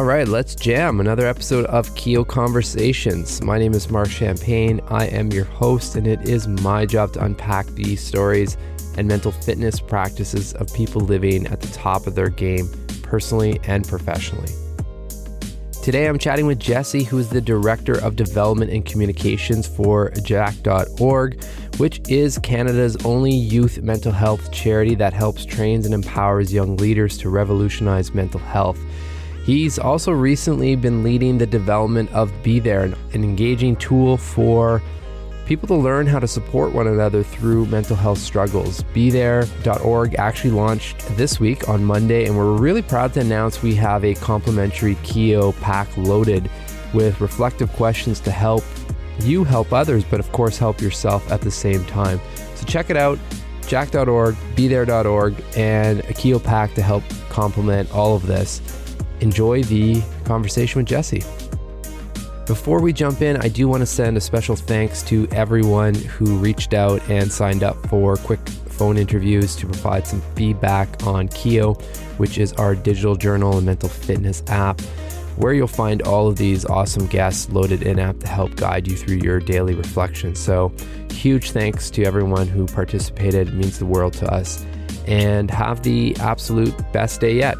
All 0.00 0.06
right, 0.06 0.26
let's 0.26 0.54
jam 0.54 0.98
another 0.98 1.26
episode 1.26 1.66
of 1.66 1.94
Keo 1.94 2.24
Conversations. 2.24 3.42
My 3.42 3.58
name 3.58 3.74
is 3.74 3.90
Mark 3.90 4.08
Champagne. 4.08 4.80
I 4.88 5.08
am 5.08 5.30
your 5.30 5.44
host, 5.44 5.94
and 5.94 6.06
it 6.06 6.26
is 6.26 6.48
my 6.48 6.86
job 6.86 7.12
to 7.12 7.22
unpack 7.22 7.66
the 7.66 7.96
stories 7.96 8.56
and 8.96 9.06
mental 9.06 9.30
fitness 9.30 9.78
practices 9.78 10.54
of 10.54 10.72
people 10.72 11.02
living 11.02 11.46
at 11.48 11.60
the 11.60 11.68
top 11.74 12.06
of 12.06 12.14
their 12.14 12.30
game, 12.30 12.70
personally 13.02 13.60
and 13.64 13.86
professionally. 13.86 14.50
Today, 15.82 16.08
I'm 16.08 16.18
chatting 16.18 16.46
with 16.46 16.58
Jesse, 16.58 17.04
who 17.04 17.18
is 17.18 17.28
the 17.28 17.42
Director 17.42 18.02
of 18.02 18.16
Development 18.16 18.70
and 18.70 18.86
Communications 18.86 19.66
for 19.66 20.12
Jack.org, 20.22 21.44
which 21.76 22.00
is 22.08 22.38
Canada's 22.38 22.96
only 23.04 23.32
youth 23.32 23.82
mental 23.82 24.12
health 24.12 24.50
charity 24.50 24.94
that 24.94 25.12
helps 25.12 25.44
trains 25.44 25.84
and 25.84 25.94
empowers 25.94 26.54
young 26.54 26.78
leaders 26.78 27.18
to 27.18 27.28
revolutionize 27.28 28.14
mental 28.14 28.40
health. 28.40 28.78
He's 29.44 29.78
also 29.78 30.12
recently 30.12 30.76
been 30.76 31.02
leading 31.02 31.38
the 31.38 31.46
development 31.46 32.12
of 32.12 32.32
Be 32.42 32.58
There, 32.58 32.82
an 32.82 33.24
engaging 33.24 33.76
tool 33.76 34.16
for 34.16 34.82
people 35.46 35.66
to 35.66 35.74
learn 35.74 36.06
how 36.06 36.20
to 36.20 36.28
support 36.28 36.72
one 36.72 36.86
another 36.86 37.24
through 37.24 37.66
mental 37.66 37.96
health 37.96 38.18
struggles. 38.18 38.84
BeThere.org 38.94 40.14
actually 40.14 40.52
launched 40.52 41.00
this 41.16 41.40
week 41.40 41.68
on 41.68 41.84
Monday, 41.84 42.26
and 42.26 42.36
we're 42.36 42.56
really 42.56 42.82
proud 42.82 43.12
to 43.14 43.20
announce 43.20 43.60
we 43.60 43.74
have 43.74 44.04
a 44.04 44.14
complimentary 44.14 44.94
Keo 45.02 45.52
pack 45.54 45.88
loaded 45.96 46.48
with 46.94 47.20
reflective 47.20 47.72
questions 47.72 48.20
to 48.20 48.30
help 48.30 48.62
you 49.22 49.42
help 49.42 49.72
others, 49.72 50.04
but 50.04 50.20
of 50.20 50.30
course, 50.32 50.56
help 50.56 50.80
yourself 50.80 51.30
at 51.32 51.40
the 51.40 51.50
same 51.50 51.84
time. 51.86 52.20
So 52.54 52.64
check 52.66 52.90
it 52.90 52.96
out 52.96 53.18
jack.org, 53.66 54.34
bethere.org, 54.56 55.44
and 55.56 56.00
a 56.00 56.12
Keo 56.12 56.38
pack 56.38 56.74
to 56.74 56.82
help 56.82 57.04
complement 57.28 57.92
all 57.92 58.16
of 58.16 58.26
this. 58.26 58.79
Enjoy 59.20 59.62
the 59.62 60.02
conversation 60.24 60.80
with 60.80 60.88
Jesse. 60.88 61.22
Before 62.46 62.80
we 62.80 62.92
jump 62.92 63.22
in, 63.22 63.36
I 63.36 63.48
do 63.48 63.68
want 63.68 63.82
to 63.82 63.86
send 63.86 64.16
a 64.16 64.20
special 64.20 64.56
thanks 64.56 65.02
to 65.04 65.28
everyone 65.30 65.94
who 65.94 66.36
reached 66.38 66.74
out 66.74 67.00
and 67.08 67.30
signed 67.30 67.62
up 67.62 67.76
for 67.86 68.16
quick 68.16 68.40
phone 68.48 68.96
interviews 68.96 69.54
to 69.54 69.66
provide 69.66 70.06
some 70.06 70.20
feedback 70.34 71.06
on 71.06 71.28
Keo, 71.28 71.74
which 72.16 72.38
is 72.38 72.52
our 72.54 72.74
digital 72.74 73.14
journal 73.14 73.58
and 73.58 73.66
mental 73.66 73.88
fitness 73.88 74.42
app, 74.48 74.80
where 75.36 75.52
you'll 75.52 75.68
find 75.68 76.02
all 76.02 76.26
of 76.26 76.36
these 76.36 76.64
awesome 76.64 77.06
guests 77.06 77.48
loaded 77.50 77.82
in 77.82 77.98
app 77.98 78.18
to 78.18 78.26
help 78.26 78.56
guide 78.56 78.88
you 78.88 78.96
through 78.96 79.18
your 79.18 79.38
daily 79.38 79.74
reflection. 79.74 80.34
So, 80.34 80.72
huge 81.12 81.52
thanks 81.52 81.88
to 81.90 82.04
everyone 82.04 82.48
who 82.48 82.66
participated. 82.66 83.48
It 83.48 83.54
means 83.54 83.78
the 83.78 83.86
world 83.86 84.14
to 84.14 84.32
us. 84.32 84.66
And 85.06 85.50
have 85.50 85.82
the 85.82 86.16
absolute 86.18 86.74
best 86.92 87.20
day 87.20 87.36
yet. 87.36 87.56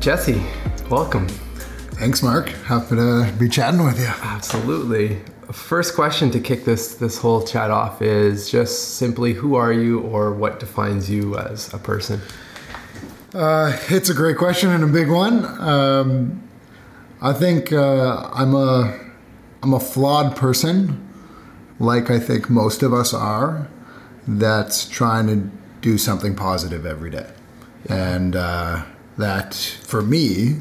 Jesse, 0.00 0.42
welcome. 0.88 1.28
Thanks, 1.28 2.22
Mark. 2.22 2.48
Happy 2.48 2.96
to 2.96 3.30
be 3.38 3.50
chatting 3.50 3.84
with 3.84 4.00
you. 4.00 4.06
Absolutely. 4.06 5.18
First 5.52 5.94
question 5.94 6.30
to 6.30 6.40
kick 6.40 6.64
this 6.64 6.94
this 6.94 7.18
whole 7.18 7.42
chat 7.44 7.70
off 7.70 8.00
is 8.00 8.50
just 8.50 8.94
simply 8.94 9.34
who 9.34 9.56
are 9.56 9.74
you 9.74 10.00
or 10.00 10.32
what 10.32 10.58
defines 10.58 11.10
you 11.10 11.36
as 11.36 11.74
a 11.74 11.78
person? 11.78 12.18
Uh, 13.34 13.76
it's 13.90 14.08
a 14.08 14.14
great 14.14 14.38
question 14.38 14.70
and 14.70 14.82
a 14.82 14.86
big 14.86 15.10
one. 15.10 15.44
Um, 15.60 16.48
I 17.20 17.34
think 17.34 17.70
uh, 17.70 18.30
I'm 18.32 18.54
a 18.54 18.98
I'm 19.62 19.74
a 19.74 19.80
flawed 19.80 20.34
person, 20.34 21.06
like 21.78 22.10
I 22.10 22.18
think 22.18 22.48
most 22.48 22.82
of 22.82 22.94
us 22.94 23.12
are, 23.12 23.68
that's 24.26 24.88
trying 24.88 25.26
to 25.26 25.50
do 25.82 25.98
something 25.98 26.34
positive 26.34 26.86
every 26.86 27.10
day, 27.10 27.30
and. 27.86 28.34
Uh, 28.34 28.84
that 29.18 29.54
for 29.54 30.02
me 30.02 30.56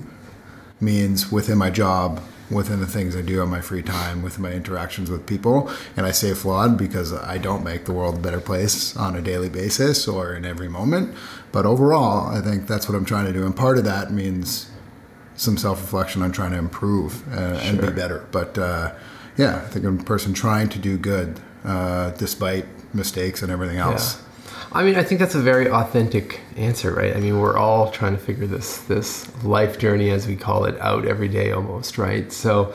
means 0.82 1.32
within 1.32 1.58
my 1.58 1.70
job, 1.70 2.22
within 2.50 2.80
the 2.80 2.88
things 2.88 3.16
I 3.16 3.22
do 3.22 3.42
on 3.42 3.50
my 3.50 3.62
free 3.62 3.84
time, 3.84 4.22
with 4.24 4.40
my 4.40 4.52
interactions 4.52 5.10
with 5.10 5.26
people. 5.26 5.70
And 5.96 6.06
I 6.06 6.12
say 6.12 6.34
flawed 6.34 6.78
because 6.78 7.14
I 7.14 7.38
don't 7.38 7.64
make 7.64 7.86
the 7.86 7.94
world 7.94 8.16
a 8.16 8.20
better 8.20 8.40
place 8.40 8.96
on 8.98 9.16
a 9.16 9.22
daily 9.22 9.50
basis 9.50 10.08
or 10.08 10.34
in 10.34 10.46
every 10.46 10.68
moment. 10.68 11.16
But 11.52 11.66
overall, 11.66 12.28
I 12.28 12.42
think 12.42 12.68
that's 12.68 12.88
what 12.88 12.96
I'm 12.96 13.06
trying 13.06 13.26
to 13.26 13.34
do. 13.34 13.46
And 13.46 13.56
part 13.56 13.78
of 13.78 13.84
that 13.86 14.12
means 14.12 14.70
some 15.36 15.58
self 15.58 15.82
reflection 15.82 16.22
on 16.22 16.32
trying 16.32 16.52
to 16.52 16.58
improve 16.58 17.28
uh, 17.34 17.60
sure. 17.60 17.70
and 17.70 17.82
be 17.82 17.92
better. 17.92 18.28
But 18.32 18.58
uh, 18.58 18.94
yeah, 19.38 19.58
I 19.58 19.70
think 19.70 19.86
I'm 19.86 20.00
a 20.00 20.04
person 20.04 20.34
trying 20.34 20.70
to 20.70 20.80
do 20.80 20.98
good 20.98 21.40
uh, 21.64 22.12
despite 22.12 22.66
mistakes 22.94 23.42
and 23.42 23.52
everything 23.52 23.78
else. 23.78 24.18
Yeah. 24.18 24.29
I 24.72 24.84
mean, 24.84 24.96
I 24.96 25.04
think 25.04 25.20
that's 25.20 25.36
a 25.36 25.42
very 25.42 25.68
authentic 25.70 26.42
answer, 26.56 26.94
right? 26.94 27.16
I 27.16 27.20
mean, 27.20 27.40
we're 27.40 27.58
all 27.58 27.90
trying 27.90 28.14
to 28.14 28.20
figure 28.20 28.46
this 28.46 28.82
this 28.82 29.28
life 29.44 29.80
journey, 29.80 30.12
as 30.12 30.28
we 30.28 30.36
call 30.36 30.66
it, 30.66 30.80
out 30.80 31.06
every 31.06 31.28
day 31.28 31.52
almost, 31.52 31.98
right? 31.98 32.32
So, 32.32 32.74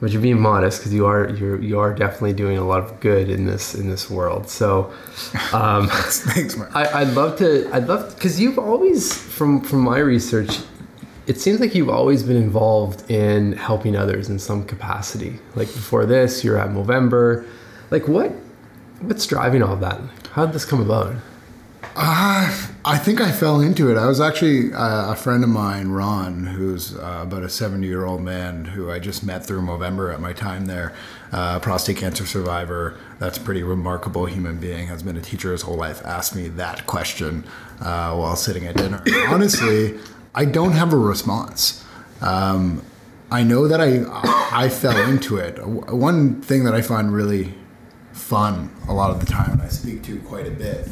but 0.00 0.12
you're 0.12 0.22
being 0.22 0.40
modest 0.40 0.78
because 0.78 0.94
you 0.94 1.04
are 1.06 1.28
you're 1.30 1.60
you 1.60 1.80
are 1.80 1.92
definitely 1.92 2.34
doing 2.34 2.58
a 2.58 2.64
lot 2.64 2.80
of 2.80 3.00
good 3.00 3.28
in 3.28 3.44
this 3.44 3.74
in 3.74 3.90
this 3.90 4.08
world. 4.08 4.48
So, 4.48 4.92
um, 5.52 5.88
thanks, 5.90 6.56
man. 6.56 6.70
I, 6.74 7.00
I'd 7.00 7.14
love 7.14 7.38
to. 7.38 7.68
I'd 7.72 7.88
love 7.88 8.14
because 8.14 8.40
you've 8.40 8.58
always, 8.58 9.12
from 9.12 9.60
from 9.60 9.80
my 9.80 9.98
research, 9.98 10.60
it 11.26 11.40
seems 11.40 11.58
like 11.58 11.74
you've 11.74 11.90
always 11.90 12.22
been 12.22 12.36
involved 12.36 13.10
in 13.10 13.54
helping 13.54 13.96
others 13.96 14.28
in 14.28 14.38
some 14.38 14.64
capacity. 14.64 15.40
Like 15.56 15.66
before 15.68 16.06
this, 16.06 16.44
you're 16.44 16.56
at 16.56 16.70
Movember. 16.70 17.48
Like 17.90 18.06
what 18.06 18.32
what's 19.00 19.26
driving 19.26 19.62
all 19.62 19.76
that? 19.76 20.00
How 20.32 20.46
did 20.46 20.54
this 20.54 20.64
come 20.64 20.80
about? 20.80 21.14
Uh, 21.98 22.68
I 22.84 22.98
think 22.98 23.22
I 23.22 23.32
fell 23.32 23.60
into 23.60 23.90
it. 23.90 23.96
I 23.96 24.06
was 24.06 24.20
actually 24.20 24.72
uh, 24.74 25.12
a 25.12 25.16
friend 25.16 25.42
of 25.42 25.48
mine, 25.48 25.88
Ron, 25.88 26.44
who's 26.44 26.94
uh, 26.94 27.20
about 27.22 27.42
a 27.42 27.48
70 27.48 27.86
year 27.86 28.04
old 28.04 28.20
man 28.20 28.66
who 28.66 28.90
I 28.90 28.98
just 28.98 29.24
met 29.24 29.46
through 29.46 29.62
Movember 29.62 30.12
at 30.12 30.20
my 30.20 30.34
time 30.34 30.66
there, 30.66 30.92
uh, 31.32 31.58
prostate 31.58 31.96
cancer 31.96 32.26
survivor. 32.26 32.98
That's 33.18 33.38
a 33.38 33.40
pretty 33.40 33.62
remarkable 33.62 34.26
human 34.26 34.58
being, 34.58 34.88
has 34.88 35.02
been 35.02 35.16
a 35.16 35.22
teacher 35.22 35.52
his 35.52 35.62
whole 35.62 35.76
life, 35.76 36.04
asked 36.04 36.36
me 36.36 36.48
that 36.48 36.86
question 36.86 37.44
uh, 37.80 38.14
while 38.14 38.36
sitting 38.36 38.66
at 38.66 38.76
dinner. 38.76 39.02
Honestly, 39.28 39.98
I 40.34 40.44
don't 40.44 40.72
have 40.72 40.92
a 40.92 40.98
response. 40.98 41.82
Um, 42.20 42.82
I 43.30 43.42
know 43.42 43.68
that 43.68 43.80
I 43.80 44.04
I 44.52 44.68
fell 44.68 44.96
into 45.08 45.38
it. 45.38 45.58
One 45.66 46.40
thing 46.42 46.64
that 46.64 46.74
I 46.74 46.82
find 46.82 47.12
really 47.12 47.54
fun 48.16 48.70
a 48.88 48.92
lot 48.92 49.10
of 49.10 49.20
the 49.20 49.26
time, 49.26 49.52
and 49.52 49.62
I 49.62 49.68
speak 49.68 50.02
to 50.04 50.18
quite 50.20 50.46
a 50.46 50.50
bit, 50.50 50.88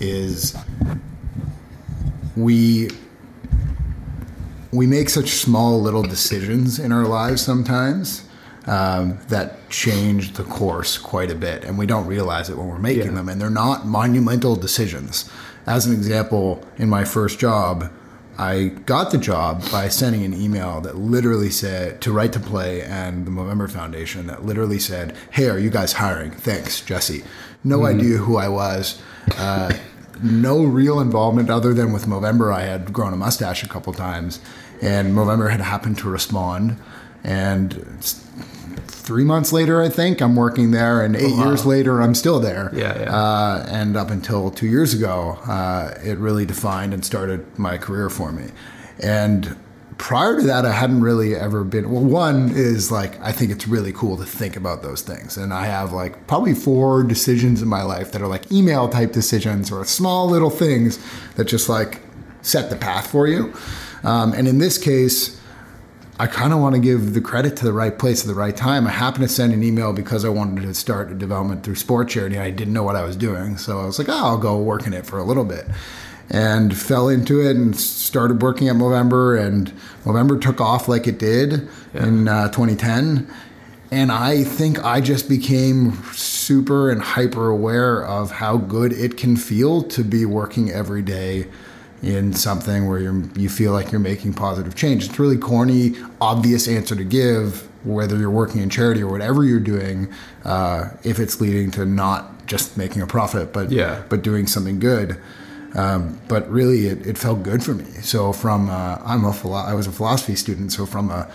is 0.00 0.56
we 2.36 2.90
we 4.72 4.86
make 4.86 5.08
such 5.08 5.30
small 5.30 5.80
little 5.80 6.02
decisions 6.02 6.80
in 6.80 6.90
our 6.90 7.06
lives 7.06 7.40
sometimes 7.40 8.26
um, 8.66 9.18
that 9.28 9.70
change 9.70 10.32
the 10.32 10.42
course 10.42 10.98
quite 10.98 11.30
a 11.30 11.34
bit, 11.34 11.64
and 11.64 11.78
we 11.78 11.86
don't 11.86 12.06
realize 12.06 12.50
it 12.50 12.58
when 12.58 12.68
we're 12.68 12.78
making 12.78 13.06
yeah. 13.06 13.12
them. 13.12 13.28
And 13.28 13.40
they're 13.40 13.50
not 13.50 13.86
monumental 13.86 14.56
decisions. 14.56 15.30
As 15.66 15.86
an 15.86 15.92
example, 15.92 16.66
in 16.76 16.88
my 16.88 17.04
first 17.04 17.38
job, 17.38 17.90
I 18.38 18.66
got 18.86 19.12
the 19.12 19.18
job 19.18 19.62
by 19.70 19.88
sending 19.88 20.24
an 20.24 20.34
email 20.34 20.80
that 20.80 20.96
literally 20.96 21.50
said 21.50 22.00
to 22.02 22.12
Right 22.12 22.32
to 22.32 22.40
Play 22.40 22.82
and 22.82 23.26
the 23.26 23.30
Movember 23.30 23.70
Foundation 23.70 24.26
that 24.26 24.44
literally 24.44 24.78
said, 24.78 25.14
"Hey, 25.30 25.48
are 25.48 25.58
you 25.58 25.70
guys 25.70 25.94
hiring? 25.94 26.30
Thanks, 26.32 26.80
Jesse." 26.80 27.24
No 27.62 27.80
mm-hmm. 27.80 27.98
idea 27.98 28.16
who 28.18 28.36
I 28.36 28.48
was. 28.48 29.00
Uh, 29.38 29.74
no 30.22 30.64
real 30.64 31.00
involvement 31.00 31.50
other 31.50 31.74
than 31.74 31.92
with 31.92 32.06
Movember. 32.06 32.52
I 32.52 32.62
had 32.62 32.92
grown 32.92 33.12
a 33.12 33.16
mustache 33.16 33.62
a 33.62 33.68
couple 33.68 33.92
times, 33.92 34.40
and 34.82 35.14
Movember 35.14 35.50
had 35.50 35.60
happened 35.60 35.98
to 35.98 36.08
respond. 36.08 36.76
And 37.22 37.72
three 39.04 39.22
months 39.22 39.52
later, 39.52 39.82
I 39.82 39.90
think 39.90 40.22
I'm 40.22 40.34
working 40.34 40.70
there, 40.70 41.02
and 41.04 41.14
eight 41.14 41.32
oh, 41.32 41.36
wow. 41.36 41.44
years 41.44 41.66
later, 41.66 42.00
I'm 42.00 42.14
still 42.14 42.40
there. 42.40 42.70
Yeah, 42.74 42.98
yeah. 42.98 43.14
Uh, 43.14 43.66
and 43.68 43.96
up 43.96 44.10
until 44.10 44.50
two 44.50 44.66
years 44.66 44.94
ago, 44.94 45.38
uh, 45.46 45.94
it 46.02 46.18
really 46.18 46.46
defined 46.46 46.94
and 46.94 47.04
started 47.04 47.46
my 47.58 47.76
career 47.76 48.08
for 48.08 48.32
me. 48.32 48.50
And 49.02 49.56
prior 49.98 50.40
to 50.40 50.46
that, 50.46 50.64
I 50.64 50.72
hadn't 50.72 51.02
really 51.02 51.36
ever 51.36 51.64
been. 51.64 51.90
Well, 51.90 52.02
one 52.02 52.50
is 52.54 52.90
like 52.90 53.20
I 53.20 53.30
think 53.30 53.50
it's 53.50 53.68
really 53.68 53.92
cool 53.92 54.16
to 54.16 54.24
think 54.24 54.56
about 54.56 54.82
those 54.82 55.02
things, 55.02 55.36
and 55.36 55.52
I 55.52 55.66
have 55.66 55.92
like 55.92 56.26
probably 56.26 56.54
four 56.54 57.02
decisions 57.02 57.60
in 57.60 57.68
my 57.68 57.82
life 57.82 58.10
that 58.12 58.22
are 58.22 58.28
like 58.28 58.50
email 58.50 58.88
type 58.88 59.12
decisions 59.12 59.70
or 59.70 59.84
small 59.84 60.28
little 60.28 60.50
things 60.50 60.98
that 61.36 61.44
just 61.44 61.68
like 61.68 62.00
set 62.40 62.70
the 62.70 62.76
path 62.76 63.10
for 63.10 63.26
you. 63.26 63.52
Um, 64.02 64.32
and 64.32 64.48
in 64.48 64.58
this 64.58 64.76
case 64.76 65.40
I 66.18 66.28
kind 66.28 66.52
of 66.52 66.60
want 66.60 66.76
to 66.76 66.80
give 66.80 67.12
the 67.12 67.20
credit 67.20 67.56
to 67.56 67.64
the 67.64 67.72
right 67.72 67.98
place 67.98 68.20
at 68.22 68.28
the 68.28 68.34
right 68.34 68.56
time. 68.56 68.86
I 68.86 68.90
happened 68.90 69.26
to 69.26 69.28
send 69.28 69.52
an 69.52 69.64
email 69.64 69.92
because 69.92 70.24
I 70.24 70.28
wanted 70.28 70.62
to 70.62 70.72
start 70.72 71.10
a 71.10 71.14
development 71.14 71.64
through 71.64 71.74
sport 71.74 72.08
charity. 72.08 72.38
I 72.38 72.50
didn't 72.50 72.72
know 72.72 72.84
what 72.84 72.94
I 72.94 73.02
was 73.02 73.16
doing, 73.16 73.56
so 73.56 73.80
I 73.80 73.86
was 73.86 73.98
like, 73.98 74.08
oh, 74.08 74.12
I'll 74.12 74.38
go 74.38 74.60
work 74.60 74.86
in 74.86 74.92
it 74.92 75.06
for 75.06 75.18
a 75.18 75.24
little 75.24 75.44
bit, 75.44 75.66
and 76.30 76.76
fell 76.76 77.08
into 77.08 77.40
it 77.40 77.56
and 77.56 77.76
started 77.76 78.42
working 78.42 78.68
at 78.68 78.76
Movember. 78.76 79.44
And 79.44 79.72
Movember 80.04 80.40
took 80.40 80.60
off 80.60 80.86
like 80.86 81.08
it 81.08 81.18
did 81.18 81.68
yeah. 81.92 82.06
in 82.06 82.28
uh, 82.28 82.48
2010, 82.50 83.28
and 83.90 84.12
I 84.12 84.44
think 84.44 84.84
I 84.84 85.00
just 85.00 85.28
became 85.28 85.94
super 86.12 86.92
and 86.92 87.02
hyper 87.02 87.48
aware 87.48 88.04
of 88.04 88.30
how 88.30 88.56
good 88.56 88.92
it 88.92 89.16
can 89.16 89.36
feel 89.36 89.82
to 89.82 90.04
be 90.04 90.24
working 90.24 90.70
every 90.70 91.02
day 91.02 91.48
in 92.04 92.32
something 92.34 92.86
where 92.88 92.98
you 93.00 93.30
you 93.34 93.48
feel 93.48 93.72
like 93.72 93.90
you're 93.90 94.00
making 94.00 94.34
positive 94.34 94.74
change. 94.74 95.06
It's 95.06 95.18
really 95.18 95.38
corny, 95.38 95.94
obvious 96.20 96.68
answer 96.68 96.94
to 96.94 97.04
give, 97.04 97.68
whether 97.84 98.16
you're 98.16 98.30
working 98.30 98.60
in 98.60 98.70
charity 98.70 99.02
or 99.02 99.10
whatever 99.10 99.42
you're 99.44 99.60
doing, 99.60 100.08
uh, 100.44 100.90
if 101.02 101.18
it's 101.18 101.40
leading 101.40 101.70
to 101.72 101.86
not 101.86 102.46
just 102.46 102.76
making 102.76 103.00
a 103.02 103.06
profit, 103.06 103.52
but 103.52 103.70
Yeah. 103.72 104.02
but 104.08 104.22
doing 104.22 104.46
something 104.46 104.78
good. 104.78 105.16
Um, 105.74 106.20
but 106.28 106.48
really, 106.50 106.86
it, 106.86 107.04
it 107.06 107.18
felt 107.18 107.42
good 107.42 107.64
for 107.64 107.74
me. 107.74 107.84
So 108.02 108.32
from 108.32 108.68
uh, 108.70 108.98
I'm 109.04 109.24
a 109.24 109.32
philo- 109.32 109.54
I 109.56 109.74
was 109.74 109.86
a 109.86 109.92
philosophy 109.92 110.36
student. 110.36 110.72
So 110.72 110.86
from 110.86 111.10
a 111.10 111.26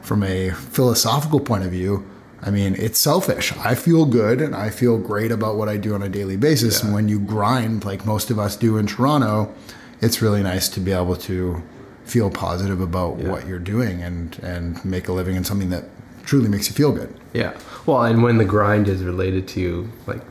from 0.00 0.22
a 0.22 0.50
philosophical 0.50 1.38
point 1.40 1.64
of 1.64 1.70
view, 1.70 2.04
I 2.42 2.50
mean, 2.50 2.74
it's 2.78 2.98
selfish. 2.98 3.52
I 3.58 3.74
feel 3.74 4.04
good 4.04 4.40
and 4.42 4.54
I 4.54 4.70
feel 4.70 4.98
great 4.98 5.30
about 5.32 5.56
what 5.56 5.68
I 5.68 5.76
do 5.76 5.94
on 5.94 6.02
a 6.02 6.08
daily 6.08 6.36
basis. 6.36 6.82
And 6.82 6.92
when 6.92 7.08
you 7.08 7.18
grind 7.20 7.84
like 7.84 8.04
most 8.04 8.30
of 8.30 8.38
us 8.38 8.56
do 8.56 8.76
in 8.78 8.86
Toronto, 8.86 9.52
it's 10.00 10.20
really 10.22 10.42
nice 10.42 10.68
to 10.70 10.80
be 10.80 10.92
able 10.92 11.16
to 11.16 11.62
feel 12.04 12.30
positive 12.30 12.80
about 12.80 13.16
what 13.16 13.46
you're 13.46 13.58
doing 13.58 14.02
and 14.02 14.38
and 14.42 14.84
make 14.84 15.08
a 15.08 15.12
living 15.12 15.36
in 15.36 15.44
something 15.44 15.70
that 15.70 15.84
truly 16.24 16.48
makes 16.48 16.68
you 16.68 16.74
feel 16.74 16.92
good. 16.92 17.14
Yeah. 17.32 17.56
Well, 17.86 18.02
and 18.02 18.22
when 18.22 18.38
the 18.38 18.44
grind 18.44 18.88
is 18.88 19.02
related 19.02 19.46
to 19.48 19.90
like 20.06 20.22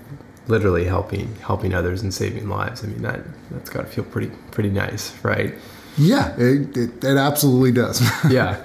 literally 0.48 0.86
helping 0.86 1.36
helping 1.38 1.74
others 1.74 2.02
and 2.02 2.14
saving 2.14 2.50
lives, 2.50 2.84
I 2.84 2.88
mean 2.88 3.02
that 3.02 3.22
that's 3.52 3.70
got 3.70 3.82
to 3.82 3.88
feel 3.88 4.04
pretty 4.04 4.32
pretty 4.52 4.70
nice, 4.70 5.14
right? 5.24 5.54
Yeah, 5.98 6.36
it, 6.38 6.76
it, 6.76 7.04
it 7.04 7.18
absolutely 7.18 7.72
does. 7.72 8.02
Yeah. 8.30 8.64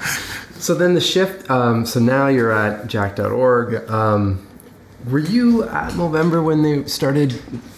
so 0.59 0.75
then 0.75 0.95
the 0.95 1.01
shift. 1.01 1.51
Um, 1.51 1.85
so 1.85 2.01
now 2.01 2.29
you're 2.29 2.53
at 2.53 2.87
Jack.org. 2.87 3.73
Yeah. 3.73 3.79
Um, 3.89 4.47
were 5.11 5.19
you 5.19 5.65
at 5.65 5.93
Movember 5.93 6.43
when 6.43 6.63
they 6.63 6.85
started 6.87 7.31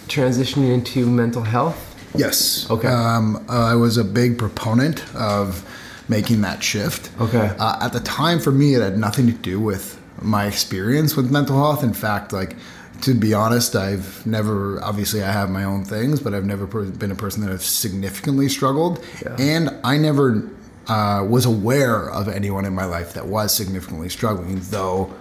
transitioning 0.07 0.73
into 0.73 1.05
mental 1.05 1.43
health? 1.43 1.90
Yes. 2.15 2.69
Okay. 2.69 2.87
Um, 2.87 3.43
I 3.49 3.75
was 3.75 3.97
a 3.97 4.03
big 4.03 4.37
proponent 4.37 5.03
of 5.15 5.65
making 6.09 6.41
that 6.41 6.61
shift. 6.63 7.09
Okay. 7.21 7.55
Uh, 7.59 7.77
at 7.81 7.93
the 7.93 7.99
time, 8.01 8.39
for 8.39 8.51
me, 8.51 8.75
it 8.75 8.81
had 8.81 8.97
nothing 8.97 9.27
to 9.27 9.33
do 9.33 9.59
with 9.59 9.99
my 10.21 10.45
experience 10.45 11.15
with 11.15 11.31
mental 11.31 11.55
health. 11.57 11.83
In 11.83 11.93
fact, 11.93 12.33
like 12.33 12.55
to 13.01 13.13
be 13.13 13.33
honest, 13.33 13.75
I've 13.75 14.25
never. 14.25 14.83
Obviously, 14.83 15.23
I 15.23 15.31
have 15.31 15.49
my 15.49 15.63
own 15.63 15.85
things, 15.85 16.19
but 16.19 16.33
I've 16.33 16.45
never 16.45 16.65
been 16.67 17.11
a 17.11 17.15
person 17.15 17.41
that 17.43 17.49
has 17.51 17.63
significantly 17.65 18.49
struggled, 18.49 19.03
Yeah. 19.23 19.35
and 19.39 19.69
I 19.83 19.97
never 19.97 20.47
uh, 20.87 21.25
was 21.27 21.45
aware 21.45 22.09
of 22.11 22.27
anyone 22.27 22.65
in 22.65 22.75
my 22.75 22.85
life 22.85 23.13
that 23.13 23.25
was 23.27 23.53
significantly 23.53 24.09
struggling, 24.09 24.59
though 24.69 25.13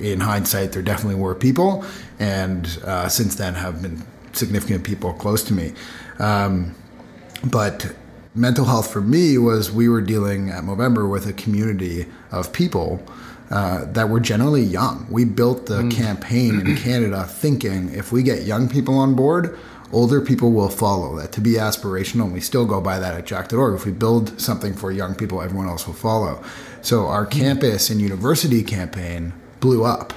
in 0.00 0.20
hindsight, 0.20 0.72
there 0.72 0.82
definitely 0.82 1.20
were 1.20 1.34
people, 1.34 1.84
and 2.18 2.78
uh, 2.84 3.08
since 3.08 3.34
then 3.36 3.54
have 3.54 3.80
been 3.82 4.02
significant 4.32 4.82
people 4.82 5.12
close 5.14 5.42
to 5.44 5.52
me. 5.52 5.72
Um, 6.18 6.74
but 7.44 7.94
mental 8.34 8.64
health 8.64 8.92
for 8.92 9.00
me 9.00 9.38
was 9.38 9.70
we 9.70 9.88
were 9.88 10.00
dealing 10.00 10.50
at 10.50 10.64
Movember 10.64 11.10
with 11.10 11.26
a 11.26 11.32
community 11.32 12.06
of 12.30 12.52
people 12.52 13.02
uh, 13.50 13.84
that 13.92 14.08
were 14.08 14.20
generally 14.20 14.62
young. 14.62 15.06
We 15.10 15.24
built 15.24 15.66
the 15.66 15.88
campaign 15.88 16.60
in 16.60 16.76
Canada 16.82 17.24
thinking 17.24 17.90
if 17.94 18.10
we 18.10 18.22
get 18.22 18.42
young 18.42 18.68
people 18.68 18.98
on 18.98 19.14
board, 19.14 19.58
older 19.92 20.20
people 20.20 20.52
will 20.52 20.68
follow. 20.68 21.16
That 21.16 21.32
to 21.32 21.40
be 21.40 21.52
aspirational, 21.52 22.24
and 22.24 22.32
we 22.32 22.40
still 22.40 22.66
go 22.66 22.80
by 22.80 22.98
that 22.98 23.14
at 23.14 23.26
Jack.org. 23.26 23.74
If 23.74 23.86
we 23.86 23.92
build 23.92 24.40
something 24.40 24.74
for 24.74 24.90
young 24.90 25.14
people, 25.14 25.40
everyone 25.42 25.68
else 25.68 25.86
will 25.86 25.94
follow. 25.94 26.42
So 26.82 27.06
our 27.06 27.26
campus 27.26 27.90
and 27.90 28.00
university 28.00 28.62
campaign 28.62 29.32
blew 29.60 29.84
up. 29.84 30.12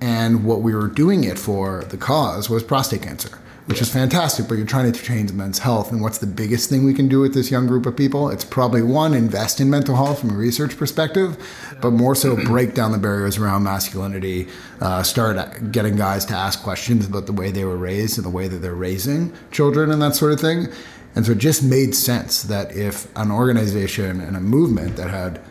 And 0.00 0.44
what 0.44 0.60
we 0.60 0.74
were 0.74 0.88
doing 0.88 1.24
it 1.24 1.38
for, 1.38 1.84
the 1.84 1.96
cause, 1.96 2.50
was 2.50 2.62
prostate 2.62 3.02
cancer, 3.02 3.38
which 3.66 3.80
is 3.80 3.92
fantastic, 3.92 4.46
but 4.48 4.54
you're 4.54 4.66
trying 4.66 4.90
to 4.90 5.02
change 5.02 5.32
men's 5.32 5.58
health. 5.58 5.90
And 5.90 6.00
what's 6.00 6.18
the 6.18 6.26
biggest 6.26 6.70
thing 6.70 6.84
we 6.84 6.94
can 6.94 7.08
do 7.08 7.20
with 7.20 7.34
this 7.34 7.50
young 7.50 7.66
group 7.66 7.84
of 7.84 7.96
people? 7.96 8.30
It's 8.30 8.44
probably 8.44 8.82
one, 8.82 9.12
invest 9.12 9.60
in 9.60 9.68
mental 9.68 9.96
health 9.96 10.20
from 10.20 10.30
a 10.30 10.36
research 10.36 10.76
perspective, 10.76 11.36
but 11.80 11.90
more 11.90 12.14
so 12.14 12.36
break 12.36 12.74
down 12.74 12.92
the 12.92 12.98
barriers 12.98 13.38
around 13.38 13.64
masculinity, 13.64 14.48
uh, 14.80 15.02
start 15.02 15.72
getting 15.72 15.96
guys 15.96 16.24
to 16.26 16.34
ask 16.34 16.62
questions 16.62 17.06
about 17.06 17.26
the 17.26 17.32
way 17.32 17.50
they 17.50 17.64
were 17.64 17.76
raised 17.76 18.18
and 18.18 18.24
the 18.24 18.30
way 18.30 18.46
that 18.46 18.58
they're 18.58 18.74
raising 18.74 19.32
children 19.50 19.90
and 19.90 20.00
that 20.00 20.14
sort 20.14 20.32
of 20.32 20.40
thing. 20.40 20.68
And 21.16 21.26
so 21.26 21.32
it 21.32 21.38
just 21.38 21.62
made 21.62 21.94
sense 21.94 22.44
that 22.44 22.76
if 22.76 23.08
an 23.16 23.32
organization 23.32 24.20
and 24.20 24.36
a 24.36 24.40
movement 24.40 24.96
that 24.96 25.10
had 25.10 25.42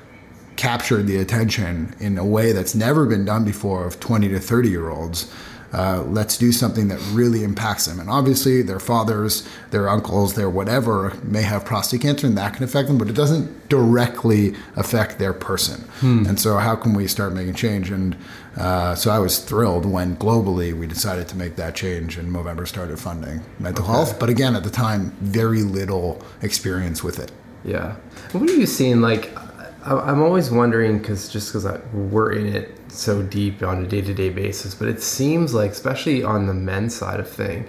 captured 0.56 1.06
the 1.08 1.18
attention 1.18 1.94
in 2.00 2.18
a 2.18 2.26
way 2.26 2.52
that's 2.52 2.76
never 2.76 3.06
been 3.06 3.26
done 3.26 3.44
before 3.44 3.86
of 3.86 4.00
20 4.00 4.30
to 4.30 4.40
30 4.40 4.70
year 4.70 4.90
olds. 4.90 5.32
Uh, 5.76 6.04
let's 6.04 6.38
do 6.38 6.54
something 6.54 6.88
that 6.88 7.02
really 7.12 7.44
impacts 7.44 7.86
them. 7.86 8.00
And 8.00 8.10
obviously, 8.10 8.62
their 8.62 8.80
fathers, 8.80 9.46
their 9.72 9.90
uncles, 9.90 10.36
their 10.36 10.50
whatever 10.50 11.14
may 11.22 11.42
have 11.42 11.66
prostate 11.66 12.00
cancer 12.00 12.28
and 12.28 12.38
that 12.38 12.54
can 12.54 12.64
affect 12.64 12.88
them, 12.88 12.98
but 12.98 13.10
it 13.10 13.16
doesn't 13.16 13.68
directly 13.68 14.56
affect 14.78 15.20
their 15.20 15.34
person. 15.34 15.84
And 16.28 16.40
so, 16.40 16.58
how 16.60 16.78
can 16.78 16.94
we 16.94 17.08
start 17.08 17.34
making 17.34 17.56
change? 17.56 17.92
And 17.92 18.16
uh, 18.56 18.96
so, 18.96 19.12
I 19.12 19.20
was 19.20 19.40
thrilled 19.40 19.86
when 19.86 20.16
globally 20.16 20.74
we 20.74 20.88
decided 20.88 21.28
to 21.28 21.36
make 21.36 21.58
that 21.58 21.76
change 21.76 22.18
and 22.18 22.32
Movember 22.32 22.66
started 22.66 22.98
funding 22.98 23.42
mental 23.60 23.86
health. 23.86 24.18
But 24.18 24.30
again, 24.30 24.56
at 24.56 24.64
the 24.64 24.70
time, 24.70 25.12
very 25.20 25.64
little 25.64 26.24
experience 26.42 27.04
with 27.04 27.20
it. 27.20 27.34
Yeah. 27.66 27.96
What 28.32 28.50
are 28.50 28.54
you 28.54 28.66
seeing? 28.66 29.02
Like, 29.02 29.38
I'm 29.86 30.22
always 30.22 30.50
wondering 30.52 31.00
because 31.00 31.28
just 31.28 31.50
because 31.52 31.66
we're 31.92 32.32
in 32.32 32.48
it 32.48 32.80
so 32.98 33.22
deep 33.22 33.62
on 33.64 33.84
a 33.84 33.88
day-to-day 33.88 34.30
basis, 34.30 34.74
but 34.76 34.88
it 34.88 35.02
seems 35.02 35.54
like, 35.54 35.72
especially 35.72 36.24
on 36.24 36.46
the 36.48 36.54
men's 36.54 36.96
side 36.96 37.20
of 37.20 37.30
thing, 37.30 37.66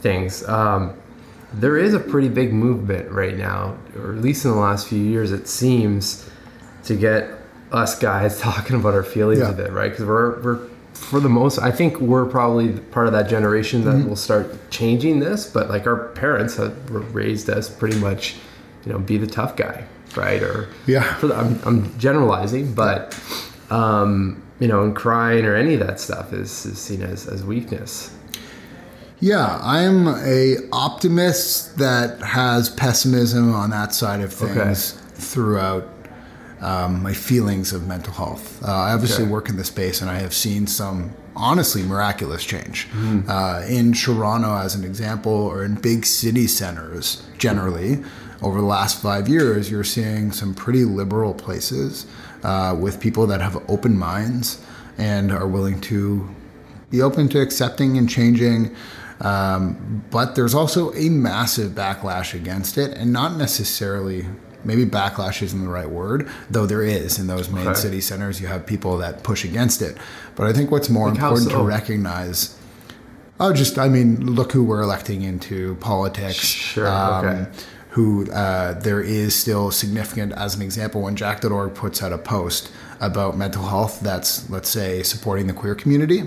things, 0.00 0.46
um, 0.48 0.94
there 1.54 1.76
is 1.76 1.92
a 1.94 2.00
pretty 2.00 2.28
big 2.28 2.52
movement 2.52 3.10
right 3.10 3.36
now, 3.36 3.76
or 3.96 4.12
at 4.14 4.20
least 4.22 4.44
in 4.44 4.50
the 4.52 4.56
last 4.56 4.88
few 4.88 4.98
years, 5.02 5.32
it 5.32 5.46
seems, 5.48 6.28
to 6.84 6.96
get 6.96 7.28
us 7.70 7.98
guys 7.98 8.40
talking 8.48 8.76
about 8.76 8.94
our 8.94 9.02
feelings 9.04 9.40
Yeah. 9.40 9.50
a 9.50 9.52
bit, 9.52 9.70
right? 9.72 9.90
Because 9.90 10.06
we're 10.06 10.40
we're 10.42 10.58
for 10.94 11.20
the 11.20 11.28
most, 11.28 11.58
I 11.58 11.70
think 11.70 12.00
we're 12.00 12.26
probably 12.26 12.72
part 12.78 13.06
of 13.06 13.12
that 13.14 13.28
generation 13.28 13.84
that 13.84 14.06
will 14.08 14.14
start 14.16 14.70
changing 14.70 15.18
this. 15.20 15.46
But 15.46 15.68
like 15.68 15.86
our 15.86 16.08
parents 16.08 16.56
have 16.56 16.74
raised 17.14 17.48
us 17.50 17.68
pretty 17.68 17.98
much, 17.98 18.36
you 18.84 18.92
know, 18.92 18.98
be 18.98 19.16
the 19.16 19.26
tough 19.26 19.56
guy, 19.56 19.84
right? 20.16 20.42
Or 20.42 20.68
Yeah. 20.86 21.18
the, 21.20 21.34
I'm, 21.34 21.58
I'm 21.64 21.98
generalizing, 21.98 22.74
but 22.74 23.14
um, 23.72 24.42
you 24.60 24.68
know, 24.68 24.82
and 24.84 24.94
crying 24.94 25.44
or 25.44 25.54
any 25.56 25.74
of 25.74 25.80
that 25.80 25.98
stuff 25.98 26.32
is, 26.32 26.66
is 26.66 26.78
seen 26.78 27.02
as, 27.02 27.26
as 27.26 27.42
weakness. 27.44 28.14
Yeah, 29.20 29.58
I'm 29.62 30.08
a 30.08 30.56
optimist 30.72 31.78
that 31.78 32.20
has 32.20 32.68
pessimism 32.70 33.54
on 33.54 33.70
that 33.70 33.94
side 33.94 34.20
of 34.20 34.40
Okay. 34.42 34.52
things 34.52 34.92
throughout 35.14 35.88
um, 36.60 37.02
my 37.02 37.12
feelings 37.12 37.72
of 37.72 37.86
mental 37.86 38.12
health. 38.12 38.62
Uh, 38.62 38.66
I 38.70 38.92
obviously 38.92 39.24
Okay. 39.24 39.32
work 39.32 39.48
in 39.48 39.56
the 39.56 39.64
space, 39.64 40.00
and 40.00 40.10
I 40.10 40.18
have 40.20 40.34
seen 40.34 40.66
some 40.66 41.10
honestly 41.34 41.82
miraculous 41.82 42.44
change 42.44 42.86
Hmm. 42.92 43.20
uh, 43.28 43.62
in 43.68 43.92
Toronto, 43.94 44.56
as 44.58 44.74
an 44.74 44.84
example, 44.84 45.32
or 45.32 45.64
in 45.64 45.74
big 45.76 46.04
city 46.04 46.46
centers 46.46 47.22
generally. 47.38 48.02
Over 48.42 48.60
the 48.60 48.66
last 48.66 49.00
five 49.00 49.28
years, 49.28 49.70
you're 49.70 49.84
seeing 49.84 50.32
some 50.32 50.52
pretty 50.54 50.84
liberal 50.84 51.32
places 51.32 52.06
uh, 52.42 52.76
with 52.78 53.00
people 53.00 53.26
that 53.28 53.40
have 53.40 53.56
open 53.70 53.98
minds 53.98 54.60
and 54.98 55.32
are 55.32 55.46
willing 55.46 55.80
to 55.82 56.28
be 56.90 57.00
open 57.02 57.28
to 57.28 57.40
accepting 57.40 57.96
and 57.98 58.08
changing. 58.08 58.74
Um, 59.20 60.04
but 60.10 60.34
there's 60.34 60.54
also 60.54 60.92
a 60.94 61.08
massive 61.08 61.72
backlash 61.72 62.34
against 62.34 62.76
it, 62.78 62.96
and 62.96 63.12
not 63.12 63.36
necessarily. 63.36 64.26
Maybe 64.64 64.86
backlash 64.86 65.42
isn't 65.42 65.60
the 65.64 65.68
right 65.70 65.90
word, 65.90 66.28
though 66.48 66.66
there 66.66 66.82
is 66.82 67.18
in 67.18 67.26
those 67.26 67.50
main 67.50 67.66
Okay. 67.66 67.80
city 67.80 68.00
centers. 68.00 68.40
You 68.40 68.46
have 68.46 68.64
people 68.64 68.96
that 68.98 69.24
push 69.24 69.44
against 69.44 69.82
it. 69.82 69.96
But 70.36 70.46
I 70.46 70.52
think 70.52 70.70
what's 70.70 70.88
more 70.88 71.08
Like 71.08 71.16
important 71.16 71.50
so? 71.50 71.58
to 71.58 71.64
recognize. 71.64 72.54
Oh, 73.40 73.52
just 73.52 73.76
I 73.76 73.88
mean, 73.88 74.24
look 74.36 74.52
who 74.52 74.62
we're 74.62 74.82
electing 74.82 75.22
into 75.22 75.74
politics. 75.80 76.36
Sure, 76.36 76.86
okay. 76.86 77.46
Who 77.92 78.30
uh, 78.30 78.74
there 78.80 79.00
is 79.00 79.34
still 79.34 79.70
significant, 79.70 80.32
as 80.32 80.54
an 80.54 80.62
example, 80.62 81.02
when 81.02 81.14
Jack.org 81.14 81.74
puts 81.74 82.02
out 82.02 82.12
a 82.12 82.18
post 82.18 82.70
about 83.00 83.36
mental 83.36 83.64
health 83.64 84.00
that's, 84.00 84.48
let's 84.48 84.68
say, 84.68 85.02
supporting 85.02 85.46
the 85.46 85.52
queer 85.52 85.74
community. 85.74 86.22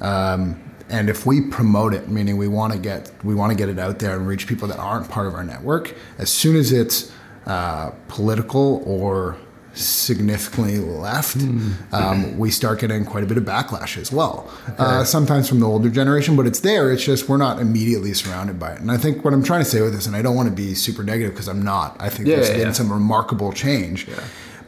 Um, 0.00 0.62
and 0.88 1.08
if 1.08 1.26
we 1.26 1.40
promote 1.40 1.94
it, 1.94 2.08
meaning 2.08 2.36
we 2.36 2.48
want 2.48 2.72
to 2.72 2.78
get 2.78 3.10
we 3.24 3.34
want 3.34 3.50
to 3.50 3.56
get 3.56 3.68
it 3.68 3.78
out 3.78 3.98
there 4.00 4.16
and 4.16 4.26
reach 4.26 4.46
people 4.46 4.66
that 4.68 4.78
aren't 4.78 5.08
part 5.08 5.26
of 5.26 5.34
our 5.34 5.44
network, 5.44 5.94
as 6.18 6.30
soon 6.30 6.56
as 6.56 6.72
it's 6.72 7.12
uh, 7.46 7.90
political 8.08 8.82
or 8.84 9.36
significantly 9.74 10.78
left, 10.78 11.36
um, 11.92 12.38
we 12.38 12.50
start 12.50 12.80
getting 12.80 13.04
quite 13.04 13.22
a 13.22 13.26
bit 13.26 13.36
of 13.36 13.44
backlash 13.44 13.96
as 13.96 14.10
well. 14.12 14.50
Uh, 14.78 15.04
sometimes 15.04 15.48
from 15.48 15.60
the 15.60 15.66
older 15.66 15.90
generation, 15.90 16.36
but 16.36 16.46
it's 16.46 16.60
there. 16.60 16.90
It's 16.92 17.04
just 17.04 17.28
we're 17.28 17.36
not 17.36 17.60
immediately 17.60 18.12
surrounded 18.14 18.58
by 18.58 18.72
it. 18.72 18.80
And 18.80 18.90
I 18.90 18.96
think 18.96 19.24
what 19.24 19.32
I'm 19.34 19.42
trying 19.42 19.60
to 19.60 19.64
say 19.70 19.80
with 19.80 19.92
this, 19.94 20.06
and 20.06 20.16
I 20.16 20.22
don't 20.22 20.36
want 20.36 20.48
to 20.48 20.54
be 20.54 20.74
super 20.74 21.02
negative 21.02 21.32
because 21.34 21.48
I'm 21.48 21.62
not. 21.62 21.96
I 22.00 22.08
think 22.08 22.28
Yeah, 22.28 22.36
there's 22.36 22.48
yeah, 22.48 22.56
been 22.56 22.66
yeah. 22.68 22.72
some 22.72 22.92
remarkable 22.92 23.52
change. 23.52 24.06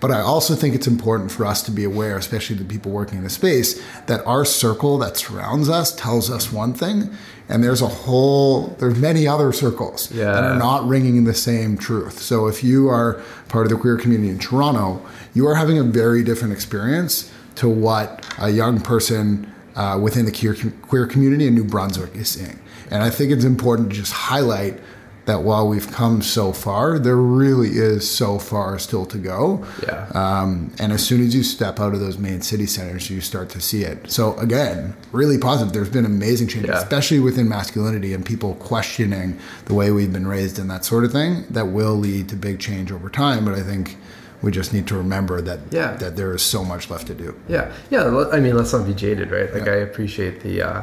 But 0.01 0.11
I 0.11 0.21
also 0.21 0.57
think 0.57 0.75
it's 0.75 0.89
important 0.89 1.31
for 1.31 1.47
us 1.47 1.63
to 1.63 1.71
be 1.71 1.85
aware, 1.85 2.17
especially 2.17 2.57
the 2.57 2.65
people 2.65 2.91
working 2.91 3.19
in 3.19 3.25
the 3.25 3.31
space, 3.31 3.81
that 4.07 4.27
our 4.27 4.45
circle 4.45 4.99
that 4.99 5.17
surrounds 5.17 5.69
us 5.69 5.95
tells 5.95 6.29
us 6.29 6.51
one 6.51 6.75
thing, 6.75 7.17
and 7.49 7.63
there's 7.63 7.83
a 7.83 7.87
whole 7.89 8.69
there's 8.79 8.99
many 8.99 9.27
other 9.27 9.53
circles 9.53 10.11
Yeah. 10.13 10.33
that 10.33 10.45
are 10.45 10.57
not 10.57 10.87
ringing 10.87 11.25
the 11.25 11.35
same 11.35 11.77
truth. 11.77 12.21
So 12.21 12.47
if 12.47 12.63
you 12.65 12.89
are 12.89 13.21
part 13.49 13.67
of 13.67 13.71
the 13.71 13.77
queer 13.77 13.97
community 13.97 14.31
in 14.31 14.39
Toronto, 14.39 15.01
you 15.35 15.47
are 15.49 15.55
having 15.57 15.79
a 15.79 15.83
very 15.85 16.23
different 16.23 16.53
experience 16.53 17.31
to 17.57 17.69
what 17.69 18.25
a 18.39 18.51
young 18.51 18.81
person 18.81 19.53
uh, 19.77 19.99
within 20.03 20.25
the 20.27 20.33
queer, 20.33 20.55
queer 20.83 21.07
community 21.07 21.47
in 21.47 21.55
New 21.55 21.65
Brunswick 21.65 22.15
is 22.15 22.29
seeing. 22.29 22.59
And 22.91 23.03
I 23.03 23.11
think 23.11 23.31
it's 23.33 23.45
important 23.45 23.91
to 23.91 23.97
just 23.97 24.13
highlight 24.13 24.79
that 25.25 25.43
while 25.43 25.69
we've 25.69 25.91
come 25.93 26.21
so 26.21 26.53
far, 26.53 26.99
there 26.99 27.17
really 27.17 27.71
is 27.71 28.09
so 28.11 28.39
far 28.41 28.77
still 28.81 29.07
to 29.07 29.19
go. 29.19 29.65
Yeah. 29.85 30.09
Um, 30.15 30.73
and 30.81 30.93
as 30.93 31.07
soon 31.07 31.21
as 31.21 31.33
you 31.33 31.45
step 31.45 31.79
out 31.79 31.95
of 31.95 32.01
those 32.01 32.19
main 32.19 32.43
city 32.43 32.67
centers, 32.67 33.09
you 33.09 33.21
start 33.21 33.49
to 33.51 33.61
see 33.61 33.85
it. 33.85 34.11
So 34.11 34.37
again, 34.39 34.97
really 35.13 35.39
positive. 35.39 35.73
There's 35.73 35.89
been 35.91 36.05
amazing 36.07 36.49
change, 36.49 36.67
Yeah. 36.67 36.79
especially 36.79 37.21
within 37.21 37.49
masculinity 37.49 38.13
and 38.15 38.25
people 38.27 38.55
questioning 38.57 39.39
the 39.67 39.75
way 39.75 39.93
we've 39.93 40.13
been 40.13 40.27
raised 40.27 40.59
and 40.59 40.69
that 40.71 40.85
sort 40.85 41.05
of 41.05 41.13
thing. 41.13 41.45
That 41.51 41.67
will 41.69 41.95
lead 41.95 42.29
to 42.31 42.37
big 42.37 42.59
change 42.59 42.91
over 42.91 43.09
time. 43.09 43.45
But 43.45 43.55
I 43.55 43.61
think 43.63 43.97
we 44.43 44.51
just 44.51 44.73
need 44.73 44.89
to 44.89 44.97
remember 44.97 45.41
that 45.41 45.61
Yeah. 45.71 45.95
that 45.99 46.17
there 46.17 46.35
is 46.35 46.43
so 46.43 46.65
much 46.65 46.91
left 46.91 47.07
to 47.07 47.15
do. 47.15 47.37
Yeah, 47.47 47.71
yeah. 47.91 48.27
I 48.33 48.41
mean, 48.41 48.57
let's 48.57 48.73
not 48.73 48.89
be 48.89 48.93
jaded, 48.95 49.31
right? 49.31 49.55
Like, 49.55 49.67
Yeah. 49.67 49.73
I 49.73 49.77
appreciate 49.77 50.43
the 50.43 50.63
uh, 50.63 50.83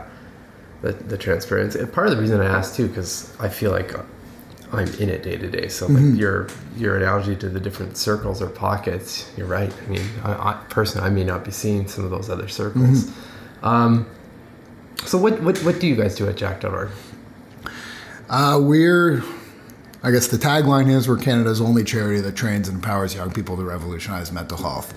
the, 0.81 0.93
the 0.93 1.17
transparency. 1.17 1.77
And 1.79 1.91
part 1.91 2.08
of 2.08 2.15
the 2.15 2.22
reason 2.22 2.39
I 2.39 2.46
asked 2.46 2.75
too, 2.77 2.88
because 2.88 3.34
I 3.38 3.50
feel 3.50 3.72
like 3.72 3.93
I'm 4.71 4.88
in 4.95 5.09
it 5.09 5.23
day 5.23 5.38
to 5.38 5.49
day. 5.49 5.67
So 5.67 5.88
Mm-hmm. 5.88 6.11
like 6.11 6.19
your 6.19 6.47
your 6.77 6.97
analogy 6.97 7.35
to 7.38 7.49
the 7.49 7.59
different 7.59 7.97
circles 7.97 8.41
or 8.41 8.47
pockets, 8.47 9.31
you're 9.38 9.47
right. 9.47 9.73
I 9.85 9.89
mean, 9.89 10.05
I, 10.23 10.31
I 10.51 10.63
personally, 10.69 11.07
I 11.07 11.09
may 11.09 11.23
not 11.23 11.43
be 11.43 11.51
seeing 11.51 11.88
some 11.88 12.03
of 12.05 12.11
those 12.11 12.29
other 12.29 12.47
circles. 12.47 13.05
Mm-hmm. 13.05 13.65
Um, 13.65 14.05
so 15.05 15.17
what, 15.17 15.41
what 15.41 15.57
what 15.59 15.79
do 15.79 15.88
you 15.88 15.95
guys 15.95 16.15
do 16.15 16.27
at 16.27 16.38
Jack.org? 16.38 16.89
Uh, 18.29 18.59
we're, 18.61 19.23
I 20.03 20.11
guess 20.11 20.27
the 20.27 20.38
tagline 20.38 20.88
is 20.89 21.07
we're 21.07 21.17
Canada's 21.17 21.59
only 21.59 21.83
charity 21.83 22.21
that 22.21 22.35
trains 22.35 22.67
and 22.67 22.75
empowers 22.75 23.15
young 23.15 23.31
people 23.31 23.57
to 23.57 23.63
revolutionize 23.63 24.31
mental 24.31 24.57
health. 24.57 24.93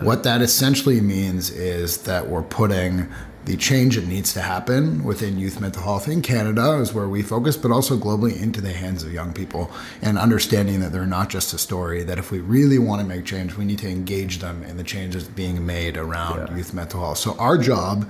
What 0.00 0.22
that 0.24 0.40
essentially 0.42 1.00
means 1.00 1.50
is 1.50 1.98
that 2.04 2.26
we're 2.28 2.42
putting 2.42 3.08
the 3.44 3.56
change 3.56 3.96
that 3.96 4.06
needs 4.06 4.32
to 4.34 4.40
happen 4.40 5.02
within 5.02 5.36
youth 5.36 5.60
mental 5.60 5.82
health 5.82 6.06
in 6.06 6.22
Canada 6.22 6.74
is 6.74 6.94
where 6.94 7.08
we 7.08 7.22
focus, 7.22 7.56
but 7.56 7.72
also 7.72 7.96
globally 7.96 8.40
into 8.40 8.60
the 8.60 8.72
hands 8.72 9.02
of 9.02 9.12
young 9.12 9.32
people 9.32 9.70
and 10.00 10.16
understanding 10.16 10.78
that 10.80 10.92
they're 10.92 11.06
not 11.06 11.28
just 11.28 11.52
a 11.52 11.58
story, 11.58 12.04
that 12.04 12.18
if 12.18 12.30
we 12.30 12.38
really 12.38 12.78
want 12.78 13.00
to 13.00 13.06
make 13.06 13.24
change, 13.24 13.56
we 13.56 13.64
need 13.64 13.80
to 13.80 13.88
engage 13.88 14.38
them 14.38 14.62
in 14.62 14.76
the 14.76 14.84
changes 14.84 15.24
being 15.24 15.66
made 15.66 15.96
around 15.96 16.48
Yeah. 16.50 16.56
youth 16.56 16.72
mental 16.72 17.00
health. 17.00 17.18
So 17.18 17.34
our 17.38 17.58
job 17.58 18.08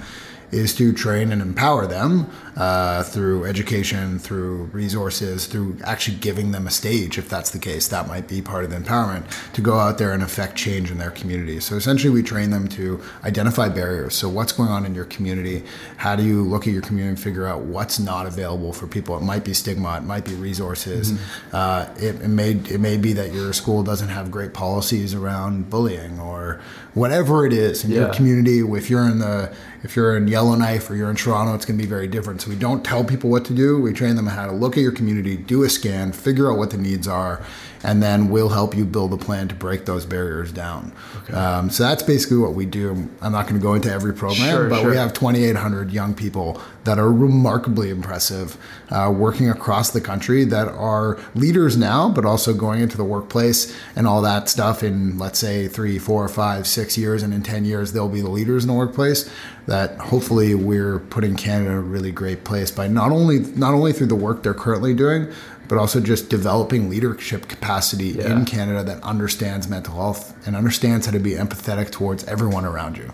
is 0.53 0.75
to 0.77 0.93
train 0.93 1.33
and 1.33 1.41
empower 1.41 1.87
them 1.87 2.31
uh, 2.57 3.03
through 3.03 3.47
education, 3.47 4.19
through 4.19 4.65
resources, 4.65 5.47
through 5.47 5.79
actually 5.85 6.19
giving 6.19 6.53
them 6.53 6.67
a 6.67 6.71
stage, 6.71 7.17
if 7.17 7.29
that's 7.29 7.51
the 7.51 7.59
case. 7.59 7.89
That 7.89 8.07
might 8.07 8.29
be 8.29 8.43
part 8.43 8.65
of 8.65 8.71
the 8.71 8.77
empowerment 8.77 9.25
to 9.55 9.63
go 9.63 9.79
out 9.79 9.97
there 9.97 10.13
and 10.13 10.23
affect 10.23 10.55
change 10.55 10.91
in 10.91 10.99
their 10.99 11.11
community. 11.11 11.59
So 11.61 11.77
essentially, 11.77 12.13
we 12.13 12.23
train 12.23 12.51
them 12.51 12.69
to 12.69 13.03
identify 13.25 13.71
barriers. 13.71 14.15
So, 14.15 14.29
what's 14.29 14.53
going 14.53 14.69
on 14.69 14.85
in 14.85 14.95
your 14.95 15.07
community? 15.07 15.65
How 15.97 16.15
do 16.15 16.23
you 16.23 16.43
look 16.43 16.67
at 16.67 16.75
your 16.75 16.83
community 16.83 17.11
and 17.11 17.21
figure 17.21 17.47
out 17.47 17.63
what's 17.63 17.99
not 17.99 18.27
available 18.27 18.75
for 18.75 18.87
people? 18.87 19.17
It 19.17 19.23
might 19.23 19.45
be 19.45 19.55
stigma, 19.55 19.97
it 19.97 20.05
might 20.05 20.27
be 20.27 20.35
resources. 20.35 21.13
Uh, 21.53 21.89
it, 21.97 22.21
it 22.21 22.29
may 22.29 22.51
it 22.51 22.81
may 22.81 22.99
be 22.99 23.15
that 23.15 23.33
your 23.33 23.55
school 23.55 23.83
doesn't 23.83 24.11
have 24.11 24.31
great 24.31 24.53
policies 24.53 25.15
around 25.15 25.71
bullying 25.71 26.21
or 26.21 26.61
whatever 26.95 27.47
it 27.47 27.53
is 27.55 27.85
in 27.85 27.91
your 27.91 28.13
community. 28.13 28.59
If 28.59 28.91
you're 28.91 29.09
in 29.09 29.19
the 29.19 29.55
if 29.83 29.97
you're 29.97 30.17
in 30.17 30.29
Yellowknife 30.29 30.89
or 30.89 30.95
you're 30.95 31.11
in 31.11 31.17
Toronto, 31.17 31.55
it's 31.55 31.65
going 31.65 31.77
to 31.77 31.83
be 31.83 31.89
very 31.89 32.07
different. 32.07 32.41
So 32.41 32.51
we 32.51 32.57
don't 32.57 32.85
tell 32.85 33.05
people 33.05 33.31
what 33.31 33.45
to 33.47 33.53
do. 33.53 33.81
We 33.81 33.93
train 33.93 34.17
them 34.17 34.27
how 34.27 34.47
to 34.47 34.53
look 34.53 34.77
at 34.77 34.81
your 34.81 34.93
community, 34.93 35.37
do 35.37 35.65
a 35.65 35.69
scan, 35.69 36.13
figure 36.13 36.51
out 36.51 36.59
what 36.59 36.71
the 36.71 36.79
needs 36.79 37.09
are, 37.09 37.45
and 37.83 38.03
then 38.03 38.29
we'll 38.29 38.49
help 38.51 38.77
you 38.77 38.85
build 38.85 39.13
a 39.13 39.17
plan 39.17 39.49
to 39.49 39.55
break 39.55 39.85
those 39.87 40.07
barriers 40.07 40.53
down. 40.53 40.93
Um, 41.33 41.71
so 41.71 41.85
that's 41.85 42.03
basically 42.03 42.39
what 42.39 42.55
we 42.55 42.67
do. 42.67 43.09
I'm 43.21 43.33
not 43.33 43.47
going 43.49 43.61
to 43.61 43.63
go 43.63 43.75
into 43.75 43.91
every 43.91 44.13
program, 44.13 44.51
Sure, 44.51 44.69
but 44.69 44.81
sure. 44.83 44.91
we 44.91 44.97
have 44.97 45.13
2,800 45.13 45.91
young 45.91 46.15
people 46.15 46.61
that 46.85 46.99
are 46.99 47.13
remarkably 47.13 47.91
impressive, 47.91 48.57
uh, 48.91 49.13
working 49.17 49.49
across 49.49 49.91
the 49.91 50.01
country 50.01 50.45
that 50.45 50.67
are 50.69 51.19
leaders 51.35 51.77
now, 51.77 52.09
but 52.09 52.25
also 52.25 52.53
going 52.53 52.81
into 52.81 52.97
the 52.97 53.05
workplace 53.05 53.77
and 53.95 54.07
all 54.07 54.21
that 54.23 54.49
stuff 54.49 54.83
in, 54.83 55.17
let's 55.19 55.39
say, 55.39 55.69
three, 55.69 55.99
four, 55.99 56.29
five, 56.29 56.67
six 56.67 56.99
years, 56.99 57.23
and 57.23 57.33
in 57.33 57.43
10 57.43 57.65
years, 57.65 57.93
they'll 57.93 58.09
be 58.09 58.21
the 58.21 58.29
leaders 58.31 58.65
in 58.65 58.69
the 58.69 58.75
workplace. 58.75 59.31
That 59.67 59.97
hopefully 59.99 60.57
we're 60.57 60.99
putting 60.99 61.37
Canada 61.37 61.71
in 61.71 61.77
a 61.77 61.81
really 61.81 62.11
great 62.11 62.43
place 62.43 62.73
by 62.73 62.89
not 62.89 63.13
only 63.13 63.39
not 63.39 63.75
only 63.75 63.93
through 63.93 64.09
the 64.09 64.17
work 64.17 64.43
they're 64.43 64.55
currently 64.55 64.93
doing, 64.93 65.29
but 65.73 65.79
also 65.79 66.01
just 66.01 66.29
developing 66.29 66.91
leadership 66.91 67.49
capacity 67.49 68.09
Yeah. 68.09 68.31
in 68.31 68.45
Canada 68.45 68.85
that 68.85 69.03
understands 69.03 69.71
mental 69.71 69.95
health 69.95 70.35
and 70.47 70.55
understands 70.55 71.07
how 71.07 71.13
to 71.13 71.19
be 71.19 71.31
empathetic 71.31 71.91
towards 71.91 72.25
everyone 72.25 72.67
around 72.67 72.99
you. 72.99 73.11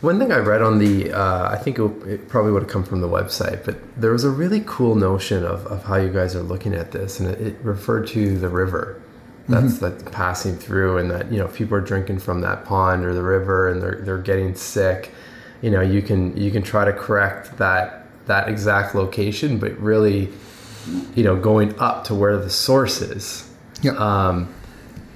One 0.00 0.18
thing 0.18 0.32
I 0.32 0.38
read 0.38 0.62
on 0.62 0.80
the, 0.80 1.12
uh, 1.12 1.48
I 1.48 1.54
think 1.58 1.78
it, 1.78 1.84
it 2.08 2.28
probably 2.28 2.50
would 2.50 2.62
have 2.62 2.70
come 2.72 2.82
from 2.82 3.00
the 3.02 3.08
website, 3.08 3.64
but 3.64 3.76
there 3.96 4.10
was 4.10 4.24
a 4.24 4.30
really 4.30 4.64
cool 4.66 4.96
notion 4.96 5.44
of, 5.44 5.64
of 5.68 5.84
how 5.84 5.94
you 5.94 6.08
guys 6.12 6.34
are 6.34 6.42
looking 6.42 6.74
at 6.74 6.90
this, 6.90 7.20
and 7.20 7.28
it, 7.28 7.40
it 7.40 7.56
referred 7.62 8.08
to 8.08 8.36
the 8.36 8.48
river 8.48 9.00
that's 9.48 9.78
that's 9.78 10.02
passing 10.10 10.56
through, 10.56 10.98
and 10.98 11.08
that 11.12 11.30
you 11.30 11.38
know 11.38 11.44
if 11.44 11.54
people 11.54 11.76
are 11.76 11.80
drinking 11.80 12.18
from 12.18 12.40
that 12.40 12.64
pond 12.64 13.04
or 13.04 13.14
the 13.14 13.22
river, 13.22 13.68
and 13.68 13.80
they're 13.80 14.00
they're 14.02 14.18
getting 14.18 14.56
sick, 14.56 15.12
you 15.62 15.70
know 15.70 15.80
you 15.80 16.02
can 16.02 16.36
you 16.36 16.50
can 16.50 16.62
try 16.62 16.84
to 16.84 16.92
correct 16.92 17.56
that 17.58 18.06
that 18.26 18.48
exact 18.48 18.94
location, 18.96 19.58
but 19.58 19.76
really, 19.78 20.30
you 21.14 21.24
know, 21.24 21.36
going 21.36 21.78
up 21.78 22.04
to 22.04 22.14
where 22.14 22.36
the 22.36 22.50
source 22.50 23.00
is 23.00 23.50
um, 23.96 24.52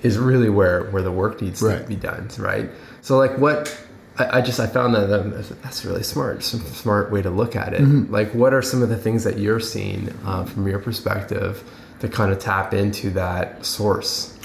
is 0.03 0.19
really 0.19 0.51
where 0.51 0.85
where 0.91 1.03
the 1.03 1.13
work 1.13 1.41
needs 1.41 1.61
to 1.61 1.85
be 1.87 1.97
done, 1.97 2.29
right? 2.39 2.71
So 3.03 3.17
like 3.19 3.37
what 3.39 3.77
I, 4.19 4.39
I 4.39 4.41
just 4.41 4.61
I 4.61 4.67
found 4.67 4.95
that 4.95 5.13
um, 5.13 5.31
that's 5.63 5.85
really 5.85 6.03
smart, 6.03 6.43
some 6.43 6.61
smart 6.61 7.11
way 7.11 7.23
to 7.23 7.31
look 7.31 7.57
at 7.57 7.75
it. 7.75 7.83
Mm-hmm. 7.83 8.13
Like 8.13 8.33
what 8.35 8.55
are 8.55 8.63
some 8.63 8.83
of 8.83 8.89
the 8.89 8.97
things 8.97 9.25
that 9.25 9.39
you're 9.39 9.61
seeing 9.61 10.15
uh, 10.25 10.45
from 10.45 10.67
your 10.69 10.79
perspective 10.79 11.69
to 12.01 12.09
kind 12.09 12.33
of 12.33 12.39
tap 12.39 12.75
into 12.75 13.11
that 13.11 13.65
source? 13.65 14.39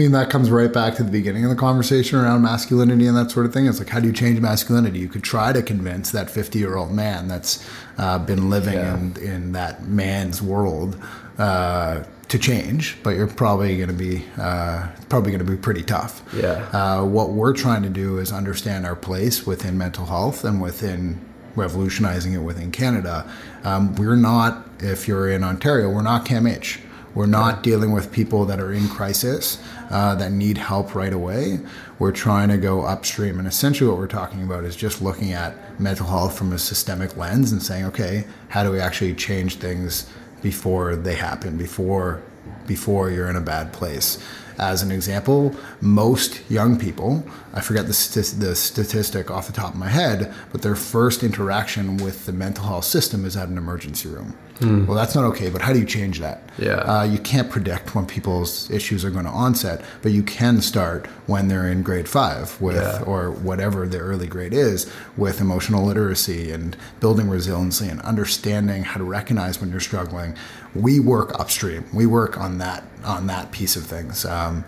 I 0.00 0.02
mean, 0.02 0.12
that 0.12 0.30
comes 0.30 0.50
right 0.50 0.72
back 0.72 0.94
to 0.94 1.02
the 1.02 1.10
beginning 1.10 1.44
of 1.44 1.50
the 1.50 1.56
conversation 1.56 2.18
around 2.18 2.40
masculinity 2.40 3.06
and 3.06 3.14
that 3.18 3.30
sort 3.30 3.44
of 3.44 3.52
thing. 3.52 3.66
It's 3.66 3.78
like, 3.80 3.90
how 3.90 4.00
do 4.00 4.06
you 4.06 4.14
change 4.14 4.40
masculinity? 4.40 4.98
You 4.98 5.08
could 5.08 5.22
try 5.22 5.52
to 5.52 5.62
convince 5.62 6.10
that 6.12 6.30
50 6.30 6.58
year 6.58 6.76
old 6.76 6.90
man 6.90 7.28
that's 7.28 7.62
uh, 7.98 8.18
been 8.18 8.48
living 8.48 8.72
Yeah. 8.78 8.96
in, 8.96 9.16
in 9.18 9.52
that 9.52 9.82
man's 9.84 10.40
world 10.40 10.96
uh, 11.36 12.04
to 12.28 12.38
change, 12.38 12.96
but 13.02 13.10
you're 13.10 13.26
probably 13.26 13.76
going 13.76 13.90
to 13.90 13.94
be 13.94 14.24
uh, 14.38 14.88
probably 15.10 15.32
going 15.32 15.44
to 15.44 15.50
be 15.52 15.58
pretty 15.58 15.82
tough. 15.82 16.22
Yeah. 16.34 16.66
Uh, 16.72 17.04
what 17.04 17.32
we're 17.32 17.52
trying 17.52 17.82
to 17.82 17.90
do 17.90 18.16
is 18.16 18.32
understand 18.32 18.86
our 18.86 18.96
place 18.96 19.44
within 19.46 19.76
mental 19.76 20.06
health 20.06 20.44
and 20.46 20.62
within 20.62 21.20
revolutionizing 21.56 22.32
it 22.32 22.38
within 22.38 22.70
Canada. 22.72 23.30
Um, 23.64 23.94
we're 23.96 24.16
not, 24.16 24.66
if 24.78 25.06
you're 25.06 25.28
in 25.28 25.44
Ontario, 25.44 25.90
we're 25.90 26.00
not 26.00 26.24
CAMH. 26.24 26.80
We're 27.14 27.26
not 27.26 27.62
dealing 27.62 27.92
with 27.92 28.12
people 28.12 28.44
that 28.46 28.60
are 28.60 28.72
in 28.72 28.88
crisis 28.88 29.62
uh, 29.90 30.14
that 30.14 30.32
need 30.32 30.58
help 30.58 30.94
right 30.94 31.12
away. 31.12 31.60
We're 31.98 32.12
trying 32.12 32.48
to 32.50 32.56
go 32.56 32.82
upstream. 32.82 33.38
And 33.38 33.48
essentially, 33.48 33.88
what 33.90 33.98
we're 33.98 34.06
talking 34.06 34.42
about 34.42 34.64
is 34.64 34.76
just 34.76 35.02
looking 35.02 35.32
at 35.32 35.80
mental 35.80 36.06
health 36.06 36.38
from 36.38 36.52
a 36.52 36.58
systemic 36.58 37.16
lens 37.16 37.50
and 37.52 37.62
saying, 37.62 37.84
okay, 37.86 38.24
how 38.48 38.62
do 38.62 38.70
we 38.70 38.80
actually 38.80 39.14
change 39.14 39.56
things 39.56 40.08
before 40.42 40.96
they 40.96 41.14
happen, 41.14 41.56
before 41.56 42.22
before 42.66 43.10
you're 43.10 43.28
in 43.28 43.36
a 43.36 43.40
bad 43.40 43.72
place. 43.72 44.18
As 44.60 44.82
an 44.82 44.92
example, 44.92 45.56
most 45.80 46.42
young 46.50 46.78
people, 46.78 47.24
I 47.54 47.62
forget 47.62 47.86
the, 47.86 48.34
the 48.38 48.54
statistic 48.54 49.30
off 49.30 49.46
the 49.46 49.54
top 49.54 49.72
of 49.72 49.78
my 49.80 49.88
head, 49.88 50.34
but 50.52 50.60
their 50.60 50.74
first 50.76 51.22
interaction 51.22 51.96
with 51.96 52.26
the 52.26 52.32
mental 52.32 52.66
health 52.66 52.84
system 52.84 53.24
is 53.24 53.38
at 53.38 53.48
an 53.48 53.56
emergency 53.56 54.10
room. 54.10 54.36
Well, 54.62 54.94
that's 54.94 55.14
not 55.14 55.24
okay, 55.24 55.48
but 55.48 55.62
how 55.62 55.72
do 55.72 55.78
you 55.78 55.86
change 55.86 56.18
that? 56.20 56.42
Yeah. 56.58 56.74
Uh, 56.80 57.02
you 57.04 57.16
can't 57.18 57.48
predict 57.50 57.94
when 57.94 58.04
people's 58.04 58.70
issues 58.70 59.06
are 59.06 59.10
going 59.10 59.24
to 59.24 59.30
onset, 59.30 59.82
but 60.02 60.12
you 60.12 60.22
can 60.22 60.60
start 60.60 61.06
when 61.26 61.48
they're 61.48 61.66
in 61.66 61.82
grade 61.82 62.06
five 62.06 62.60
with, 62.60 62.76
Yeah. 62.76 63.00
or 63.06 63.30
whatever 63.30 63.88
the 63.88 63.96
early 63.96 64.26
grade 64.26 64.52
is, 64.52 64.86
with 65.16 65.40
emotional 65.40 65.86
literacy 65.86 66.50
and 66.52 66.76
building 67.00 67.30
resiliency 67.30 67.88
and 67.88 68.02
understanding 68.02 68.84
how 68.84 68.98
to 68.98 69.04
recognize 69.04 69.62
when 69.62 69.70
you're 69.70 69.80
struggling. 69.80 70.34
We 70.74 71.00
work 71.00 71.38
upstream. 71.38 71.84
We 71.92 72.06
work 72.06 72.38
on 72.38 72.58
that 72.58 72.84
on 73.04 73.26
that 73.26 73.50
piece 73.50 73.76
of 73.76 73.84
things. 73.84 74.24
Um, 74.24 74.64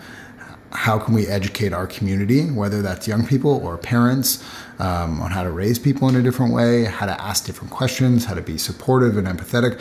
how 0.72 0.98
can 0.98 1.14
we 1.14 1.26
educate 1.26 1.72
our 1.72 1.86
community, 1.86 2.50
whether 2.50 2.80
that's 2.80 3.06
young 3.06 3.26
people 3.26 3.64
or 3.64 3.76
parents, 3.76 4.42
um, 4.78 5.20
on 5.20 5.30
how 5.30 5.42
to 5.42 5.50
raise 5.50 5.78
people 5.78 6.08
in 6.08 6.16
a 6.16 6.22
different 6.22 6.52
way, 6.52 6.84
how 6.84 7.06
to 7.06 7.20
ask 7.20 7.44
different 7.44 7.70
questions, 7.70 8.24
how 8.24 8.34
to 8.34 8.40
be 8.40 8.56
supportive 8.56 9.16
and 9.16 9.26
empathetic. 9.28 9.80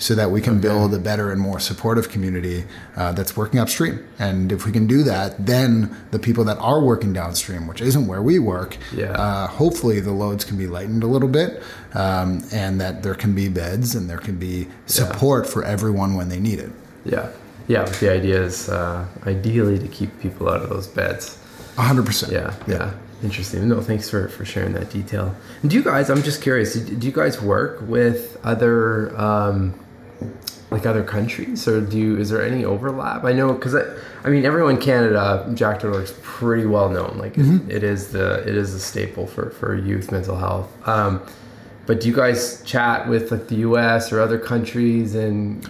So 0.00 0.14
that 0.14 0.30
we 0.30 0.40
can 0.40 0.60
build 0.60 0.94
a 0.94 0.98
better 0.98 1.30
and 1.30 1.38
more 1.40 1.60
supportive 1.60 2.08
community 2.08 2.64
uh, 2.96 3.12
that's 3.12 3.36
working 3.36 3.60
upstream. 3.60 4.02
And 4.18 4.50
if 4.50 4.64
we 4.64 4.72
can 4.72 4.86
do 4.86 5.02
that, 5.02 5.44
then 5.46 5.94
the 6.10 6.18
people 6.18 6.42
that 6.44 6.56
are 6.58 6.80
working 6.82 7.12
downstream, 7.12 7.66
which 7.66 7.82
isn't 7.82 8.06
where 8.06 8.22
we 8.22 8.38
work, 8.38 8.78
Yeah. 8.96 9.12
uh, 9.12 9.46
hopefully 9.46 10.00
the 10.00 10.12
loads 10.12 10.42
can 10.46 10.56
be 10.56 10.66
lightened 10.66 11.02
a 11.04 11.06
little 11.06 11.28
bit, 11.28 11.62
um, 11.92 12.42
and 12.50 12.80
that 12.80 13.02
there 13.02 13.14
can 13.14 13.34
be 13.34 13.48
beds 13.48 13.94
and 13.94 14.08
there 14.08 14.16
can 14.18 14.36
be 14.36 14.68
support 14.86 15.46
for 15.46 15.62
everyone 15.64 16.14
when 16.14 16.30
they 16.30 16.40
need 16.40 16.60
it. 16.60 16.70
Yeah. 17.04 17.28
Yeah. 17.68 17.84
The 17.84 18.10
idea 18.10 18.42
is 18.42 18.70
uh, 18.70 19.04
ideally 19.26 19.78
to 19.78 19.86
keep 19.88 20.18
people 20.18 20.48
out 20.48 20.62
of 20.62 20.70
those 20.70 20.86
beds. 20.86 21.36
100%. 21.76 22.32
Yeah, 22.32 22.54
yeah. 22.66 22.94
Interesting. 23.22 23.68
No, 23.68 23.82
thanks 23.82 24.08
for, 24.08 24.28
for 24.28 24.46
sharing 24.46 24.72
that 24.72 24.88
detail. 24.90 25.34
And 25.60 25.70
do 25.70 25.76
you 25.76 25.82
guys, 25.84 26.08
I'm 26.08 26.22
just 26.22 26.40
curious, 26.40 26.72
do 26.72 26.96
do 26.96 27.06
you 27.06 27.12
guys 27.12 27.38
work 27.42 27.82
with 27.86 28.38
other, 28.42 29.14
um, 29.20 29.74
like 30.70 30.86
other 30.86 31.02
countries 31.02 31.66
or 31.66 31.80
do 31.80 31.98
you, 31.98 32.16
is 32.16 32.30
there 32.30 32.42
any 32.44 32.64
overlap? 32.64 33.24
I 33.24 33.32
know, 33.32 33.52
cause 33.54 33.74
I, 33.74 33.82
I 34.22 34.28
mean, 34.28 34.44
everyone 34.44 34.76
in 34.76 34.80
Canada, 34.80 35.50
Jack.org 35.54 35.94
is 36.04 36.12
pretty 36.22 36.64
well 36.66 36.88
known. 36.88 37.18
Like 37.18 37.36
it, 37.36 37.68
it 37.70 37.82
is 37.82 38.12
the, 38.12 38.40
it 38.48 38.54
is 38.56 38.72
a 38.74 38.78
staple 38.80 39.26
for, 39.26 39.50
for 39.50 39.74
youth 39.74 40.12
mental 40.12 40.36
health. 40.36 40.68
Um, 40.88 41.22
but 41.86 42.00
do 42.00 42.08
you 42.08 42.14
guys 42.14 42.62
chat 42.62 43.08
with 43.08 43.32
like 43.32 43.48
the 43.48 43.56
US 43.56 44.12
or 44.12 44.20
other 44.20 44.38
countries 44.38 45.16
and 45.16 45.68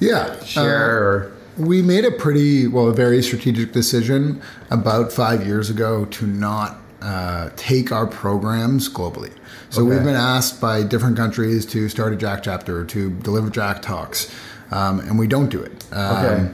Yeah. 0.00 0.42
share 0.42 0.88
Uh, 0.88 0.96
or? 0.96 1.32
we 1.58 1.80
made 1.82 2.04
a 2.04 2.10
pretty, 2.10 2.66
well, 2.66 2.88
a 2.88 2.92
very 2.92 3.22
strategic 3.22 3.70
decision 3.72 4.40
about 4.70 5.12
five 5.12 5.46
years 5.46 5.70
ago 5.70 6.06
to 6.06 6.26
not 6.26 6.79
uh, 7.02 7.50
take 7.56 7.92
our 7.92 8.06
programs 8.06 8.88
globally. 8.88 9.30
So 9.70 9.82
Okay. 9.82 9.90
we've 9.94 10.04
been 10.04 10.16
asked 10.16 10.60
by 10.60 10.82
different 10.82 11.16
countries 11.16 11.64
to 11.66 11.88
start 11.88 12.12
a 12.12 12.16
Jack 12.16 12.42
chapter, 12.42 12.84
to 12.84 13.10
deliver 13.10 13.50
Jack 13.50 13.82
talks, 13.82 14.30
um, 14.70 15.00
and 15.00 15.18
we 15.18 15.26
don't 15.26 15.48
do 15.50 15.60
it. 15.60 15.84
Um, 15.92 16.16
Okay. 16.16 16.50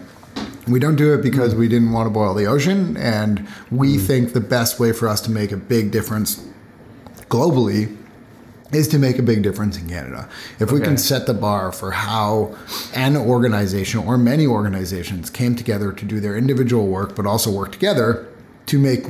We 0.68 0.80
don't 0.80 0.96
do 0.96 1.14
it 1.14 1.22
because 1.22 1.54
we 1.54 1.68
didn't 1.68 1.92
want 1.92 2.06
to 2.06 2.10
boil 2.10 2.34
the 2.34 2.46
ocean, 2.46 2.96
and 2.96 3.46
we 3.70 3.96
Mm. 3.96 4.00
think 4.00 4.32
the 4.32 4.40
best 4.40 4.80
way 4.80 4.90
for 4.90 5.06
us 5.06 5.20
to 5.20 5.30
make 5.30 5.52
a 5.52 5.56
big 5.56 5.92
difference 5.92 6.40
globally 7.30 7.94
is 8.72 8.88
to 8.88 8.98
make 8.98 9.16
a 9.18 9.22
big 9.22 9.42
difference 9.44 9.78
in 9.78 9.88
Canada. 9.88 10.28
If 10.58 10.72
we 10.72 10.80
can 10.80 10.96
set 10.96 11.26
the 11.26 11.34
bar 11.34 11.70
for 11.70 11.92
how 11.92 12.56
an 12.94 13.16
organization 13.16 14.00
or 14.00 14.18
many 14.18 14.44
organizations 14.44 15.30
came 15.30 15.54
together 15.54 15.92
to 15.92 16.04
do 16.04 16.18
their 16.18 16.36
individual 16.36 16.88
work, 16.88 17.14
but 17.14 17.26
also 17.26 17.50
work 17.50 17.70
together 17.70 18.26
to 18.66 18.78
make 18.80 19.06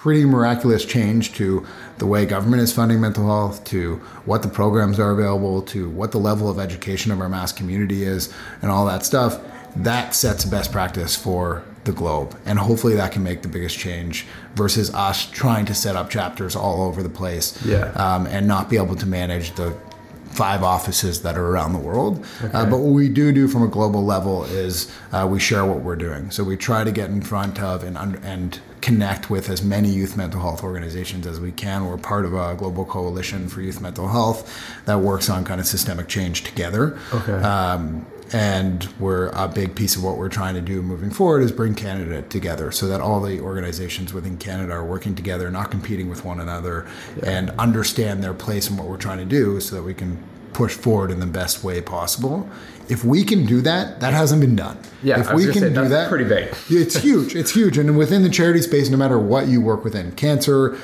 pretty 0.00 0.24
miraculous 0.24 0.82
change 0.86 1.34
to 1.34 1.66
the 1.98 2.06
way 2.06 2.24
government 2.24 2.62
is 2.62 2.72
funding 2.72 2.98
mental 3.02 3.26
health, 3.26 3.62
to 3.64 3.96
what 4.24 4.40
the 4.42 4.48
programs 4.48 4.98
are 4.98 5.10
available, 5.10 5.60
to 5.60 5.90
what 5.90 6.10
the 6.10 6.18
level 6.18 6.48
of 6.48 6.58
education 6.58 7.12
of 7.12 7.20
our 7.20 7.28
mass 7.28 7.52
community 7.52 8.02
is, 8.04 8.32
and 8.62 8.70
all 8.70 8.86
that 8.86 9.04
stuff, 9.04 9.38
that 9.76 10.14
sets 10.14 10.46
best 10.46 10.72
practice 10.72 11.14
for 11.14 11.62
the 11.84 11.92
globe. 11.92 12.34
And 12.46 12.58
hopefully 12.58 12.94
that 12.94 13.12
can 13.12 13.22
make 13.22 13.42
the 13.42 13.48
biggest 13.48 13.78
change 13.78 14.26
versus 14.54 14.92
us 14.94 15.26
trying 15.30 15.66
to 15.66 15.74
set 15.74 15.96
up 15.96 16.08
chapters 16.08 16.56
all 16.56 16.82
over 16.82 17.02
the 17.02 17.10
place 17.10 17.62
Yeah. 17.62 17.90
um, 17.92 18.26
and 18.26 18.46
not 18.48 18.70
be 18.70 18.78
able 18.78 18.96
to 18.96 19.06
manage 19.06 19.52
the 19.56 19.74
five 20.30 20.62
offices 20.62 21.20
that 21.22 21.36
are 21.36 21.46
around 21.46 21.74
the 21.74 21.78
world. 21.78 22.24
Uh, 22.54 22.64
but 22.64 22.78
what 22.78 22.92
we 22.94 23.08
do 23.10 23.32
do 23.32 23.48
from 23.48 23.62
a 23.64 23.68
global 23.68 24.02
level 24.02 24.44
is 24.44 24.90
uh, 25.12 25.28
we 25.30 25.38
share 25.40 25.66
what 25.66 25.80
we're 25.80 25.96
doing. 25.96 26.30
So 26.30 26.42
we 26.42 26.56
try 26.56 26.84
to 26.84 26.92
get 26.92 27.10
in 27.10 27.20
front 27.20 27.60
of 27.60 27.82
and 27.84 27.96
and 28.24 28.60
connect 28.80 29.30
with 29.30 29.48
as 29.48 29.62
many 29.62 29.88
youth 29.88 30.16
mental 30.16 30.40
health 30.40 30.62
organizations 30.62 31.26
as 31.26 31.40
we 31.40 31.52
can. 31.52 31.86
We're 31.86 31.98
part 31.98 32.24
of 32.24 32.34
a 32.34 32.54
global 32.54 32.84
coalition 32.84 33.48
for 33.48 33.60
youth 33.60 33.80
mental 33.80 34.08
health 34.08 34.50
that 34.86 35.00
works 35.00 35.28
on 35.28 35.44
kind 35.44 35.60
of 35.60 35.66
systemic 35.66 36.08
change 36.08 36.44
together. 36.44 36.98
Okay. 37.12 37.32
Um, 37.32 38.06
and 38.32 38.88
we're 39.00 39.28
a 39.30 39.48
big 39.48 39.74
piece 39.74 39.96
of 39.96 40.04
what 40.04 40.16
we're 40.16 40.28
trying 40.28 40.54
to 40.54 40.60
do 40.60 40.82
moving 40.82 41.10
forward 41.10 41.42
is 41.42 41.50
bring 41.50 41.74
Canada 41.74 42.22
together 42.22 42.70
so 42.70 42.86
that 42.86 43.00
all 43.00 43.20
the 43.20 43.40
organizations 43.40 44.12
within 44.14 44.36
Canada 44.38 44.72
are 44.72 44.84
working 44.84 45.16
together, 45.16 45.50
not 45.50 45.70
competing 45.70 46.08
with 46.08 46.24
one 46.24 46.38
another, 46.38 46.86
and 47.24 47.50
understand 47.58 48.22
their 48.22 48.34
place 48.34 48.70
in 48.70 48.76
what 48.76 48.86
we're 48.86 48.96
trying 48.96 49.18
to 49.18 49.24
do 49.24 49.60
so 49.60 49.74
that 49.74 49.82
we 49.82 49.94
can 49.94 50.22
push 50.60 50.74
forward 50.74 51.10
in 51.10 51.20
the 51.20 51.26
best 51.26 51.64
way 51.64 51.80
possible. 51.80 52.46
If 52.90 53.02
we 53.02 53.24
can 53.24 53.46
do 53.46 53.62
that, 53.62 54.00
that 54.00 54.12
hasn't 54.12 54.42
been 54.42 54.56
done. 54.56 54.76
Yeah, 55.02 55.20
if 55.20 55.32
we 55.32 55.44
can 55.44 55.54
say, 55.54 55.68
do 55.70 55.74
that's 55.74 55.88
that, 55.90 56.08
pretty 56.10 56.26
big. 56.26 56.54
it's 56.68 56.96
huge. 56.96 57.34
It's 57.34 57.52
huge. 57.54 57.78
And 57.78 57.96
within 57.96 58.22
the 58.22 58.28
charity 58.28 58.60
space, 58.60 58.90
no 58.90 58.98
matter 58.98 59.18
what 59.18 59.48
you 59.48 59.62
work 59.62 59.84
within, 59.84 60.12
cancer, 60.12 60.76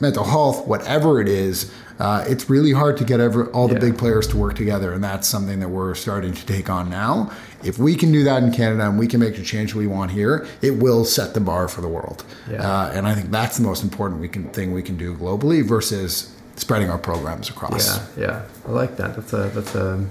mental 0.00 0.24
health, 0.24 0.66
whatever 0.66 1.20
it 1.20 1.28
is, 1.28 1.72
uh, 2.00 2.24
it's 2.26 2.50
really 2.50 2.72
hard 2.72 2.96
to 2.96 3.04
get 3.04 3.20
ever, 3.20 3.46
all 3.52 3.68
the 3.68 3.74
Yeah. 3.74 3.80
big 3.80 3.98
players 3.98 4.26
to 4.28 4.36
work 4.36 4.56
together. 4.56 4.92
And 4.92 5.04
that's 5.04 5.28
something 5.28 5.60
that 5.60 5.68
we're 5.68 5.94
starting 5.94 6.32
to 6.32 6.44
take 6.46 6.68
on 6.68 6.90
now. 6.90 7.30
If 7.62 7.78
we 7.78 7.94
can 7.94 8.10
do 8.10 8.24
that 8.24 8.42
in 8.42 8.50
Canada 8.50 8.88
and 8.88 8.98
we 8.98 9.06
can 9.06 9.20
make 9.20 9.36
the 9.36 9.44
change 9.44 9.74
we 9.76 9.86
want 9.86 10.10
here, 10.10 10.46
it 10.60 10.78
will 10.78 11.04
set 11.04 11.34
the 11.34 11.40
bar 11.40 11.68
for 11.68 11.82
the 11.82 11.88
world. 11.88 12.24
Yeah. 12.50 12.68
Uh, 12.68 12.90
and 12.94 13.06
I 13.06 13.14
think 13.14 13.30
that's 13.30 13.58
the 13.58 13.62
most 13.62 13.84
important 13.84 14.20
we 14.20 14.28
can, 14.28 14.48
thing 14.48 14.72
we 14.72 14.82
can 14.82 14.96
do 14.96 15.14
globally 15.14 15.62
versus 15.62 16.32
spreading 16.60 16.90
our 16.90 16.98
programs 16.98 17.48
across. 17.48 18.16
Yeah, 18.16 18.22
yeah, 18.22 18.42
I 18.68 18.70
like 18.70 18.96
that. 18.96 19.16
That's 19.16 19.32
a 19.32 19.48
that's 19.48 19.74
a 19.74 20.06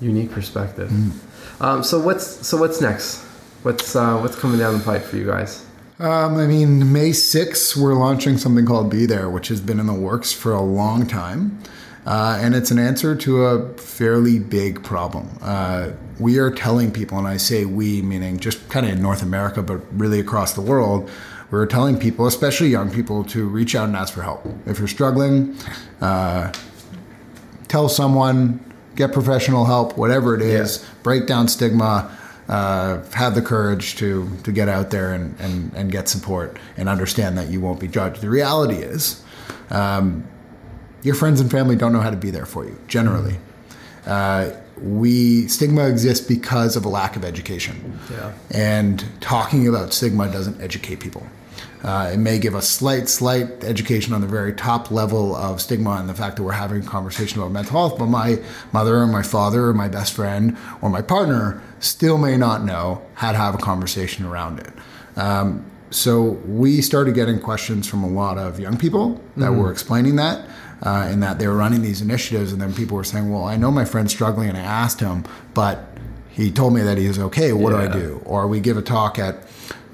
unique 0.00 0.30
perspective. 0.30 0.90
Mm. 0.90 1.62
Um, 1.62 1.82
so 1.82 1.98
what's 1.98 2.46
so 2.46 2.56
what's 2.56 2.80
next? 2.80 3.24
What's 3.62 3.96
uh, 3.96 4.18
what's 4.18 4.38
coming 4.38 4.58
down 4.58 4.78
the 4.78 4.84
pipe 4.84 5.02
for 5.02 5.16
you 5.16 5.26
guys? 5.26 5.66
Um, 5.98 6.38
I 6.38 6.46
mean, 6.46 6.94
May 6.94 7.10
6th, 7.10 7.76
we're 7.76 7.92
launching 7.92 8.38
something 8.38 8.64
called 8.64 8.90
Be 8.90 9.04
There, 9.04 9.28
which 9.28 9.48
has 9.48 9.60
been 9.60 9.78
in 9.78 9.86
the 9.86 9.92
works 9.92 10.32
for 10.32 10.54
a 10.54 10.62
long 10.62 11.06
time. 11.06 11.58
Uh, 12.06 12.38
and 12.40 12.54
it's 12.54 12.70
an 12.70 12.78
answer 12.78 13.14
to 13.14 13.44
a 13.44 13.68
fairly 13.74 14.38
big 14.38 14.82
problem. 14.82 15.28
Uh, 15.42 15.90
we 16.18 16.38
are 16.38 16.50
telling 16.50 16.90
people, 16.90 17.18
and 17.18 17.28
I 17.28 17.36
say 17.36 17.66
we, 17.66 18.00
meaning 18.00 18.38
just 18.38 18.66
kind 18.70 18.86
of 18.86 18.92
in 18.92 19.02
North 19.02 19.22
America, 19.22 19.62
but 19.62 19.82
really 19.92 20.20
across 20.20 20.54
the 20.54 20.62
world, 20.62 21.10
we're 21.50 21.66
telling 21.66 21.98
people, 21.98 22.26
especially 22.26 22.68
young 22.68 22.90
people, 22.90 23.24
to 23.24 23.48
reach 23.48 23.74
out 23.74 23.86
and 23.88 23.96
ask 23.96 24.14
for 24.14 24.22
help. 24.22 24.46
If 24.66 24.78
you're 24.78 24.88
struggling, 24.88 25.56
uh, 26.00 26.52
tell 27.68 27.88
someone, 27.88 28.60
get 28.96 29.12
professional 29.12 29.64
help, 29.64 29.96
whatever 29.96 30.34
it 30.34 30.42
is, 30.42 30.78
Yeah. 30.78 30.88
break 31.02 31.26
down 31.26 31.48
stigma, 31.48 32.10
uh, 32.48 32.98
have 33.14 33.34
the 33.34 33.42
courage 33.42 33.94
to 33.96 34.28
to 34.42 34.50
get 34.52 34.68
out 34.68 34.90
there 34.90 35.12
and, 35.12 35.34
and, 35.38 35.72
and 35.74 35.92
get 35.92 36.08
support 36.08 36.58
and 36.76 36.88
understand 36.88 37.38
that 37.38 37.48
you 37.48 37.60
won't 37.60 37.78
be 37.78 37.86
judged. 37.88 38.20
The 38.20 38.28
reality 38.30 38.76
is, 38.76 39.22
um, 39.70 40.24
your 41.02 41.14
friends 41.14 41.40
and 41.40 41.50
family 41.50 41.76
don't 41.76 41.92
know 41.92 42.00
how 42.00 42.10
to 42.10 42.16
be 42.16 42.30
there 42.30 42.46
for 42.46 42.64
you 42.64 42.76
generally. 42.88 43.36
Uh, 44.06 44.50
we 44.82 45.46
stigma 45.46 45.86
exists 45.88 46.26
because 46.26 46.74
of 46.76 46.84
a 46.84 46.88
lack 46.88 47.14
of 47.16 47.24
education. 47.24 47.98
Yeah. 48.10 48.32
And 48.50 49.04
talking 49.20 49.68
about 49.68 49.92
stigma 49.92 50.28
doesn't 50.32 50.60
educate 50.60 51.00
people. 51.00 51.26
Uh, 51.82 52.10
it 52.12 52.18
may 52.18 52.38
give 52.38 52.54
a 52.54 52.62
slight, 52.62 53.08
slight 53.08 53.64
education 53.64 54.12
on 54.12 54.20
the 54.20 54.26
very 54.26 54.52
top 54.52 54.90
level 54.90 55.34
of 55.34 55.60
stigma 55.60 55.92
and 55.92 56.08
the 56.08 56.14
fact 56.14 56.36
that 56.36 56.42
we're 56.42 56.52
having 56.52 56.82
a 56.82 56.86
conversation 56.86 57.40
about 57.40 57.50
mental 57.52 57.72
health, 57.72 57.98
but 57.98 58.06
my 58.06 58.38
mother 58.72 58.98
or 58.98 59.06
my 59.06 59.22
father 59.22 59.66
or 59.66 59.74
my 59.74 59.88
best 59.88 60.12
friend 60.12 60.56
or 60.82 60.90
my 60.90 61.00
partner 61.00 61.62
still 61.78 62.18
may 62.18 62.36
not 62.36 62.64
know 62.64 63.00
how 63.14 63.32
to 63.32 63.38
have 63.38 63.54
a 63.54 63.58
conversation 63.58 64.26
around 64.26 64.60
it. 64.60 64.72
Um, 65.16 65.64
so 65.90 66.22
we 66.46 66.82
started 66.82 67.14
getting 67.14 67.40
questions 67.40 67.88
from 67.88 68.04
a 68.04 68.08
lot 68.08 68.38
of 68.38 68.60
young 68.60 68.76
people 68.76 69.20
that 69.36 69.52
were 69.52 69.72
explaining 69.72 70.16
that, 70.16 70.46
uh, 70.82 71.08
and 71.08 71.22
that 71.22 71.38
they 71.38 71.48
were 71.48 71.56
running 71.56 71.82
these 71.82 72.00
initiatives, 72.00 72.52
and 72.52 72.60
then 72.60 72.72
people 72.72 72.96
were 72.96 73.04
saying, 73.04 73.30
"Well, 73.32 73.44
I 73.44 73.56
know 73.56 73.70
my 73.70 73.84
friend's 73.84 74.12
struggling, 74.12 74.48
and 74.48 74.56
I 74.56 74.62
asked 74.62 75.00
him, 75.00 75.24
but 75.52 75.88
he 76.28 76.50
told 76.50 76.74
me 76.74 76.82
that 76.82 76.96
he 76.96 77.08
was 77.08 77.18
okay. 77.18 77.52
What 77.52 77.70
do 77.70 77.76
I 77.76 77.88
do?" 77.88 78.22
Or 78.24 78.46
we 78.46 78.60
give 78.60 78.76
a 78.76 78.82
talk 78.82 79.18
at 79.18 79.42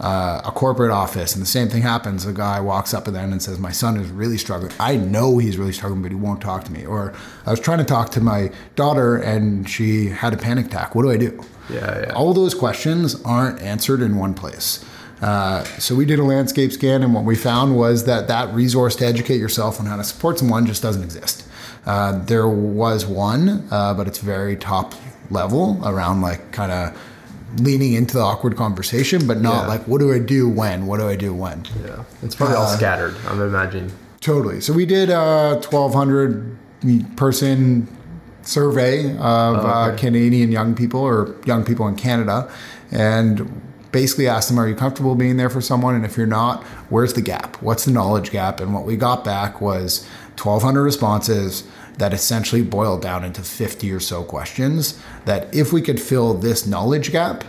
uh, 0.01 0.43
a 0.45 0.51
corporate 0.51 0.91
office, 0.91 1.35
and 1.35 1.43
the 1.43 1.47
same 1.47 1.69
thing 1.69 1.83
happens. 1.83 2.27
A 2.27 2.33
guy 2.33 2.61
walks 2.61 2.93
up 2.93 3.05
to 3.07 3.11
them 3.11 3.33
and 3.33 3.43
says, 3.43 3.59
"My 3.59 3.73
son 3.73 3.97
is 3.97 4.11
really 4.11 4.39
struggling. 4.39 4.73
I 4.79 4.97
know 4.97 5.39
he's 5.39 5.57
really 5.57 5.73
struggling, 5.73 6.03
but 6.03 6.11
he 6.11 6.17
won't 6.17 6.41
talk 6.41 6.65
to 6.65 6.73
me." 6.73 6.85
Or 6.85 7.15
I 7.47 7.51
was 7.51 7.61
trying 7.61 7.79
to 7.79 7.85
talk 7.85 8.11
to 8.11 8.21
my 8.21 8.51
daughter, 8.75 9.17
and 9.17 9.69
she 9.69 10.09
had 10.09 10.35
a 10.35 10.37
panic 10.37 10.67
attack. 10.67 10.95
What 10.95 11.03
do 11.03 11.11
I 11.11 11.17
do? 11.17 11.43
Yeah, 11.71 12.01
yeah. 12.01 12.13
All 12.13 12.35
those 12.35 12.55
questions 12.55 13.21
aren't 13.25 13.61
answered 13.61 14.01
in 14.03 14.17
one 14.17 14.35
place. 14.35 14.85
Uh, 15.23 15.65
so 15.79 15.95
we 15.95 16.05
did 16.05 16.19
a 16.19 16.25
landscape 16.25 16.73
scan, 16.73 17.03
and 17.03 17.15
what 17.15 17.25
we 17.25 17.35
found 17.35 17.77
was 17.77 18.05
that 18.05 18.29
that 18.29 18.53
resource 18.53 18.97
to 18.97 19.07
educate 19.07 19.39
yourself 19.39 19.81
on 19.81 19.87
how 19.87 19.97
to 19.97 20.05
support 20.05 20.39
someone 20.39 20.67
just 20.67 20.83
doesn't 20.83 21.03
exist. 21.03 21.45
Uh, 21.87 22.19
there 22.25 22.49
was 22.49 23.07
one, 23.07 23.67
uh, 23.71 23.95
but 23.95 24.07
it's 24.07 24.19
very 24.19 24.57
top 24.57 24.95
level 25.31 25.81
around 25.85 26.21
like 26.21 26.53
kind 26.53 26.71
of 26.71 26.99
leaning 27.59 27.95
into 27.95 28.15
the 28.15 28.23
awkward 28.23 28.57
conversation, 28.57 29.27
but 29.27 29.41
not 29.41 29.63
Yeah. 29.65 29.69
like 29.69 29.85
what 29.89 29.99
do 30.01 30.13
I 30.13 30.19
do 30.19 30.49
when? 30.49 30.87
What 30.87 31.01
do 31.01 31.09
I 31.09 31.17
do 31.17 31.33
when? 31.35 31.65
Yeah, 31.85 32.03
it's 32.23 32.35
probably 32.35 32.57
all 32.57 32.65
Uh, 32.67 32.77
scattered. 32.77 33.15
I'm 33.29 33.41
imagining. 33.41 33.93
Totally. 34.21 34.61
So 34.61 34.73
we 34.73 34.87
did 34.87 35.11
a 35.11 35.59
1,200 35.63 36.57
person 37.17 37.89
survey 38.43 39.11
of 39.17 39.19
Oh, 39.57 39.61
uh. 39.67 39.97
Canadian 39.97 40.51
young 40.53 40.75
people 40.75 41.01
or 41.01 41.35
young 41.45 41.65
people 41.65 41.87
in 41.89 41.97
Canada 41.97 42.49
and 42.93 43.61
basically 43.93 44.29
asked 44.29 44.49
them, 44.49 44.59
Are 44.59 44.69
you 44.69 44.75
comfortable 44.75 45.15
being 45.15 45.37
there 45.37 45.51
for 45.51 45.61
someone? 45.61 45.95
And 45.95 46.05
if 46.05 46.17
you're 46.17 46.27
not, 46.27 46.63
where's 46.91 47.15
the 47.15 47.23
gap? 47.23 47.57
What's 47.63 47.85
the 47.87 47.91
knowledge 47.93 48.31
gap? 48.31 48.61
And 48.61 48.75
what 48.75 48.85
we 48.85 48.97
got 48.97 49.25
back 49.25 49.61
was 49.61 50.05
1,200 50.37 50.83
responses 50.83 51.65
that 51.99 52.13
essentially 52.13 52.63
boiled 52.63 53.03
down 53.03 53.25
into 53.25 53.43
50 53.43 53.91
or 53.93 54.01
so 54.01 54.23
questions. 54.23 55.01
That 55.25 55.55
if 55.55 55.73
we 55.73 55.81
could 55.83 56.01
fill 56.01 56.35
this 56.35 56.67
knowledge 56.67 57.11
gap, 57.13 57.45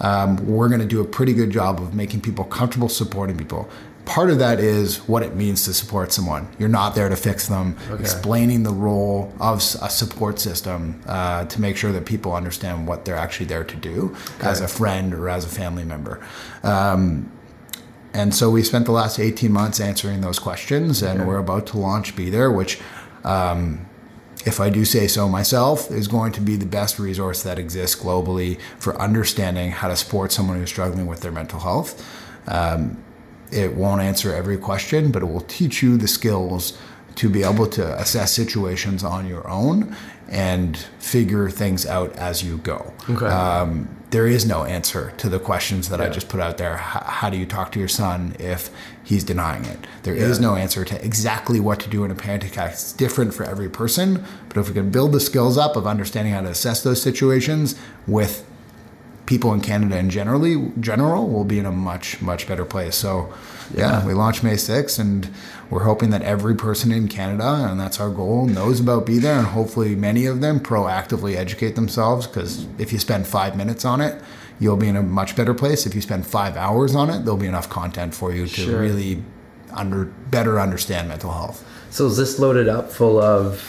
um, 0.00 0.36
we're 0.46 0.68
going 0.68 0.80
to 0.80 0.86
do 0.86 1.00
a 1.00 1.04
pretty 1.04 1.34
good 1.34 1.50
job 1.50 1.80
of 1.80 1.94
making 1.94 2.22
people 2.22 2.44
comfortable 2.44 2.88
supporting 2.88 3.36
people. 3.36 3.68
Part 4.06 4.30
of 4.30 4.38
that 4.38 4.58
is 4.58 4.96
what 5.06 5.22
it 5.22 5.36
means 5.36 5.64
to 5.66 5.74
support 5.74 6.10
someone. 6.10 6.48
You're 6.58 6.70
not 6.70 6.94
there 6.94 7.08
to 7.08 7.16
fix 7.16 7.46
them. 7.48 7.76
Okay. 7.90 8.02
Explaining 8.02 8.62
the 8.62 8.72
role 8.72 9.32
of 9.38 9.58
a 9.58 9.60
support 9.60 10.40
system 10.40 11.00
uh, 11.06 11.44
to 11.44 11.60
make 11.60 11.76
sure 11.76 11.92
that 11.92 12.06
people 12.06 12.34
understand 12.34 12.88
what 12.88 13.04
they're 13.04 13.14
actually 13.14 13.46
there 13.46 13.62
to 13.62 13.76
do 13.76 14.16
okay. 14.38 14.48
as 14.48 14.60
a 14.62 14.68
friend 14.68 15.14
or 15.14 15.28
as 15.28 15.44
a 15.44 15.48
family 15.48 15.84
member. 15.84 16.26
Um, 16.62 17.30
and 18.12 18.34
so 18.34 18.50
we 18.50 18.62
spent 18.62 18.86
the 18.86 18.92
last 18.92 19.20
18 19.20 19.52
months 19.52 19.78
answering 19.78 20.20
those 20.22 20.38
questions, 20.38 21.02
and 21.02 21.20
okay. 21.20 21.28
we're 21.28 21.38
about 21.38 21.66
to 21.68 21.78
launch 21.78 22.16
Be 22.16 22.30
There, 22.30 22.50
which 22.50 22.80
um, 23.22 23.86
if 24.46 24.60
I 24.60 24.70
do 24.70 24.84
say 24.84 25.06
so 25.06 25.28
myself, 25.28 25.90
is 25.90 26.08
going 26.08 26.32
to 26.32 26.40
be 26.40 26.56
the 26.56 26.66
best 26.66 26.98
resource 26.98 27.42
that 27.42 27.58
exists 27.58 28.00
globally 28.00 28.58
for 28.78 29.00
understanding 29.00 29.70
how 29.70 29.88
to 29.88 29.96
support 29.96 30.32
someone 30.32 30.58
who's 30.58 30.70
struggling 30.70 31.06
with 31.06 31.20
their 31.20 31.32
mental 31.32 31.60
health. 31.60 32.02
Um, 32.46 33.02
it 33.52 33.74
won't 33.74 34.00
answer 34.00 34.34
every 34.34 34.56
question, 34.56 35.10
but 35.10 35.22
it 35.22 35.26
will 35.26 35.42
teach 35.42 35.82
you 35.82 35.96
the 35.96 36.08
skills 36.08 36.78
to 37.16 37.28
be 37.28 37.42
able 37.42 37.66
to 37.66 37.98
assess 38.00 38.32
situations 38.34 39.04
on 39.04 39.26
your 39.26 39.46
own 39.48 39.94
and 40.28 40.76
figure 40.98 41.50
things 41.50 41.84
out 41.84 42.14
as 42.16 42.42
you 42.42 42.58
go. 42.58 42.92
Okay. 43.08 43.26
Um, 43.26 43.88
there 44.10 44.26
is 44.26 44.44
no 44.44 44.64
answer 44.64 45.12
to 45.18 45.28
the 45.28 45.38
questions 45.38 45.88
that 45.88 46.00
yeah. 46.00 46.06
I 46.06 46.08
just 46.08 46.28
put 46.28 46.40
out 46.40 46.56
there. 46.56 46.76
How, 46.76 47.00
how, 47.00 47.30
do 47.30 47.36
you 47.36 47.46
talk 47.46 47.72
to 47.72 47.78
your 47.78 47.88
son 47.88 48.34
if 48.38 48.70
he's 49.04 49.22
denying 49.22 49.64
it? 49.64 49.78
There 50.02 50.16
yeah. 50.16 50.24
is 50.24 50.40
no 50.40 50.56
answer 50.56 50.84
to 50.84 51.04
exactly 51.04 51.60
what 51.60 51.80
to 51.80 51.88
do 51.88 52.04
in 52.04 52.10
a 52.10 52.14
panic 52.14 52.44
attack. 52.46 52.72
It's 52.72 52.92
different 52.92 53.34
for 53.34 53.44
every 53.44 53.68
person, 53.68 54.24
but 54.48 54.56
if 54.56 54.68
we 54.68 54.74
can 54.74 54.90
build 54.90 55.12
the 55.12 55.20
skills 55.20 55.56
up 55.56 55.76
of 55.76 55.86
understanding 55.86 56.34
how 56.34 56.40
to 56.40 56.48
assess 56.48 56.82
those 56.82 57.00
situations 57.00 57.76
with 58.06 58.46
people 59.30 59.52
in 59.54 59.60
Canada 59.60 59.96
in 59.96 60.10
generally 60.10 60.72
general, 60.80 61.28
we'll 61.28 61.44
be 61.44 61.60
in 61.60 61.64
a 61.64 61.70
much 61.70 62.20
much 62.20 62.48
better 62.48 62.64
place. 62.64 62.96
So 62.96 63.32
yeah, 63.72 64.04
we 64.04 64.12
launched 64.12 64.42
May 64.42 64.54
6th 64.54 64.98
and 64.98 65.30
we're 65.70 65.84
hoping 65.84 66.10
that 66.10 66.22
every 66.22 66.56
person 66.56 66.90
in 66.90 67.06
Canada, 67.06 67.68
and 67.70 67.78
that's 67.78 68.00
our 68.00 68.10
goal, 68.10 68.46
knows 68.46 68.80
about 68.80 69.06
Be 69.06 69.20
There 69.20 69.38
and 69.38 69.46
hopefully 69.46 69.94
many 69.94 70.26
of 70.26 70.40
them 70.40 70.58
proactively 70.58 71.36
educate 71.36 71.76
themselves 71.76 72.26
because 72.26 72.66
if 72.76 72.92
you 72.92 72.98
spend 72.98 73.24
five 73.24 73.56
minutes 73.56 73.84
on 73.84 74.00
it, 74.00 74.20
you'll 74.58 74.76
be 74.76 74.88
in 74.88 74.96
a 74.96 75.02
much 75.02 75.36
better 75.36 75.54
place. 75.54 75.86
If 75.86 75.94
you 75.94 76.00
spend 76.00 76.26
five 76.26 76.56
hours 76.56 76.96
on 76.96 77.08
it, 77.08 77.20
there'll 77.20 77.36
be 77.36 77.46
enough 77.46 77.70
content 77.70 78.12
for 78.16 78.34
you 78.34 78.48
to 78.48 78.62
sure. 78.62 78.80
really 78.80 79.22
under 79.72 80.06
better 80.06 80.58
understand 80.58 81.06
mental 81.06 81.30
health. 81.30 81.64
So 81.90 82.06
is 82.06 82.16
this 82.16 82.40
loaded 82.40 82.68
up 82.68 82.90
full 82.90 83.20
of 83.20 83.64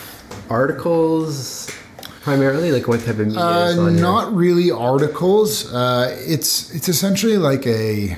articles 0.49 1.69
primarily? 2.21 2.71
Like 2.71 2.87
what 2.87 2.99
type 3.01 3.19
of 3.19 3.27
media? 3.27 3.39
Uh, 3.39 3.89
not 3.89 4.33
really 4.33 4.71
articles. 4.71 5.71
Uh, 5.71 6.15
it's 6.19 6.73
it's 6.73 6.89
essentially 6.89 7.37
like 7.37 7.65
a 7.67 8.17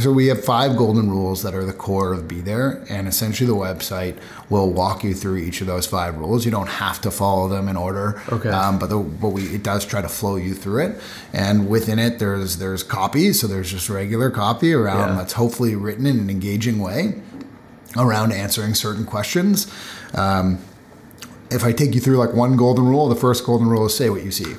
so 0.00 0.12
we 0.12 0.26
have 0.26 0.44
five 0.44 0.76
golden 0.76 1.10
rules 1.10 1.42
that 1.42 1.54
are 1.54 1.64
the 1.64 1.72
core 1.72 2.12
of 2.12 2.28
Be 2.28 2.40
There, 2.40 2.84
and 2.88 3.08
essentially 3.08 3.46
the 3.46 3.56
website 3.56 4.18
will 4.50 4.70
walk 4.70 5.04
you 5.04 5.14
through 5.14 5.38
each 5.38 5.60
of 5.60 5.66
those 5.66 5.86
five 5.86 6.18
rules. 6.18 6.44
You 6.44 6.50
don't 6.50 6.68
have 6.68 7.00
to 7.02 7.10
follow 7.10 7.48
them 7.48 7.68
in 7.68 7.76
order, 7.76 8.20
okay. 8.30 8.50
Um, 8.50 8.78
but 8.78 8.88
the, 8.88 8.98
but 8.98 9.30
we 9.30 9.44
it 9.44 9.62
does 9.62 9.86
try 9.86 10.02
to 10.02 10.08
flow 10.08 10.36
you 10.36 10.54
through 10.54 10.86
it. 10.86 11.00
And 11.32 11.68
within 11.68 11.98
it, 11.98 12.18
there's 12.18 12.58
there's 12.58 12.82
copy, 12.82 13.32
so 13.32 13.46
there's 13.46 13.70
just 13.70 13.88
regular 13.88 14.30
copy 14.30 14.72
around 14.72 15.10
yeah. 15.10 15.16
that's 15.16 15.32
hopefully 15.34 15.74
written 15.74 16.06
in 16.06 16.18
an 16.18 16.30
engaging 16.30 16.78
way 16.78 17.22
around 17.96 18.32
answering 18.32 18.74
certain 18.74 19.06
questions. 19.06 19.72
Um, 20.14 20.58
if 21.56 21.64
I 21.64 21.72
take 21.72 21.94
you 21.94 22.00
through 22.00 22.18
like 22.18 22.34
one 22.34 22.56
golden 22.56 22.86
rule, 22.86 23.08
the 23.08 23.16
first 23.16 23.44
golden 23.44 23.66
rule 23.66 23.86
is 23.86 23.96
say 23.96 24.10
what 24.10 24.22
you 24.22 24.30
see. 24.30 24.54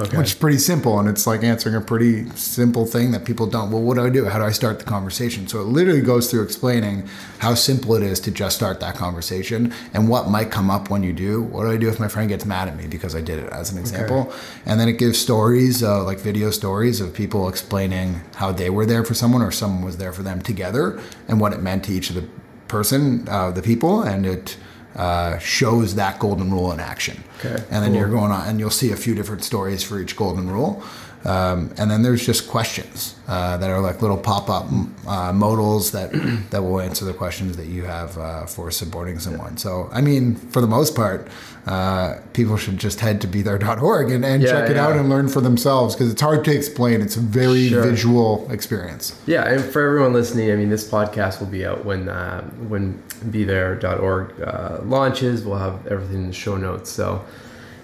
Okay. 0.00 0.16
Which 0.16 0.28
is 0.28 0.34
pretty 0.34 0.58
simple, 0.58 1.00
and 1.00 1.08
it's 1.08 1.26
like 1.26 1.42
answering 1.42 1.74
a 1.74 1.80
pretty 1.80 2.30
simple 2.36 2.86
thing 2.86 3.10
that 3.10 3.24
people 3.24 3.48
don't. 3.48 3.72
Well, 3.72 3.82
what 3.82 3.96
do 3.96 4.06
I 4.06 4.10
do? 4.10 4.26
How 4.26 4.38
do 4.38 4.44
I 4.44 4.52
start 4.52 4.78
the 4.78 4.84
conversation? 4.84 5.48
So 5.48 5.60
it 5.60 5.64
literally 5.64 6.02
goes 6.02 6.30
through 6.30 6.44
explaining 6.44 7.08
how 7.40 7.54
simple 7.54 7.96
it 7.96 8.04
is 8.04 8.20
to 8.20 8.30
just 8.30 8.54
start 8.54 8.78
that 8.78 8.94
conversation 8.94 9.74
and 9.94 10.08
what 10.08 10.30
might 10.30 10.52
come 10.52 10.70
up 10.70 10.88
when 10.88 11.02
you 11.02 11.12
do. 11.12 11.42
What 11.42 11.64
do 11.64 11.72
I 11.72 11.76
do 11.76 11.88
if 11.88 11.98
my 11.98 12.06
friend 12.06 12.28
gets 12.28 12.46
mad 12.46 12.68
at 12.68 12.76
me 12.76 12.86
because 12.86 13.16
I 13.16 13.20
did 13.20 13.40
it, 13.40 13.52
as 13.52 13.72
an 13.72 13.78
example? 13.78 14.28
Okay. 14.28 14.38
And 14.66 14.78
then 14.78 14.88
it 14.88 14.98
gives 14.98 15.18
stories, 15.18 15.82
uh, 15.82 16.04
like 16.04 16.20
video 16.20 16.52
stories 16.52 17.00
of 17.00 17.12
people 17.12 17.48
explaining 17.48 18.20
how 18.36 18.52
they 18.52 18.70
were 18.70 18.86
there 18.86 19.04
for 19.04 19.14
someone 19.14 19.42
or 19.42 19.50
someone 19.50 19.84
was 19.84 19.96
there 19.96 20.12
for 20.12 20.22
them 20.22 20.40
together 20.40 21.00
and 21.26 21.40
what 21.40 21.52
it 21.52 21.60
meant 21.60 21.86
to 21.86 21.92
each 21.92 22.08
of 22.08 22.14
the 22.14 22.28
person, 22.68 23.28
uh, 23.28 23.50
the 23.50 23.62
people, 23.62 24.02
and 24.02 24.24
it 24.24 24.56
uh, 24.98 25.38
shows 25.38 25.94
that 25.94 26.18
golden 26.18 26.50
rule 26.50 26.72
in 26.72 26.80
action. 26.80 27.22
Okay, 27.38 27.62
and 27.70 27.84
then 27.84 27.92
cool. 27.92 27.94
you're 27.94 28.08
going 28.10 28.32
on, 28.32 28.48
and 28.48 28.58
you'll 28.58 28.68
see 28.68 28.90
a 28.90 28.96
few 28.96 29.14
different 29.14 29.44
stories 29.44 29.82
for 29.82 29.98
each 30.00 30.16
golden 30.16 30.50
rule. 30.50 30.82
Um, 31.24 31.74
and 31.76 31.90
then 31.90 32.02
there's 32.02 32.24
just 32.24 32.48
questions 32.48 33.16
uh, 33.26 33.56
that 33.56 33.68
are 33.70 33.80
like 33.80 34.00
little 34.00 34.16
pop-up 34.16 34.66
uh, 35.06 35.32
modals 35.32 35.90
that 35.92 36.12
that 36.50 36.62
will 36.62 36.80
answer 36.80 37.04
the 37.04 37.12
questions 37.12 37.56
that 37.56 37.66
you 37.66 37.84
have 37.84 38.16
uh, 38.16 38.46
for 38.46 38.70
supporting 38.70 39.18
someone. 39.18 39.56
So, 39.56 39.88
I 39.92 40.00
mean, 40.00 40.36
for 40.36 40.60
the 40.60 40.66
most 40.66 40.94
part, 40.94 41.28
uh, 41.66 42.20
people 42.32 42.56
should 42.56 42.78
just 42.78 43.00
head 43.00 43.20
to 43.20 43.26
bethere.org 43.26 44.10
and, 44.10 44.24
and 44.24 44.42
yeah, 44.42 44.48
check 44.48 44.70
it 44.70 44.76
yeah. 44.76 44.86
out 44.86 44.96
and 44.96 45.10
learn 45.10 45.28
for 45.28 45.40
themselves 45.40 45.94
because 45.94 46.10
it's 46.10 46.22
hard 46.22 46.44
to 46.46 46.54
explain. 46.54 47.02
It's 47.02 47.16
a 47.16 47.20
very 47.20 47.68
sure. 47.68 47.82
visual 47.82 48.50
experience. 48.50 49.20
Yeah, 49.26 49.44
and 49.44 49.62
for 49.62 49.86
everyone 49.86 50.14
listening, 50.14 50.50
I 50.50 50.56
mean, 50.56 50.70
this 50.70 50.88
podcast 50.88 51.40
will 51.40 51.48
be 51.48 51.66
out 51.66 51.84
when 51.84 52.08
uh, 52.08 52.42
when 52.68 53.02
bethere.org 53.30 54.40
uh, 54.40 54.78
launches. 54.84 55.44
We'll 55.44 55.58
have 55.58 55.86
everything 55.88 56.22
in 56.22 56.26
the 56.28 56.32
show 56.32 56.56
notes. 56.56 56.90
So 56.90 57.24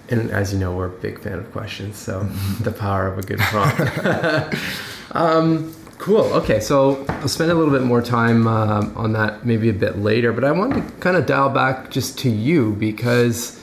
and 0.09 0.29
as 0.31 0.53
you 0.53 0.59
know, 0.59 0.75
we're 0.75 0.85
a 0.85 0.89
big 0.89 1.19
fan 1.19 1.39
of 1.39 1.51
questions, 1.51 1.97
so 1.97 2.23
the 2.61 2.71
power 2.71 3.07
of 3.07 3.17
a 3.17 3.21
good 3.23 3.39
prompt. 3.39 4.55
um, 5.11 5.73
cool. 5.97 6.25
Okay, 6.33 6.59
so 6.59 7.05
I'll 7.09 7.27
spend 7.27 7.51
a 7.51 7.55
little 7.55 7.73
bit 7.73 7.83
more 7.83 8.01
time 8.01 8.47
uh, 8.47 8.87
on 8.95 9.13
that 9.13 9.45
maybe 9.45 9.69
a 9.69 9.73
bit 9.73 9.97
later, 9.97 10.31
but 10.31 10.43
I 10.43 10.51
want 10.51 10.73
to 10.73 10.81
kind 10.99 11.17
of 11.17 11.25
dial 11.25 11.49
back 11.49 11.89
just 11.89 12.19
to 12.19 12.29
you 12.29 12.73
because, 12.73 13.59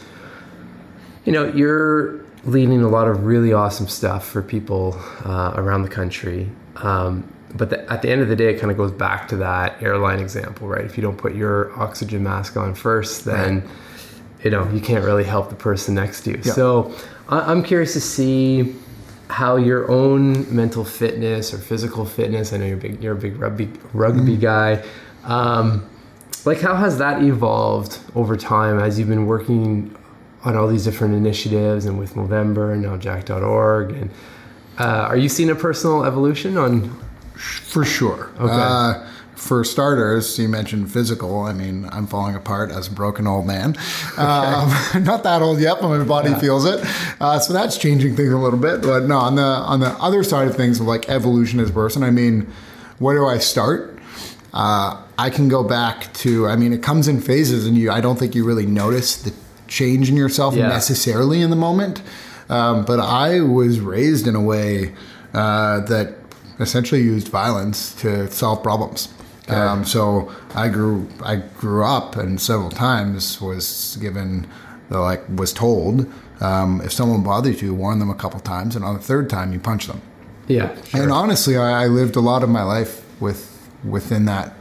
you 1.24 1.32
know, 1.32 1.44
you're 1.44 2.24
leading 2.44 2.82
a 2.82 2.88
lot 2.88 3.06
of 3.06 3.24
really 3.24 3.52
awesome 3.52 3.86
stuff 3.86 4.26
for 4.26 4.42
people 4.42 4.98
uh, 5.24 5.52
around 5.54 5.82
the 5.82 5.88
country. 5.88 6.50
Um, 6.76 7.28
but 7.54 7.70
the, 7.70 7.92
at 7.92 8.02
the 8.02 8.10
end 8.10 8.22
of 8.22 8.28
the 8.28 8.34
day, 8.34 8.54
it 8.54 8.58
kind 8.58 8.72
of 8.72 8.76
goes 8.76 8.90
back 8.90 9.28
to 9.28 9.36
that 9.36 9.80
airline 9.80 10.18
example, 10.18 10.66
right? 10.66 10.84
If 10.84 10.96
you 10.96 11.02
don't 11.02 11.18
put 11.18 11.36
your 11.36 11.70
oxygen 11.78 12.24
mask 12.24 12.56
on 12.56 12.74
first, 12.74 13.24
then. 13.24 13.60
Right 13.60 13.70
you 14.42 14.50
know 14.50 14.68
you 14.70 14.80
can't 14.80 15.04
really 15.04 15.24
help 15.24 15.50
the 15.50 15.56
person 15.56 15.94
next 15.94 16.22
to 16.22 16.30
you. 16.30 16.40
Yeah. 16.44 16.52
So 16.52 16.94
I'm 17.28 17.62
curious 17.62 17.92
to 17.94 18.00
see 18.00 18.74
how 19.28 19.56
your 19.56 19.90
own 19.90 20.54
mental 20.54 20.84
fitness 20.84 21.54
or 21.54 21.58
physical 21.58 22.04
fitness. 22.04 22.52
I 22.52 22.58
know 22.58 22.66
you're 22.66 22.76
big. 22.76 23.02
You're 23.02 23.14
a 23.14 23.20
big 23.20 23.38
rugby 23.38 23.70
rugby 23.92 24.36
mm-hmm. 24.36 24.40
guy. 24.40 24.84
Um, 25.24 25.88
like 26.44 26.60
how 26.60 26.74
has 26.74 26.98
that 26.98 27.22
evolved 27.22 28.00
over 28.14 28.36
time 28.36 28.78
as 28.78 28.98
you've 28.98 29.08
been 29.08 29.26
working 29.26 29.96
on 30.44 30.56
all 30.56 30.66
these 30.66 30.84
different 30.84 31.14
initiatives 31.14 31.86
and 31.86 31.98
with 31.98 32.14
Movember 32.14 32.72
and 32.72 32.82
now 32.82 32.96
Jack.org 32.96 33.92
and 33.92 34.10
uh, 34.78 35.06
are 35.08 35.16
you 35.16 35.28
seeing 35.28 35.50
a 35.50 35.54
personal 35.54 36.04
evolution 36.04 36.56
on? 36.56 36.98
For 37.34 37.84
sure. 37.84 38.30
Okay. 38.38 38.52
Uh, 38.52 39.06
for 39.34 39.64
starters, 39.64 40.38
you 40.38 40.48
mentioned 40.48 40.92
physical. 40.92 41.40
I 41.40 41.52
mean, 41.52 41.88
I'm 41.90 42.06
falling 42.06 42.34
apart 42.34 42.70
as 42.70 42.88
a 42.88 42.90
broken 42.90 43.26
old 43.26 43.46
man. 43.46 43.70
Okay. 44.12 44.22
Um, 44.22 45.04
not 45.04 45.22
that 45.24 45.42
old 45.42 45.60
yet, 45.60 45.78
but 45.80 45.88
my 45.88 46.04
body 46.04 46.30
yeah. 46.30 46.38
feels 46.38 46.64
it. 46.64 46.80
Uh, 47.20 47.38
so 47.38 47.52
that's 47.52 47.78
changing 47.78 48.14
things 48.14 48.32
a 48.32 48.38
little 48.38 48.58
bit. 48.58 48.82
But 48.82 49.04
no, 49.04 49.18
on 49.18 49.36
the 49.36 49.42
on 49.42 49.80
the 49.80 49.90
other 50.00 50.22
side 50.22 50.48
of 50.48 50.56
things, 50.56 50.80
like 50.80 51.08
evolution 51.08 51.60
as 51.60 51.70
a 51.70 51.72
person, 51.72 52.02
I 52.02 52.10
mean, 52.10 52.52
where 52.98 53.16
do 53.16 53.26
I 53.26 53.38
start? 53.38 53.98
Uh, 54.52 55.02
I 55.18 55.30
can 55.30 55.48
go 55.48 55.64
back 55.64 56.12
to. 56.14 56.46
I 56.46 56.56
mean, 56.56 56.72
it 56.72 56.82
comes 56.82 57.08
in 57.08 57.20
phases, 57.20 57.66
and 57.66 57.76
you. 57.76 57.90
I 57.90 58.00
don't 58.00 58.18
think 58.18 58.34
you 58.34 58.44
really 58.44 58.66
notice 58.66 59.16
the 59.16 59.32
change 59.66 60.10
in 60.10 60.16
yourself 60.16 60.54
yeah. 60.54 60.68
necessarily 60.68 61.40
in 61.40 61.50
the 61.50 61.56
moment. 61.56 62.02
Um, 62.48 62.84
but 62.84 63.00
I 63.00 63.40
was 63.40 63.80
raised 63.80 64.26
in 64.26 64.34
a 64.34 64.42
way 64.42 64.94
uh, 65.32 65.80
that 65.80 66.16
essentially 66.60 67.00
used 67.00 67.28
violence 67.28 67.94
to 68.02 68.30
solve 68.30 68.62
problems. 68.62 69.08
Um, 69.52 69.84
so 69.84 70.32
I 70.54 70.68
grew 70.68 71.08
I 71.22 71.36
grew 71.36 71.84
up 71.84 72.16
and 72.16 72.40
several 72.40 72.70
times 72.70 73.40
was 73.40 73.98
given 74.00 74.48
the 74.88 75.00
like 75.00 75.22
was 75.28 75.52
told 75.52 76.10
um, 76.42 76.80
if 76.80 76.92
someone 76.92 77.22
bothered 77.22 77.62
you, 77.62 77.72
warn 77.72 78.00
them 78.00 78.10
a 78.10 78.14
couple 78.14 78.40
times, 78.40 78.74
and 78.74 78.84
on 78.84 78.94
the 78.94 79.00
third 79.00 79.30
time 79.30 79.52
you 79.52 79.60
punch 79.60 79.86
them. 79.86 80.02
Yeah. 80.48 80.74
Sure. 80.82 81.02
And 81.02 81.12
honestly, 81.12 81.56
I, 81.56 81.84
I, 81.84 81.86
lived 81.86 82.16
a 82.16 82.20
lot 82.20 82.42
of 82.42 82.48
my 82.48 82.64
life 82.64 83.04
with 83.20 83.70
within 83.84 84.24
that 84.24 84.56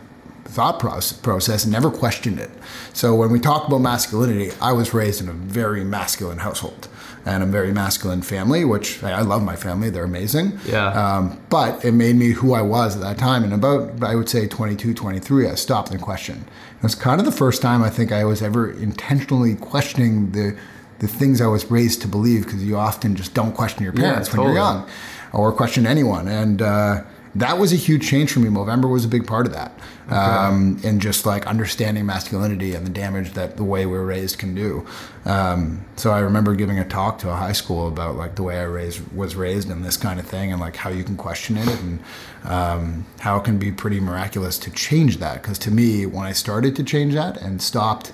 thought 0.45 0.79
process, 0.79 1.17
process 1.17 1.63
and 1.63 1.73
never 1.73 1.89
questioned 1.89 2.39
it. 2.39 2.51
So 2.93 3.15
when 3.15 3.31
we 3.31 3.39
talk 3.39 3.67
about 3.67 3.79
masculinity, 3.79 4.51
I 4.61 4.73
was 4.73 4.93
raised 4.93 5.21
in 5.21 5.29
a 5.29 5.33
very 5.33 5.83
masculine 5.83 6.39
household. 6.39 6.87
And 7.25 7.43
a 7.43 7.45
very 7.45 7.71
masculine 7.71 8.21
family, 8.21 8.65
which 8.65 9.03
I 9.03 9.21
love 9.21 9.43
my 9.43 9.55
family. 9.55 9.89
They're 9.89 10.03
amazing. 10.03 10.59
Yeah. 10.65 10.87
Um, 10.87 11.39
but 11.49 11.83
it 11.85 11.91
made 11.91 12.15
me 12.15 12.31
who 12.31 12.53
I 12.53 12.61
was 12.61 12.95
at 12.95 13.01
that 13.01 13.17
time. 13.17 13.43
And 13.43 13.53
about, 13.53 14.03
I 14.03 14.15
would 14.15 14.29
say 14.29 14.47
22, 14.47 14.93
23, 14.93 15.47
I 15.47 15.55
stopped 15.55 15.91
and 15.91 16.01
questioned. 16.01 16.45
It 16.77 16.83
was 16.83 16.95
kind 16.95 17.19
of 17.19 17.25
the 17.25 17.31
first 17.31 17.61
time 17.61 17.83
I 17.83 17.89
think 17.89 18.11
I 18.11 18.23
was 18.25 18.41
ever 18.41 18.71
intentionally 18.71 19.55
questioning 19.55 20.31
the, 20.31 20.57
the 20.99 21.07
things 21.07 21.41
I 21.41 21.47
was 21.47 21.69
raised 21.69 22.01
to 22.01 22.07
believe 22.07 22.45
because 22.45 22.63
you 22.63 22.77
often 22.77 23.15
just 23.15 23.33
don't 23.33 23.53
question 23.53 23.83
your 23.83 23.93
parents 23.93 24.29
Yeah, 24.29 24.37
when 24.37 24.47
you're 24.47 24.55
young 24.55 24.89
or 25.33 25.51
question 25.51 25.85
anyone. 25.85 26.27
And 26.27 26.61
uh, 26.61 27.03
that 27.35 27.57
was 27.57 27.71
a 27.71 27.77
huge 27.77 28.07
change 28.07 28.31
for 28.31 28.39
me. 28.39 28.49
Movember 28.49 28.91
was 28.91 29.05
a 29.05 29.07
big 29.07 29.25
part 29.25 29.45
of 29.45 29.53
that. 29.53 29.71
Um, 30.09 30.79
and 30.83 30.99
just 30.99 31.25
like 31.25 31.47
understanding 31.47 32.05
masculinity 32.05 32.73
and 32.75 32.85
the 32.85 32.91
damage 32.91 33.31
that 33.33 33.55
the 33.55 33.63
way 33.63 33.85
we're 33.85 34.03
raised 34.03 34.37
can 34.37 34.53
do. 34.53 34.85
Um, 35.23 35.85
so 35.95 36.11
I 36.11 36.19
remember 36.19 36.53
giving 36.53 36.77
a 36.79 36.83
talk 36.83 37.17
to 37.19 37.29
a 37.29 37.35
high 37.35 37.53
school 37.53 37.87
about 37.87 38.17
like 38.17 38.35
the 38.35 38.43
way 38.43 38.59
I 38.59 38.63
raised, 38.63 39.07
was 39.13 39.35
raised 39.35 39.69
and 39.69 39.85
this 39.85 39.95
kind 39.95 40.19
of 40.19 40.25
thing 40.27 40.51
and 40.51 40.59
like 40.59 40.75
how 40.75 40.89
you 40.89 41.05
can 41.05 41.15
question 41.15 41.55
it 41.55 41.69
and 41.69 41.99
um, 42.43 43.05
how 43.19 43.37
it 43.37 43.45
can 43.45 43.57
be 43.57 43.71
pretty 43.71 44.01
miraculous 44.01 44.57
to 44.59 44.71
change 44.71 45.17
that. 45.17 45.41
Because 45.41 45.57
to 45.59 45.71
me, 45.71 46.05
when 46.05 46.25
I 46.25 46.33
started 46.33 46.75
to 46.75 46.83
change 46.83 47.13
that 47.13 47.37
and 47.41 47.61
stopped 47.61 48.11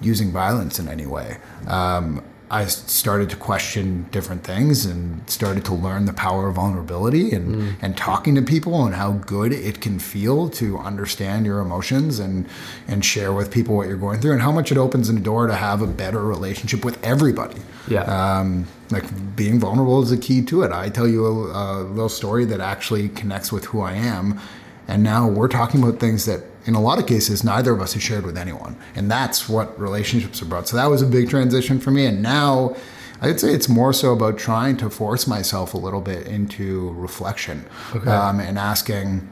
using 0.00 0.32
violence 0.32 0.78
in 0.78 0.88
any 0.88 1.06
way. 1.06 1.38
Um, 1.66 2.22
I 2.54 2.66
started 2.66 3.30
to 3.30 3.36
question 3.36 4.06
different 4.12 4.44
things 4.44 4.86
and 4.86 5.28
started 5.28 5.64
to 5.64 5.74
learn 5.74 6.04
the 6.04 6.12
power 6.12 6.46
of 6.46 6.54
vulnerability 6.54 7.32
and, 7.32 7.76
and 7.82 7.96
talking 7.96 8.36
to 8.36 8.42
people 8.42 8.86
and 8.86 8.94
how 8.94 9.14
good 9.14 9.52
it 9.52 9.80
can 9.80 9.98
feel 9.98 10.48
to 10.50 10.78
understand 10.78 11.46
your 11.46 11.58
emotions 11.58 12.20
and 12.20 12.46
and 12.86 13.04
share 13.04 13.32
with 13.32 13.50
people 13.50 13.74
what 13.74 13.88
you're 13.88 13.96
going 13.96 14.20
through 14.20 14.34
and 14.34 14.42
how 14.42 14.52
much 14.52 14.70
it 14.70 14.78
opens 14.78 15.12
the 15.12 15.18
door 15.18 15.48
to 15.48 15.54
have 15.56 15.82
a 15.82 15.88
better 15.88 16.24
relationship 16.24 16.84
with 16.84 16.96
everybody. 17.04 17.60
Yeah. 17.88 18.02
Um, 18.04 18.68
like 18.90 19.04
being 19.34 19.58
vulnerable 19.58 20.00
is 20.02 20.12
a 20.12 20.16
key 20.16 20.40
to 20.42 20.62
it. 20.62 20.70
I 20.70 20.90
tell 20.90 21.08
you 21.08 21.26
a, 21.26 21.30
a 21.30 21.82
little 21.82 22.08
story 22.08 22.44
that 22.44 22.60
actually 22.60 23.08
connects 23.08 23.50
with 23.50 23.64
who 23.64 23.80
I 23.80 23.94
am, 23.94 24.38
and 24.86 25.02
now 25.02 25.26
we're 25.26 25.48
talking 25.48 25.82
about 25.82 25.98
things 25.98 26.24
that, 26.26 26.42
in 26.66 26.74
a 26.74 26.80
lot 26.80 26.98
of 26.98 27.06
cases, 27.06 27.44
neither 27.44 27.72
of 27.72 27.80
us 27.80 27.92
have 27.94 28.02
shared 28.02 28.24
with 28.24 28.36
anyone, 28.38 28.76
and 28.94 29.10
that's 29.10 29.48
what 29.48 29.78
relationships 29.78 30.40
are 30.42 30.46
about. 30.46 30.68
So 30.68 30.76
that 30.76 30.86
was 30.86 31.02
a 31.02 31.06
big 31.06 31.28
transition 31.30 31.78
for 31.80 31.90
me, 31.90 32.06
and 32.06 32.22
now. 32.22 32.76
I'd 33.20 33.40
say 33.40 33.54
it's 33.54 33.70
more 33.70 33.94
so 33.94 34.12
about 34.12 34.36
trying 34.36 34.76
to 34.78 34.90
force 34.90 35.26
myself 35.26 35.72
a 35.72 35.78
little 35.78 36.02
bit 36.02 36.26
into 36.26 36.90
reflection 36.94 37.64
Okay. 37.94 38.10
um, 38.10 38.38
and 38.38 38.58
asking 38.58 39.26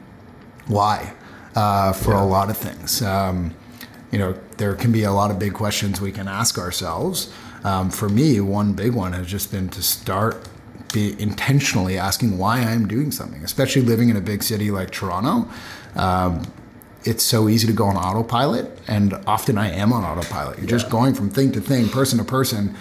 why 0.65 1.13
uh, 1.55 1.93
for 1.93 2.13
a 2.13 2.25
lot 2.25 2.49
of 2.49 2.57
things. 2.57 3.03
Um, 3.03 3.53
you 4.11 4.17
know, 4.17 4.33
there 4.57 4.73
can 4.73 4.91
be 4.91 5.03
a 5.03 5.11
lot 5.11 5.29
of 5.29 5.37
big 5.37 5.53
questions 5.53 6.01
we 6.01 6.11
can 6.11 6.27
ask 6.27 6.57
ourselves. 6.57 7.31
Um, 7.63 7.91
for 7.91 8.09
me, 8.09 8.39
one 8.39 8.73
big 8.73 8.93
one 8.93 9.13
has 9.13 9.27
just 9.27 9.51
been 9.51 9.69
to 9.69 9.83
start 9.83 10.47
be 10.91 11.19
intentionally 11.21 11.97
asking 11.97 12.37
why 12.37 12.59
I'm 12.61 12.87
doing 12.87 13.11
something, 13.11 13.43
especially 13.43 13.81
living 13.83 14.09
in 14.09 14.15
a 14.15 14.21
big 14.21 14.41
city 14.43 14.71
like 14.71 14.91
Toronto. 14.91 15.49
Um, 15.95 16.43
it's 17.05 17.23
so 17.23 17.49
easy 17.49 17.67
to 17.67 17.73
go 17.73 17.85
on 17.85 17.95
autopilot, 17.95 18.77
and 18.87 19.13
often 19.27 19.57
I 19.57 19.71
am 19.71 19.91
on 19.91 20.03
autopilot. 20.03 20.57
You're 20.57 20.67
just 20.67 20.89
going 20.89 21.13
from 21.13 21.29
thing 21.29 21.51
to 21.53 21.61
thing, 21.61 21.89
person 21.89 22.17
to 22.19 22.25
person, 22.25 22.75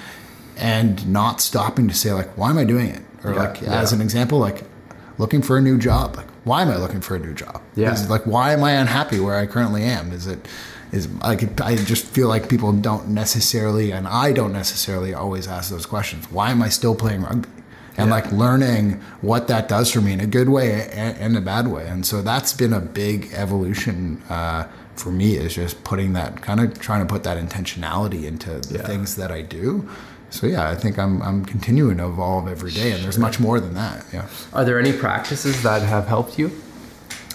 and 0.57 1.07
not 1.11 1.41
stopping 1.41 1.89
to 1.89 1.95
say 1.95 2.13
like, 2.13 2.37
why 2.37 2.51
am 2.51 2.59
I 2.59 2.65
doing 2.65 2.89
it? 2.89 3.03
Or 3.25 3.33
Yeah, 3.33 3.43
like, 3.43 3.63
as 3.63 3.93
an 3.93 4.01
example, 4.01 4.39
like 4.39 4.65
looking 5.19 5.43
for 5.43 5.57
a 5.57 5.61
new 5.61 5.79
job. 5.79 6.17
Like, 6.17 6.29
why 6.45 6.63
am 6.63 6.69
I 6.69 6.77
looking 6.77 7.01
for 7.01 7.15
a 7.15 7.19
new 7.19 7.35
job? 7.35 7.63
Yeah. 7.75 7.93
Is 7.93 8.09
like, 8.11 8.27
why 8.27 8.53
am 8.53 8.65
I 8.65 8.73
unhappy 8.73 9.21
where 9.21 9.37
I 9.37 9.47
currently 9.47 9.85
am? 9.85 10.13
Is 10.13 10.27
it, 10.27 10.47
is 10.91 11.09
like, 11.23 11.61
I 11.61 11.77
just 11.77 12.05
feel 12.07 12.29
like 12.29 12.49
people 12.49 12.73
don't 12.73 13.09
necessarily, 13.09 13.93
and 13.93 14.07
I 14.07 14.33
don't 14.33 14.53
necessarily 14.53 15.15
always 15.15 15.47
ask 15.49 15.71
those 15.71 15.87
questions. 15.87 16.31
Why 16.31 16.51
am 16.51 16.63
I 16.63 16.69
still 16.69 16.95
playing 16.95 17.23
rugby? 17.23 17.49
And 17.99 18.09
Yeah. 18.09 18.15
like 18.15 18.33
learning 18.33 19.01
what 19.21 19.49
that 19.49 19.69
does 19.69 19.91
for 19.93 20.01
me 20.01 20.13
in 20.13 20.21
a 20.21 20.27
good 20.27 20.49
way 20.49 20.89
and, 20.93 21.17
and 21.19 21.37
a 21.37 21.41
bad 21.43 21.69
way. 21.69 21.87
And 21.87 22.07
so 22.07 22.23
that's 22.23 22.53
been 22.55 22.73
a 22.73 22.81
big 22.81 23.31
evolution 23.35 24.23
uh, 24.31 24.65
for 24.97 25.11
me 25.11 25.37
is 25.37 25.55
just 25.55 25.85
putting 25.85 26.15
that 26.15 26.41
kind 26.43 26.61
of 26.61 26.79
trying 26.81 27.01
to 27.01 27.07
put 27.07 27.23
that 27.25 27.37
intentionality 27.39 28.25
into 28.25 28.61
the 28.61 28.79
Yeah. 28.79 28.87
things 28.87 29.17
that 29.17 29.31
I 29.31 29.43
do. 29.43 29.87
So 30.31 30.47
yeah, 30.47 30.71
I 30.71 30.75
think 30.75 30.99
I'm 30.99 31.21
I'm 31.23 31.45
continuing 31.45 31.99
to 31.99 32.07
evolve 32.07 32.49
every 32.49 32.71
day, 32.71 32.93
and 32.93 33.05
there's 33.05 33.19
much 33.19 33.39
more 33.39 33.61
than 33.61 33.75
that. 33.75 34.05
Yeah. 34.15 34.27
Are 34.55 34.65
there 34.65 34.79
any 34.79 34.93
practices 34.95 35.63
that 35.63 35.83
have 35.83 36.07
helped 36.09 36.39
you? 36.39 36.51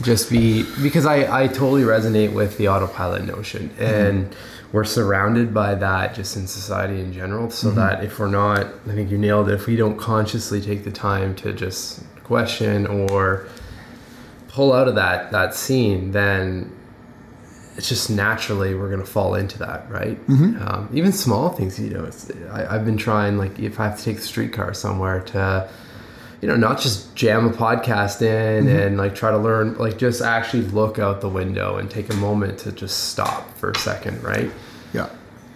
Just 0.01 0.29
be 0.31 0.63
because 0.81 1.05
I, 1.05 1.43
I 1.43 1.47
totally 1.47 1.83
resonate 1.83 2.33
with 2.33 2.57
the 2.57 2.67
autopilot 2.69 3.25
notion 3.25 3.69
and 3.79 4.35
we're 4.71 4.83
surrounded 4.83 5.53
by 5.53 5.75
that 5.75 6.13
just 6.13 6.35
in 6.35 6.47
society 6.47 6.99
in 6.99 7.13
general. 7.13 7.49
So 7.49 7.71
that 7.71 8.03
if 8.03 8.19
we're 8.19 8.27
not 8.27 8.65
I 8.87 8.93
think 8.93 9.09
you 9.09 9.17
nailed 9.17 9.49
it, 9.49 9.53
if 9.53 9.67
we 9.67 9.75
don't 9.75 9.97
consciously 9.97 10.61
take 10.61 10.83
the 10.83 10.91
time 10.91 11.35
to 11.35 11.53
just 11.53 12.03
question 12.23 12.85
or 12.85 13.47
pull 14.49 14.73
out 14.73 14.87
of 14.87 14.95
that 14.95 15.31
that 15.31 15.55
scene, 15.55 16.11
then 16.11 16.71
it's 17.77 17.87
just 17.89 18.09
naturally 18.09 18.73
we're 18.73 18.89
gonna 18.89 19.05
fall 19.05 19.35
into 19.35 19.57
that, 19.59 19.89
right? 19.89 20.17
Um, 20.67 20.89
even 20.93 21.11
small 21.11 21.49
things, 21.49 21.79
you 21.79 21.91
know. 21.91 22.05
It's, 22.05 22.31
I, 22.51 22.75
I've 22.75 22.83
been 22.83 22.97
trying, 22.97 23.37
like, 23.37 23.59
if 23.59 23.79
I 23.79 23.85
have 23.85 23.97
to 23.99 24.03
take 24.03 24.15
the 24.17 24.23
streetcar 24.23 24.73
somewhere 24.73 25.21
to, 25.21 25.69
you 26.41 26.47
know, 26.47 26.55
not 26.55 26.79
just 26.79 27.15
jam 27.15 27.47
a 27.47 27.49
podcast 27.49 28.21
in 28.21 28.67
and 28.67 28.97
like 28.97 29.15
try 29.15 29.31
to 29.31 29.37
learn, 29.37 29.75
like, 29.77 29.97
just 29.97 30.21
actually 30.21 30.63
look 30.63 30.99
out 30.99 31.21
the 31.21 31.29
window 31.29 31.77
and 31.77 31.89
take 31.89 32.11
a 32.11 32.15
moment 32.17 32.59
to 32.59 32.71
just 32.71 33.09
stop 33.09 33.57
for 33.57 33.71
a 33.71 33.77
second, 33.77 34.23
right? 34.23 34.51
Yeah. 34.93 35.09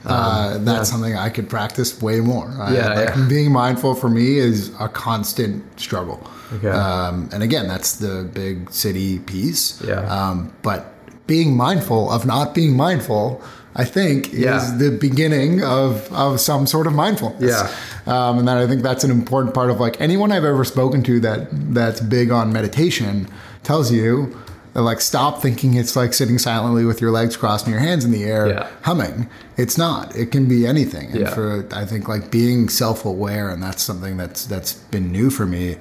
Uh, 0.04 0.58
that's 0.60 0.90
something 0.90 1.16
I 1.16 1.30
could 1.30 1.48
practice 1.48 2.02
way 2.02 2.20
more. 2.22 2.48
Um, 2.60 2.74
Yeah, 2.74 2.94
like 2.94 3.10
yeah. 3.10 3.26
Being 3.30 3.52
mindful 3.52 3.94
for 3.94 4.10
me 4.10 4.38
is 4.38 4.72
a 4.80 4.90
constant 4.90 5.80
struggle. 5.80 6.28
Okay. 6.54 6.70
Um, 6.70 7.30
and 7.32 7.44
again, 7.44 7.68
that's 7.68 7.98
the 7.98 8.30
big 8.34 8.72
city 8.72 9.20
piece. 9.20 9.82
Yeah. 9.84 10.00
Um, 10.08 10.52
but 10.64 10.88
being 11.28 11.56
mindful 11.56 12.10
of 12.10 12.26
not 12.26 12.56
being 12.56 12.76
mindful, 12.76 13.44
I 13.76 13.86
think, 13.86 14.34
is 14.34 14.78
the 14.80 14.92
beginning 15.00 15.64
of, 15.64 16.12
of 16.12 16.42
some 16.42 16.68
sort 16.68 16.88
of 16.88 16.94
mindfulness. 16.94 17.42
Yeah. 17.52 17.70
Um, 18.06 18.40
and 18.40 18.48
that 18.48 18.58
I 18.58 18.68
think 18.68 18.82
that's 18.84 19.04
an 19.06 19.12
important 19.12 19.54
part 19.54 19.70
of 19.70 19.80
like 19.80 20.00
anyone 20.02 20.32
I've 20.32 20.44
ever 20.44 20.66
spoken 20.66 21.04
to 21.04 21.20
that 21.22 21.48
that's 21.74 22.02
big 22.02 22.32
on 22.32 22.52
meditation 22.52 23.28
tells 23.64 23.92
you 23.92 24.36
that 24.74 24.82
like 24.82 25.00
stop 25.00 25.42
thinking 25.42 25.76
it's 25.76 25.96
like 25.96 26.14
sitting 26.14 26.38
silently 26.38 26.84
with 26.84 27.00
your 27.00 27.12
legs 27.12 27.38
crossed 27.38 27.66
and 27.66 27.72
your 27.74 27.82
hands 27.82 28.04
in 28.04 28.12
the 28.12 28.24
air 28.26 28.48
Yeah. 28.48 28.68
humming. 28.82 29.30
It's 29.56 29.78
not. 29.78 30.16
It 30.16 30.32
can 30.32 30.48
be 30.48 30.66
anything. 30.68 31.12
And 31.12 31.20
Yeah. 31.22 31.34
for 31.34 31.66
I 31.72 31.86
think 31.86 32.10
like 32.10 32.30
being 32.32 32.68
self-aware 32.70 33.50
and 33.50 33.62
that's 33.64 33.84
something 33.84 34.18
that's 34.18 34.46
that's 34.46 34.74
been 34.74 35.12
new 35.12 35.30
for 35.30 35.46
me. 35.46 35.78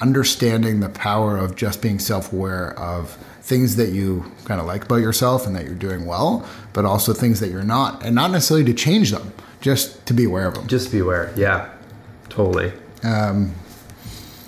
Understanding 0.00 0.80
the 0.80 0.88
power 0.88 1.36
of 1.36 1.56
just 1.56 1.82
being 1.82 1.98
self-aware 1.98 2.78
of 2.78 3.18
things 3.40 3.76
that 3.76 3.90
you 3.90 4.30
kind 4.44 4.60
of 4.60 4.66
like 4.66 4.84
about 4.84 4.96
yourself 5.00 5.46
and 5.46 5.54
that 5.56 5.64
you're 5.64 5.74
doing 5.74 6.06
well, 6.06 6.46
but 6.72 6.84
also 6.84 7.12
things 7.12 7.40
that 7.40 7.50
you're 7.50 7.62
not, 7.62 8.04
and 8.04 8.14
not 8.14 8.30
necessarily 8.30 8.64
to 8.66 8.74
change 8.74 9.10
them, 9.10 9.32
just 9.60 10.04
to 10.06 10.14
be 10.14 10.24
aware 10.24 10.46
of 10.46 10.54
them. 10.54 10.66
Just 10.66 10.92
be 10.92 10.98
aware. 10.98 11.32
Yeah, 11.36 11.70
totally. 12.28 12.72
Um, 13.02 13.54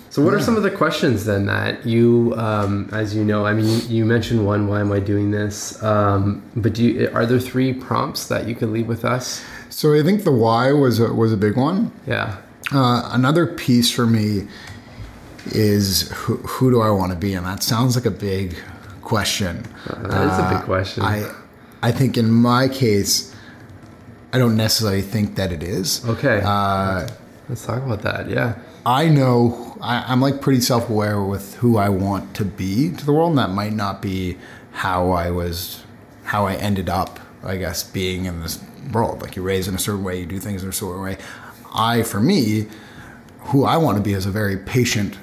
So, 0.09 0.21
what 0.21 0.35
are 0.35 0.39
some 0.39 0.55
of 0.55 0.61
the 0.61 0.69
questions 0.69 1.25
then 1.25 1.47
that 1.47 1.87
you, 1.87 2.35
um, 2.37 2.87
as 2.91 3.15
you 3.15 3.25
know, 3.25 3.47
I 3.47 3.53
mean, 3.53 3.65
you, 3.65 3.77
you 3.97 4.05
mentioned 4.05 4.45
one, 4.45 4.67
why 4.67 4.79
am 4.79 4.91
I 4.91 4.99
doing 4.99 5.31
this? 5.31 5.81
Um, 5.81 6.43
but 6.55 6.73
do 6.73 6.83
you, 6.83 7.09
are 7.15 7.25
there 7.25 7.39
three 7.39 7.73
prompts 7.73 8.27
that 8.27 8.47
you 8.47 8.53
could 8.53 8.69
leave 8.69 8.87
with 8.87 9.03
us? 9.05 9.43
so 9.69 9.91
I 9.95 10.03
think 10.03 10.23
the 10.23 10.31
why 10.31 10.71
was 10.71 10.99
a, 10.99 11.11
was 11.11 11.33
a 11.33 11.37
big 11.37 11.57
one. 11.57 11.91
Yeah. 12.05 12.37
Uh, 12.71 13.09
another 13.11 13.47
piece 13.47 13.89
for 13.89 14.05
me 14.05 14.47
is 15.47 16.11
who, 16.11 16.37
who 16.37 16.69
do 16.69 16.79
I 16.81 16.91
want 16.91 17.11
to 17.11 17.17
be, 17.17 17.33
and 17.33 17.45
that 17.47 17.63
sounds 17.63 17.95
like 17.95 18.05
a 18.05 18.11
big 18.11 18.55
question. 19.13 19.63
That 19.87 20.27
is 20.31 20.39
a 20.39 20.55
big 20.55 20.63
question. 20.65 21.03
I 21.03 21.31
I 21.81 21.91
think 21.91 22.17
in 22.17 22.31
my 22.31 22.67
case, 22.67 23.33
I 24.33 24.37
don't 24.37 24.57
necessarily 24.57 25.01
think 25.01 25.35
that 25.35 25.51
it 25.51 25.61
is. 25.61 26.03
Okay. 26.07 26.41
Uh, 26.43 27.07
Let's 27.49 27.65
talk 27.65 27.83
about 27.83 28.01
that. 28.03 28.29
Yeah. 28.29 28.55
I 28.85 29.09
know 29.09 29.77
I, 29.81 30.03
I'm 30.07 30.21
like 30.21 30.41
pretty 30.41 30.61
self 30.61 30.89
aware 30.89 31.21
with 31.21 31.55
who 31.55 31.77
I 31.77 31.89
want 31.89 32.33
to 32.35 32.45
be 32.45 32.91
to 32.91 33.05
the 33.05 33.13
world, 33.13 33.31
and 33.31 33.37
that 33.37 33.51
might 33.51 33.73
not 33.73 34.01
be 34.01 34.37
how 34.71 35.11
I 35.11 35.29
was, 35.29 35.83
how 36.23 36.47
I 36.47 36.55
ended 36.55 36.89
up, 36.89 37.19
I 37.43 37.57
guess, 37.57 37.83
being 37.83 38.25
in 38.25 38.41
this 38.41 38.63
world. 38.91 39.21
Like 39.21 39.35
you're 39.35 39.45
raised 39.45 39.67
in 39.67 39.75
a 39.75 39.79
certain 39.79 40.03
way, 40.03 40.19
you 40.19 40.25
do 40.25 40.39
things 40.39 40.63
in 40.63 40.69
a 40.69 40.73
certain 40.73 41.01
way. 41.01 41.17
I, 41.75 42.03
for 42.03 42.19
me, 42.19 42.67
who 43.51 43.65
I 43.65 43.77
want 43.77 43.97
to 43.97 44.03
be 44.03 44.13
is 44.13 44.25
a 44.25 44.31
very 44.31 44.57
patient, 44.57 45.17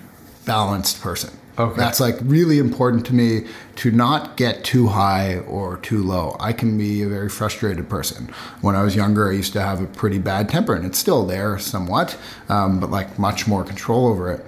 balanced 0.44 1.00
person. 1.00 1.30
Okay. 1.60 1.76
That's 1.76 2.00
like 2.00 2.16
really 2.22 2.58
important 2.58 3.06
to 3.06 3.14
me 3.14 3.46
to 3.76 3.90
not 3.90 4.36
get 4.36 4.64
too 4.64 4.88
high 4.88 5.38
or 5.40 5.76
too 5.78 6.02
low. 6.02 6.36
I 6.40 6.52
can 6.52 6.76
be 6.78 7.02
a 7.02 7.08
very 7.08 7.28
frustrated 7.28 7.88
person. 7.88 8.28
When 8.60 8.74
I 8.74 8.82
was 8.82 8.96
younger, 8.96 9.30
I 9.30 9.34
used 9.34 9.52
to 9.54 9.60
have 9.60 9.80
a 9.80 9.86
pretty 9.86 10.18
bad 10.18 10.48
temper, 10.48 10.74
and 10.74 10.84
it's 10.84 10.98
still 10.98 11.26
there 11.26 11.58
somewhat, 11.58 12.18
um, 12.48 12.80
but 12.80 12.90
like 12.90 13.18
much 13.18 13.46
more 13.46 13.64
control 13.64 14.06
over 14.06 14.30
it. 14.32 14.44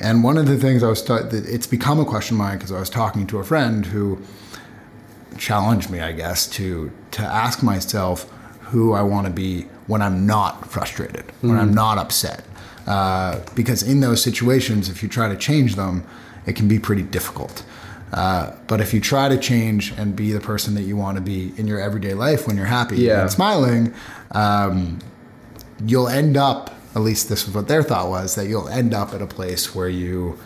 And 0.00 0.24
one 0.24 0.38
of 0.38 0.46
the 0.46 0.58
things 0.58 0.82
I 0.82 0.88
was, 0.88 1.02
ta- 1.02 1.22
that 1.22 1.46
it's 1.46 1.66
become 1.66 2.00
a 2.00 2.04
question 2.04 2.36
of 2.36 2.38
mine 2.38 2.58
because 2.58 2.72
I 2.72 2.80
was 2.80 2.90
talking 2.90 3.26
to 3.28 3.38
a 3.38 3.44
friend 3.44 3.86
who 3.86 4.20
challenged 5.38 5.90
me, 5.90 6.00
I 6.00 6.12
guess, 6.12 6.46
to 6.48 6.90
to 7.12 7.22
ask 7.22 7.62
myself 7.62 8.30
who 8.60 8.92
I 8.92 9.02
want 9.02 9.26
to 9.26 9.32
be 9.32 9.62
when 9.86 10.02
I'm 10.02 10.26
not 10.26 10.70
frustrated, 10.70 11.24
when 11.42 11.58
I'm 11.58 11.74
not 11.74 11.98
upset. 11.98 12.44
Uh, 12.86 13.40
because 13.54 13.82
in 13.82 14.00
those 14.00 14.22
situations, 14.22 14.88
if 14.88 15.02
you 15.02 15.08
try 15.08 15.28
to 15.28 15.36
change 15.36 15.74
them, 15.76 16.04
it 16.46 16.54
can 16.54 16.68
be 16.68 16.78
pretty 16.78 17.02
difficult. 17.02 17.64
Uh, 18.12 18.52
but 18.68 18.80
if 18.80 18.92
you 18.94 19.00
try 19.00 19.28
to 19.28 19.36
change 19.38 19.92
and 19.98 20.14
be 20.14 20.30
the 20.32 20.40
person 20.40 20.74
that 20.74 20.82
you 20.82 20.96
want 20.96 21.16
to 21.16 21.20
be 21.22 21.52
in 21.56 21.66
your 21.66 21.80
everyday 21.80 22.14
life 22.14 22.46
when 22.46 22.56
you're 22.56 22.66
happy 22.66 22.96
Yeah. 22.96 23.22
and 23.22 23.30
smiling, 23.30 23.92
um, 24.32 24.98
you'll 25.84 26.08
end 26.08 26.36
up, 26.36 26.74
at 26.94 27.00
least 27.02 27.28
this 27.28 27.48
is 27.48 27.54
what 27.54 27.66
their 27.66 27.82
thought 27.82 28.08
was, 28.10 28.34
that 28.36 28.46
you'll 28.46 28.68
end 28.68 28.94
up 28.94 29.12
at 29.14 29.22
a 29.22 29.26
place 29.26 29.74
where 29.74 29.88
you 29.88 30.38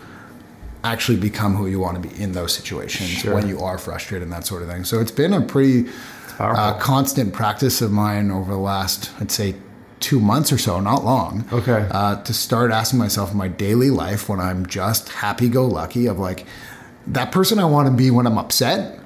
actually 0.83 1.17
become 1.17 1.55
who 1.55 1.67
you 1.67 1.79
want 1.79 2.01
to 2.01 2.09
be 2.09 2.21
in 2.23 2.31
those 2.31 2.53
situations 2.53 3.09
Sure. 3.09 3.35
when 3.35 3.47
you 3.49 3.59
are 3.59 3.77
frustrated 3.77 4.23
and 4.23 4.31
that 4.31 4.45
sort 4.47 4.63
of 4.63 4.69
thing. 4.69 4.85
So 4.85 4.99
it's 5.01 5.11
been 5.11 5.33
a 5.33 5.41
pretty 5.41 5.89
uh, 6.39 6.73
constant 6.79 7.33
practice 7.33 7.81
of 7.81 7.91
mine 7.91 8.31
over 8.31 8.49
the 8.53 8.57
last, 8.57 9.11
I'd 9.19 9.29
say, 9.29 9.55
two 9.99 10.19
months 10.19 10.51
or 10.51 10.57
so, 10.57 10.79
not 10.79 11.03
long. 11.03 11.45
Okay. 11.51 11.87
Uh, 11.91 12.21
to 12.23 12.33
start 12.33 12.71
asking 12.71 12.99
myself 12.99 13.31
in 13.31 13.37
my 13.37 13.47
daily 13.47 13.89
life 13.89 14.29
when 14.29 14.39
I'm 14.39 14.65
just 14.65 15.09
happy 15.09 15.49
go 15.49 15.65
lucky 15.65 16.05
of 16.07 16.19
like, 16.19 16.45
that 17.07 17.31
person 17.31 17.59
I 17.59 17.65
want 17.65 17.87
to 17.87 17.93
be 17.93 18.11
when 18.11 18.27
I'm 18.27 18.37
upset, 18.37 18.99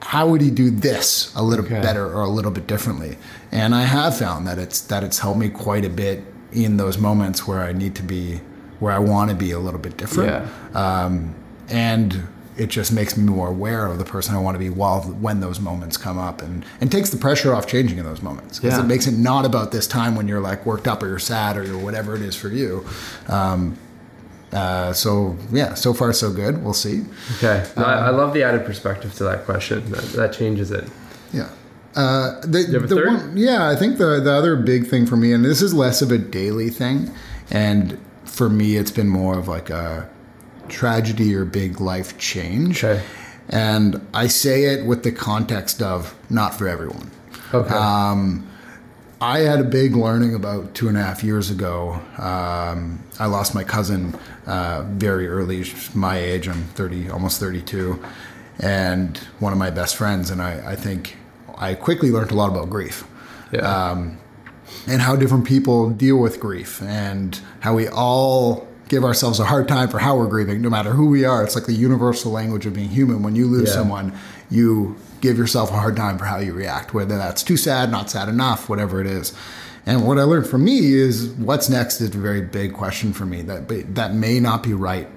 how 0.00 0.26
would 0.28 0.40
he 0.40 0.50
do 0.50 0.70
this 0.70 1.32
a 1.36 1.42
little 1.42 1.64
Okay. 1.64 1.80
better 1.80 2.04
or 2.06 2.22
a 2.22 2.28
little 2.28 2.50
bit 2.50 2.66
differently? 2.66 3.16
And 3.52 3.74
I 3.74 3.82
have 3.82 4.16
found 4.18 4.46
that 4.48 4.58
it's 4.58 4.80
that 4.80 5.04
it's 5.04 5.20
helped 5.20 5.38
me 5.38 5.48
quite 5.48 5.84
a 5.84 5.88
bit 5.88 6.24
in 6.50 6.76
those 6.76 6.98
moments 6.98 7.46
where 7.46 7.60
I 7.60 7.72
need 7.72 7.94
to 7.96 8.02
be 8.02 8.40
where 8.80 8.92
I 8.92 8.98
want 8.98 9.30
to 9.30 9.36
be 9.36 9.52
a 9.52 9.60
little 9.60 9.78
bit 9.78 9.96
different. 9.96 10.48
Um, 10.74 11.34
and 11.68 12.26
it 12.56 12.66
just 12.68 12.92
makes 12.92 13.16
me 13.16 13.24
more 13.24 13.48
aware 13.48 13.86
of 13.86 13.98
the 13.98 14.04
person 14.04 14.34
I 14.34 14.38
want 14.38 14.54
to 14.54 14.58
be 14.58 14.68
while 14.68 15.00
when 15.02 15.40
those 15.40 15.58
moments 15.58 15.96
come 15.96 16.18
up 16.18 16.42
and, 16.42 16.64
and 16.80 16.92
takes 16.92 17.08
the 17.10 17.16
pressure 17.16 17.54
off 17.54 17.66
changing 17.66 17.98
in 17.98 18.04
those 18.04 18.20
moments 18.22 18.58
because 18.58 18.76
Yeah. 18.76 18.84
it 18.84 18.86
makes 18.86 19.06
it 19.06 19.16
not 19.16 19.44
about 19.46 19.72
this 19.72 19.86
time 19.86 20.16
when 20.16 20.28
you're 20.28 20.40
like 20.40 20.66
worked 20.66 20.86
up 20.86 21.02
or 21.02 21.08
you're 21.08 21.18
sad 21.18 21.56
or 21.56 21.64
you're 21.64 21.78
whatever 21.78 22.14
it 22.14 22.20
is 22.22 22.36
for 22.36 22.48
you. 22.48 22.84
Um, 23.28 23.78
uh, 24.52 24.92
so 24.92 25.36
yeah, 25.50 25.72
so 25.72 25.94
far 25.94 26.12
so 26.12 26.30
good. 26.30 26.62
We'll 26.62 26.74
see. 26.74 27.04
Okay. 27.38 27.64
No, 27.76 27.84
I, 27.84 27.92
I 27.94 28.08
Um, 28.10 28.16
love 28.18 28.34
the 28.34 28.42
added 28.42 28.66
perspective 28.66 29.14
to 29.14 29.24
that 29.24 29.46
question. 29.46 29.90
That, 29.90 30.02
that 30.12 30.32
changes 30.34 30.70
it. 30.70 30.84
Yeah. 31.32 31.48
Uh, 31.94 32.38
the, 32.42 32.64
the 32.64 32.86
third? 32.86 33.06
One, 33.06 33.36
yeah, 33.36 33.68
I 33.68 33.76
think 33.76 33.96
the 33.98 34.20
the 34.20 34.32
other 34.32 34.56
big 34.56 34.86
thing 34.88 35.06
for 35.06 35.16
me, 35.16 35.32
and 35.32 35.42
this 35.44 35.62
is 35.62 35.72
less 35.74 36.02
of 36.02 36.10
a 36.10 36.18
daily 36.18 36.68
thing, 36.70 37.10
and 37.50 37.98
for 38.24 38.48
me, 38.50 38.76
it's 38.76 38.90
been 38.90 39.08
more 39.08 39.38
of 39.38 39.48
like 39.48 39.68
a 39.70 40.08
tragedy 40.72 41.34
or 41.34 41.44
big 41.44 41.80
life 41.80 42.18
change. 42.18 42.82
Okay. 42.82 43.02
And 43.48 44.06
I 44.14 44.26
say 44.28 44.64
it 44.64 44.86
with 44.86 45.02
the 45.02 45.12
context 45.12 45.82
of 45.82 46.14
not 46.30 46.54
for 46.54 46.68
everyone. 46.68 47.10
Okay. 47.52 47.74
Um, 47.74 48.48
I 49.20 49.40
had 49.40 49.60
a 49.60 49.64
big 49.64 49.94
learning 49.94 50.34
about 50.34 50.74
two 50.74 50.88
and 50.88 50.96
a 50.96 51.02
half 51.02 51.22
years 51.22 51.50
ago. 51.50 52.00
Um, 52.18 53.04
I 53.20 53.26
lost 53.26 53.54
my 53.54 53.62
cousin 53.62 54.18
uh, 54.46 54.82
very 54.88 55.28
early, 55.28 55.64
my 55.94 56.18
age. 56.18 56.48
I'm 56.48 56.64
30, 56.64 57.10
almost 57.10 57.38
32, 57.38 58.02
and 58.58 59.16
one 59.38 59.52
of 59.52 59.58
my 59.60 59.70
best 59.70 59.94
friends. 59.94 60.30
And 60.30 60.42
I, 60.42 60.72
I 60.72 60.76
think 60.76 61.16
I 61.56 61.74
quickly 61.74 62.10
learned 62.10 62.32
a 62.32 62.34
lot 62.34 62.50
about 62.50 62.68
grief 62.68 63.04
yeah. 63.52 63.90
um, 63.90 64.18
and 64.88 65.00
how 65.00 65.14
different 65.14 65.44
people 65.44 65.90
deal 65.90 66.16
with 66.16 66.40
grief 66.40 66.82
and 66.82 67.38
how 67.60 67.74
we 67.74 67.86
all 67.86 68.66
give 68.92 69.04
ourselves 69.04 69.40
a 69.40 69.44
hard 69.46 69.66
time 69.66 69.88
for 69.88 69.98
how 69.98 70.14
we're 70.14 70.26
grieving, 70.26 70.60
no 70.60 70.68
matter 70.68 70.90
who 70.90 71.06
we 71.06 71.24
are. 71.24 71.42
It's 71.42 71.54
like 71.54 71.64
the 71.64 71.72
universal 71.72 72.30
language 72.30 72.66
of 72.66 72.74
being 72.74 72.90
human. 72.90 73.22
When 73.22 73.34
you 73.34 73.46
lose 73.46 73.70
Yeah. 73.70 73.76
someone, 73.76 74.12
you 74.50 74.96
give 75.22 75.38
yourself 75.38 75.70
a 75.70 75.76
hard 75.76 75.96
time 75.96 76.18
for 76.18 76.26
how 76.26 76.36
you 76.40 76.52
react, 76.52 76.92
whether 76.92 77.16
that's 77.16 77.42
too 77.42 77.56
sad, 77.56 77.90
not 77.90 78.10
sad 78.10 78.28
enough, 78.28 78.68
whatever 78.68 79.00
it 79.00 79.06
is. 79.06 79.32
And 79.86 80.06
what 80.06 80.18
I 80.18 80.24
learned 80.24 80.46
from 80.46 80.62
me 80.64 80.92
is 80.92 81.28
what's 81.38 81.70
next 81.70 82.02
is 82.02 82.14
a 82.14 82.18
very 82.18 82.42
big 82.42 82.74
question 82.74 83.14
for 83.14 83.24
me 83.24 83.40
that 83.42 83.94
that 83.94 84.14
may 84.14 84.38
not 84.40 84.62
be 84.62 84.74
right 84.74 85.08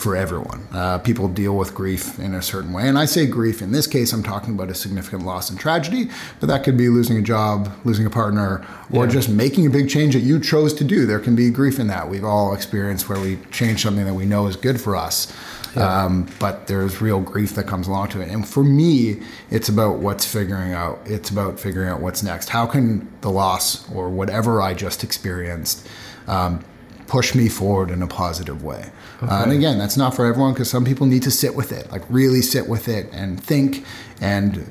for 0.00 0.16
everyone. 0.16 0.66
Uh, 0.72 0.98
people 0.98 1.28
deal 1.28 1.56
with 1.56 1.74
grief 1.74 2.18
in 2.18 2.34
a 2.34 2.42
certain 2.42 2.72
way. 2.72 2.88
And 2.88 2.98
I 2.98 3.04
say 3.04 3.26
grief, 3.26 3.60
in 3.62 3.70
this 3.70 3.86
case, 3.86 4.12
I'm 4.12 4.22
talking 4.22 4.54
about 4.54 4.70
a 4.70 4.74
significant 4.74 5.24
loss 5.24 5.50
and 5.50 5.58
tragedy, 5.60 6.08
but 6.40 6.46
that 6.46 6.64
could 6.64 6.76
be 6.76 6.88
losing 6.88 7.18
a 7.18 7.22
job, 7.22 7.70
losing 7.84 8.06
a 8.06 8.10
partner, 8.10 8.64
or 8.90 9.04
Yeah. 9.04 9.10
just 9.10 9.28
making 9.28 9.66
a 9.66 9.70
big 9.70 9.88
change 9.88 10.14
that 10.14 10.20
you 10.20 10.40
chose 10.40 10.72
to 10.74 10.84
do. 10.84 11.06
There 11.06 11.18
can 11.20 11.36
be 11.36 11.50
grief 11.50 11.78
in 11.78 11.86
that. 11.88 12.08
We've 12.08 12.24
all 12.24 12.54
experienced 12.54 13.08
where 13.08 13.20
we 13.20 13.38
change 13.50 13.82
something 13.82 14.04
that 14.06 14.14
we 14.14 14.24
know 14.26 14.46
is 14.46 14.56
good 14.56 14.80
for 14.80 14.96
us. 14.96 15.28
Um, 15.76 16.26
but 16.40 16.66
there's 16.66 17.00
real 17.00 17.20
grief 17.20 17.54
that 17.54 17.68
comes 17.68 17.86
along 17.86 18.08
to 18.08 18.20
it. 18.20 18.28
And 18.28 18.48
for 18.48 18.64
me, 18.64 19.20
it's 19.50 19.68
about 19.68 19.98
what's 19.98 20.24
figuring 20.24 20.72
out, 20.72 20.98
it's 21.04 21.30
about 21.30 21.60
figuring 21.60 21.88
out 21.88 22.00
what's 22.00 22.24
next. 22.24 22.48
How 22.48 22.66
can 22.66 23.06
the 23.20 23.30
loss 23.30 23.88
or 23.94 24.08
whatever 24.08 24.60
I 24.60 24.74
just 24.74 25.04
experienced 25.04 25.86
um, 26.26 26.64
push 27.10 27.34
me 27.34 27.48
forward 27.48 27.90
in 27.90 28.02
a 28.02 28.06
positive 28.06 28.62
way. 28.62 28.88
Uh, 29.20 29.42
and 29.42 29.50
again, 29.52 29.76
that's 29.78 29.96
not 29.96 30.14
for 30.14 30.24
everyone 30.26 30.52
because 30.52 30.70
some 30.70 30.84
people 30.84 31.06
need 31.06 31.24
to 31.24 31.30
sit 31.30 31.56
with 31.56 31.72
it, 31.72 31.90
like 31.90 32.02
really 32.08 32.40
sit 32.40 32.68
with 32.68 32.88
it 32.88 33.08
and 33.12 33.42
think. 33.42 33.84
And 34.20 34.70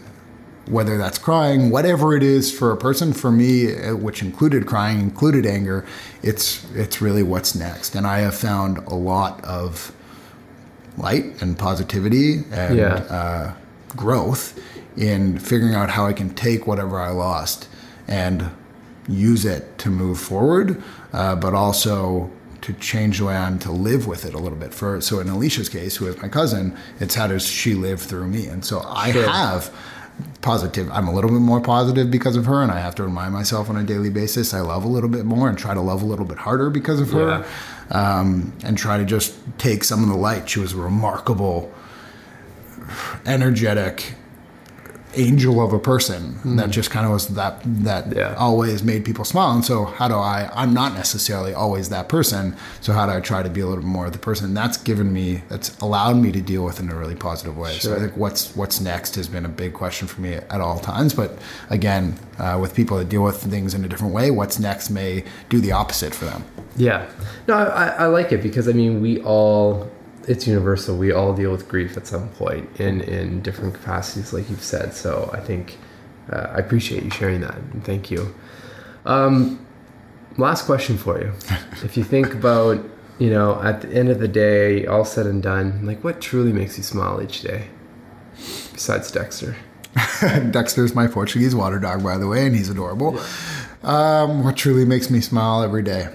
whether 0.65 0.97
that's 0.97 1.17
crying, 1.17 1.69
whatever 1.69 2.15
it 2.15 2.23
is 2.23 2.49
for 2.57 2.71
a 2.71 2.77
person, 2.77 3.11
for 3.11 3.29
me, 3.29 3.75
uh, 3.75 3.93
which 3.97 4.21
included 4.21 4.65
crying, 4.65 5.01
included 5.01 5.45
anger, 5.45 5.85
it's 6.23 6.65
it's 6.73 7.01
really 7.01 7.23
what's 7.23 7.55
next. 7.55 7.93
And 7.93 8.07
I 8.07 8.19
have 8.19 8.35
found 8.35 8.77
a 8.87 8.95
lot 8.95 9.43
of 9.43 9.91
light 10.97 11.41
and 11.41 11.57
positivity 11.59 12.43
and 12.51 12.77
Yeah. 12.77 12.93
uh, 13.19 13.53
growth 13.97 14.57
in 14.95 15.39
figuring 15.39 15.75
out 15.75 15.89
how 15.89 16.05
I 16.05 16.13
can 16.13 16.29
take 16.35 16.65
whatever 16.65 16.99
I 16.99 17.09
lost 17.11 17.67
and 18.07 18.49
use 19.09 19.43
it 19.43 19.77
to 19.79 19.89
move 19.89 20.19
forward, 20.19 20.81
uh, 21.11 21.35
but 21.35 21.53
also 21.53 22.29
to 22.61 22.73
change 22.73 23.17
the 23.19 23.25
way 23.25 23.35
I'm 23.35 23.57
to 23.59 23.71
live 23.71 24.05
with 24.07 24.23
it 24.25 24.33
a 24.33 24.37
little 24.37 24.57
bit. 24.57 24.73
For 24.73 25.01
so 25.01 25.19
in 25.19 25.27
Alicia's 25.29 25.69
case, 25.69 25.95
who 25.97 26.07
is 26.07 26.21
my 26.21 26.27
cousin, 26.27 26.77
it's 26.99 27.15
how 27.15 27.27
does 27.27 27.45
she 27.47 27.73
live 27.73 28.01
through 28.01 28.27
me, 28.27 28.47
and 28.47 28.63
so 28.63 28.81
I 28.85 29.11
Sure. 29.11 29.27
have 29.27 29.73
positive. 30.41 30.89
I'm 30.91 31.07
a 31.07 31.13
little 31.13 31.29
bit 31.31 31.39
more 31.39 31.61
positive 31.61 32.11
because 32.11 32.35
of 32.35 32.45
her, 32.45 32.61
and 32.61 32.71
I 32.71 32.79
have 32.81 32.93
to 32.95 33.03
remind 33.03 33.33
myself 33.33 33.69
on 33.69 33.77
a 33.77 33.83
daily 33.83 34.09
basis. 34.09 34.53
I 34.53 34.59
love 34.59 34.83
a 34.83 34.87
little 34.89 35.09
bit 35.09 35.23
more 35.25 35.47
and 35.47 35.57
try 35.57 35.73
to 35.73 35.79
love 35.81 36.01
a 36.01 36.05
little 36.05 36.25
bit 36.25 36.37
harder 36.37 36.69
because 36.69 36.99
of 36.99 37.11
her, 37.11 37.45
um, 37.91 38.51
and 38.65 38.77
try 38.77 38.97
to 38.97 39.05
just 39.05 39.33
take 39.57 39.83
some 39.85 40.03
of 40.03 40.09
the 40.09 40.15
light. 40.17 40.49
She 40.49 40.59
was 40.59 40.73
a 40.73 40.77
remarkable, 40.77 41.71
energetic 43.25 44.15
angel 45.15 45.63
of 45.63 45.73
a 45.73 45.79
person 45.79 46.39
that 46.57 46.69
just 46.69 46.91
kind 46.91 47.05
of 47.05 47.11
was 47.11 47.27
that 47.29 47.61
that. 47.63 48.15
Yeah. 48.15 48.35
always 48.37 48.83
made 48.83 49.05
people 49.05 49.25
smile. 49.25 49.51
And 49.51 49.65
so 49.65 49.85
how 49.85 50.07
do 50.07 50.15
i 50.15 50.49
i'm 50.53 50.73
not 50.73 50.93
necessarily 50.93 51.53
always 51.53 51.89
that 51.89 52.09
person. 52.09 52.55
So 52.81 52.93
how 52.93 53.05
do 53.05 53.11
i 53.13 53.19
try 53.19 53.43
to 53.43 53.49
be 53.49 53.61
a 53.61 53.67
little 53.67 53.83
more 53.83 54.07
of 54.07 54.13
the 54.13 54.19
person? 54.19 54.53
That's 54.53 54.77
given 54.77 55.11
me 55.13 55.43
that's 55.49 55.77
allowed 55.79 56.17
me 56.17 56.31
to 56.31 56.41
deal 56.41 56.63
with 56.63 56.79
in 56.79 56.89
a 56.89 56.95
really 56.95 57.15
positive 57.15 57.57
way. 57.57 57.73
So 57.73 57.95
i 57.95 57.99
think 57.99 58.15
what's 58.15 58.55
what's 58.55 58.79
next 58.79 59.15
has 59.15 59.27
been 59.27 59.45
a 59.45 59.49
big 59.49 59.73
question 59.73 60.07
for 60.07 60.21
me 60.21 60.33
at 60.33 60.61
all 60.61 60.79
times. 60.79 61.13
But 61.13 61.37
again 61.69 62.17
uh, 62.37 62.57
with 62.61 62.73
people 62.73 62.97
that 62.97 63.09
deal 63.09 63.23
with 63.23 63.41
things 63.41 63.73
in 63.73 63.83
a 63.83 63.87
different 63.87 64.13
way 64.13 64.31
what's 64.31 64.59
next 64.59 64.89
may 64.89 65.23
do 65.49 65.59
the 65.59 65.71
opposite 65.71 66.13
for 66.13 66.25
them. 66.25 66.43
Yeah. 66.75 67.09
No, 67.47 67.55
I, 67.55 67.87
I 67.87 68.05
like 68.05 68.31
it 68.31 68.41
because 68.41 68.67
I 68.67 68.73
mean 68.73 69.01
we 69.01 69.21
all 69.21 69.89
it's 70.27 70.47
universal. 70.47 70.97
We 70.97 71.11
all 71.11 71.33
deal 71.33 71.51
with 71.51 71.67
grief 71.67 71.97
at 71.97 72.07
some 72.07 72.29
point 72.29 72.79
in 72.79 73.01
in 73.01 73.41
different 73.41 73.73
capacities, 73.73 74.33
like 74.33 74.49
you've 74.49 74.63
said. 74.63 74.93
So 74.93 75.29
I 75.33 75.39
think 75.39 75.77
uh, 76.31 76.47
I 76.51 76.57
appreciate 76.57 77.03
you 77.03 77.11
sharing 77.11 77.41
that 77.41 77.55
and 77.55 77.83
thank 77.83 78.11
you. 78.11 78.33
Um, 79.05 79.65
last 80.37 80.65
question 80.65 80.97
for 80.97 81.19
you: 81.19 81.33
If 81.83 81.97
you 81.97 82.03
think 82.03 82.33
about 82.33 82.83
you 83.17 83.29
know 83.29 83.61
at 83.61 83.81
the 83.81 83.89
end 83.89 84.09
of 84.09 84.19
the 84.19 84.27
day, 84.27 84.85
all 84.85 85.05
said 85.05 85.25
and 85.25 85.41
done, 85.41 85.85
like 85.85 86.03
what 86.03 86.21
truly 86.21 86.53
makes 86.53 86.77
you 86.77 86.83
smile 86.83 87.21
each 87.21 87.41
day, 87.41 87.67
besides 88.73 89.11
Dexter? 89.11 89.55
dexter's 90.51 90.93
my 90.93 91.07
portuguese 91.07 91.55
water 91.55 91.79
dog 91.79 92.03
by 92.03 92.15
the 92.15 92.27
way 92.27 92.45
and 92.45 92.55
he's 92.55 92.69
adorable 92.69 93.19
um, 93.83 94.43
what 94.43 94.55
truly 94.55 94.85
makes 94.85 95.09
me 95.09 95.19
smile 95.19 95.63
every 95.63 95.81
day 95.81 96.07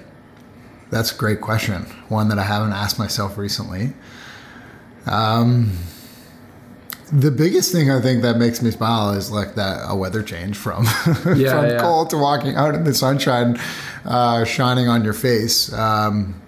that's 0.94 1.12
a 1.12 1.16
great 1.16 1.40
question 1.40 1.82
one 2.08 2.28
that 2.28 2.38
i 2.38 2.42
haven't 2.42 2.72
asked 2.72 2.98
myself 2.98 3.36
recently 3.36 3.92
um, 5.06 5.76
the 7.12 7.30
biggest 7.30 7.70
thing 7.72 7.90
I 7.90 8.00
think 8.00 8.22
that 8.22 8.38
makes 8.38 8.62
me 8.62 8.70
smile 8.70 9.10
is 9.10 9.30
like 9.30 9.54
that 9.56 9.84
a 9.86 9.94
weather 9.94 10.22
change 10.22 10.56
from 10.56 10.84
Yeah, 11.06 11.12
from 11.14 11.36
yeah. 11.36 11.78
cold 11.80 12.10
to 12.10 12.16
walking 12.16 12.56
out 12.56 12.74
in 12.74 12.84
the 12.84 12.94
sunshine, 12.94 13.60
uh, 14.04 14.44
shining 14.44 14.88
on 14.88 15.04
your 15.04 15.12
face. 15.12 15.72
Um, 15.72 16.40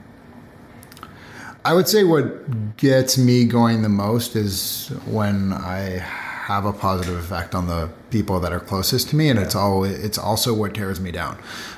I 1.64 1.74
would 1.74 1.88
say 1.88 2.04
what 2.04 2.76
gets 2.76 3.18
me 3.18 3.44
going 3.44 3.82
the 3.82 3.88
most 3.88 4.36
is 4.36 4.88
when 5.04 5.52
I 5.52 5.98
have 6.46 6.64
a 6.64 6.72
positive 6.72 7.16
effect 7.18 7.56
on 7.56 7.66
the 7.66 7.90
people 8.10 8.38
that 8.38 8.52
are 8.52 8.60
closest 8.60 9.08
to 9.10 9.16
me, 9.16 9.28
and 9.28 9.36
it's 9.36 9.56
always 9.56 9.98
it's 10.04 10.16
also 10.16 10.54
what 10.54 10.74
tears 10.74 11.00
me 11.00 11.10
down 11.10 11.36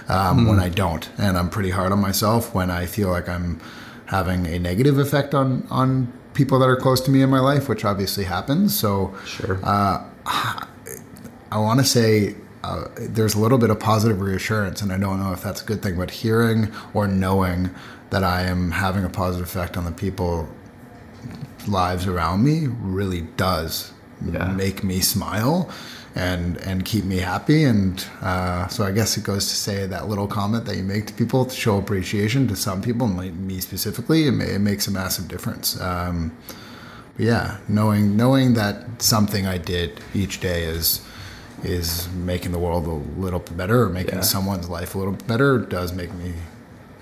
um, 0.09 0.47
when 0.47 0.61
I 0.61 0.69
don't, 0.69 1.09
and 1.17 1.39
I'm 1.39 1.49
pretty 1.49 1.71
hard 1.71 1.91
on 1.91 2.01
myself 2.01 2.55
when 2.55 2.71
I 2.71 2.85
feel 2.85 3.09
like 3.09 3.31
I'm 3.31 3.61
having 4.07 4.47
a 4.47 4.59
negative 4.59 4.99
effect 4.99 5.35
on 5.35 5.67
on 5.71 6.13
people 6.35 6.59
that 6.59 6.69
are 6.69 6.77
close 6.77 7.01
to 7.01 7.11
me 7.11 7.23
in 7.23 7.31
my 7.31 7.41
life, 7.41 7.67
which 7.67 7.83
obviously 7.83 8.25
happens. 8.25 8.79
So 8.79 9.15
Sure. 9.25 9.59
uh, 9.63 10.05
I 11.51 11.57
want 11.59 11.81
to 11.81 11.87
say 11.87 12.37
uh, 12.63 12.85
there's 12.99 13.35
a 13.35 13.39
little 13.41 13.57
bit 13.59 13.71
of 13.71 13.81
positive 13.81 14.21
reassurance, 14.21 14.83
and 14.83 14.93
I 14.93 14.99
don't 14.99 15.19
know 15.19 15.33
if 15.33 15.43
that's 15.43 15.63
a 15.63 15.65
good 15.65 15.81
thing, 15.83 15.97
but 15.97 16.11
hearing 16.11 16.71
or 16.93 17.09
knowing 17.09 17.71
that 18.11 18.23
I 18.23 18.43
am 18.43 18.73
having 18.73 19.03
a 19.05 19.09
positive 19.09 19.49
effect 19.49 19.79
on 19.79 19.87
the 19.87 19.93
people 19.93 20.47
lives 21.67 22.07
around 22.07 22.45
me 22.45 22.67
really 22.67 23.23
does 23.37 23.93
yeah. 24.25 24.49
make 24.53 24.83
me 24.83 25.01
smile 25.01 25.71
and 26.15 26.57
and 26.59 26.85
keep 26.85 27.05
me 27.05 27.19
happy 27.19 27.65
and 27.65 28.07
uh, 28.23 28.67
so 28.69 28.85
I 28.85 28.91
guess 28.91 29.17
it 29.17 29.25
goes 29.25 29.47
to 29.49 29.55
say 29.55 29.87
that 29.87 30.09
little 30.09 30.27
comment 30.27 30.65
that 30.65 30.77
you 30.77 30.83
make 30.83 31.07
to 31.07 31.13
people 31.15 31.45
to 31.45 31.55
show 31.55 31.79
appreciation 31.79 32.49
to 32.49 32.57
some 32.57 32.83
people 32.83 33.07
me 33.07 33.61
specifically 33.61 34.27
it, 34.27 34.33
may, 34.33 34.55
it 34.55 34.61
makes 34.61 34.87
a 34.87 34.91
massive 34.91 35.29
difference 35.29 35.81
um, 35.81 36.37
yeah 37.19 37.59
knowing 37.69 38.17
knowing 38.17 38.55
that 38.55 39.03
something 39.03 39.47
I 39.47 39.59
did 39.59 40.01
each 40.15 40.41
day 40.41 40.65
is 40.65 41.05
is 41.63 42.09
making 42.11 42.53
the 42.53 42.59
world 42.59 42.87
a 42.87 43.21
little 43.21 43.41
better 43.41 43.83
or 43.83 43.89
making 43.89 44.17
yeah. 44.17 44.21
someone's 44.21 44.69
life 44.69 44.95
a 44.95 44.99
little 44.99 45.15
better 45.27 45.59
does 45.59 45.93
make 45.93 46.13
me 46.15 46.35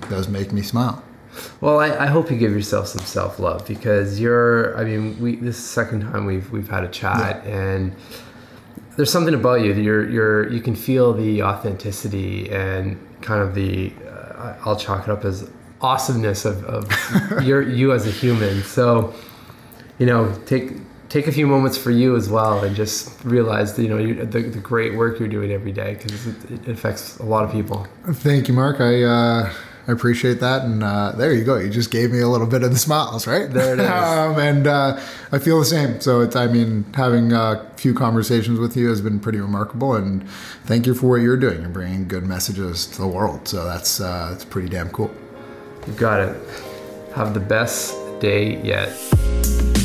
does 0.08 0.28
make 0.28 0.52
me 0.52 0.62
smile 0.62 1.02
well, 1.60 1.78
I, 1.78 2.04
I, 2.04 2.06
hope 2.06 2.30
you 2.30 2.36
give 2.36 2.52
yourself 2.52 2.88
some 2.88 3.04
self 3.04 3.38
love 3.38 3.66
because 3.66 4.20
you're. 4.20 4.76
I 4.78 4.84
mean, 4.84 5.18
we 5.20 5.36
this 5.36 5.56
is 5.56 5.62
the 5.62 5.68
second 5.68 6.00
time 6.02 6.26
we've 6.26 6.50
we've 6.50 6.68
had 6.68 6.84
a 6.84 6.88
chat, 6.88 7.42
yeah. 7.44 7.52
and 7.52 7.96
there's 8.96 9.10
something 9.10 9.34
about 9.34 9.62
you. 9.62 9.72
You're 9.72 10.08
you're 10.08 10.52
you 10.52 10.60
can 10.60 10.74
feel 10.74 11.12
the 11.12 11.42
authenticity 11.42 12.50
and 12.50 12.98
kind 13.22 13.42
of 13.42 13.54
the. 13.54 13.92
Uh, 14.08 14.54
I'll 14.64 14.76
chalk 14.76 15.08
it 15.08 15.10
up 15.10 15.24
as 15.24 15.48
awesomeness 15.80 16.44
of, 16.44 16.64
of 16.64 17.42
your 17.44 17.62
you 17.62 17.92
as 17.92 18.06
a 18.06 18.10
human. 18.10 18.62
So, 18.62 19.14
you 19.98 20.06
know, 20.06 20.34
take 20.46 20.72
take 21.08 21.26
a 21.26 21.32
few 21.32 21.46
moments 21.46 21.78
for 21.78 21.90
you 21.90 22.16
as 22.16 22.28
well, 22.28 22.64
and 22.64 22.74
just 22.74 23.22
realize 23.24 23.74
that, 23.74 23.82
you 23.82 23.88
know 23.88 23.98
you, 23.98 24.14
the 24.14 24.42
the 24.42 24.58
great 24.58 24.94
work 24.94 25.18
you're 25.18 25.28
doing 25.28 25.52
every 25.52 25.72
day 25.72 25.94
because 25.94 26.26
it, 26.26 26.50
it, 26.50 26.68
affects 26.68 27.18
a 27.18 27.24
lot 27.24 27.44
of 27.44 27.52
people. 27.52 27.86
Thank 28.06 28.48
you, 28.48 28.54
Mark. 28.54 28.80
I. 28.80 29.02
Uh 29.02 29.52
I 29.88 29.92
appreciate 29.92 30.40
that. 30.40 30.62
And 30.62 30.82
uh, 30.82 31.12
there 31.12 31.32
you 31.32 31.44
go. 31.44 31.56
You 31.56 31.70
just 31.70 31.90
gave 31.90 32.10
me 32.10 32.20
a 32.20 32.28
little 32.28 32.46
bit 32.46 32.62
of 32.62 32.72
the 32.72 32.78
smiles, 32.78 33.26
right? 33.26 33.50
There 33.50 33.74
it 33.74 33.80
is. 33.80 33.88
um, 33.90 34.38
and 34.38 34.66
uh, 34.66 35.00
I 35.32 35.38
feel 35.38 35.58
the 35.58 35.64
same. 35.64 36.00
So 36.00 36.20
it's, 36.20 36.34
I 36.34 36.46
mean, 36.48 36.84
having 36.94 37.32
a 37.32 37.70
few 37.76 37.94
conversations 37.94 38.58
with 38.58 38.76
you 38.76 38.88
has 38.88 39.00
been 39.00 39.20
pretty 39.20 39.38
remarkable. 39.38 39.94
And 39.94 40.28
thank 40.64 40.86
you 40.86 40.94
for 40.94 41.08
what 41.08 41.16
you're 41.16 41.36
doing. 41.36 41.60
You're 41.60 41.70
bringing 41.70 42.08
good 42.08 42.24
messages 42.24 42.86
to 42.86 42.98
the 42.98 43.08
world. 43.08 43.46
So 43.46 43.64
that's, 43.64 44.00
uh, 44.00 44.30
that's 44.30 44.44
pretty 44.44 44.68
damn 44.68 44.90
cool. 44.90 45.14
You 45.86 45.92
got 45.92 46.20
it. 46.20 46.36
Have 47.14 47.32
the 47.32 47.40
best 47.40 47.94
day 48.20 48.60
yet. 48.62 49.75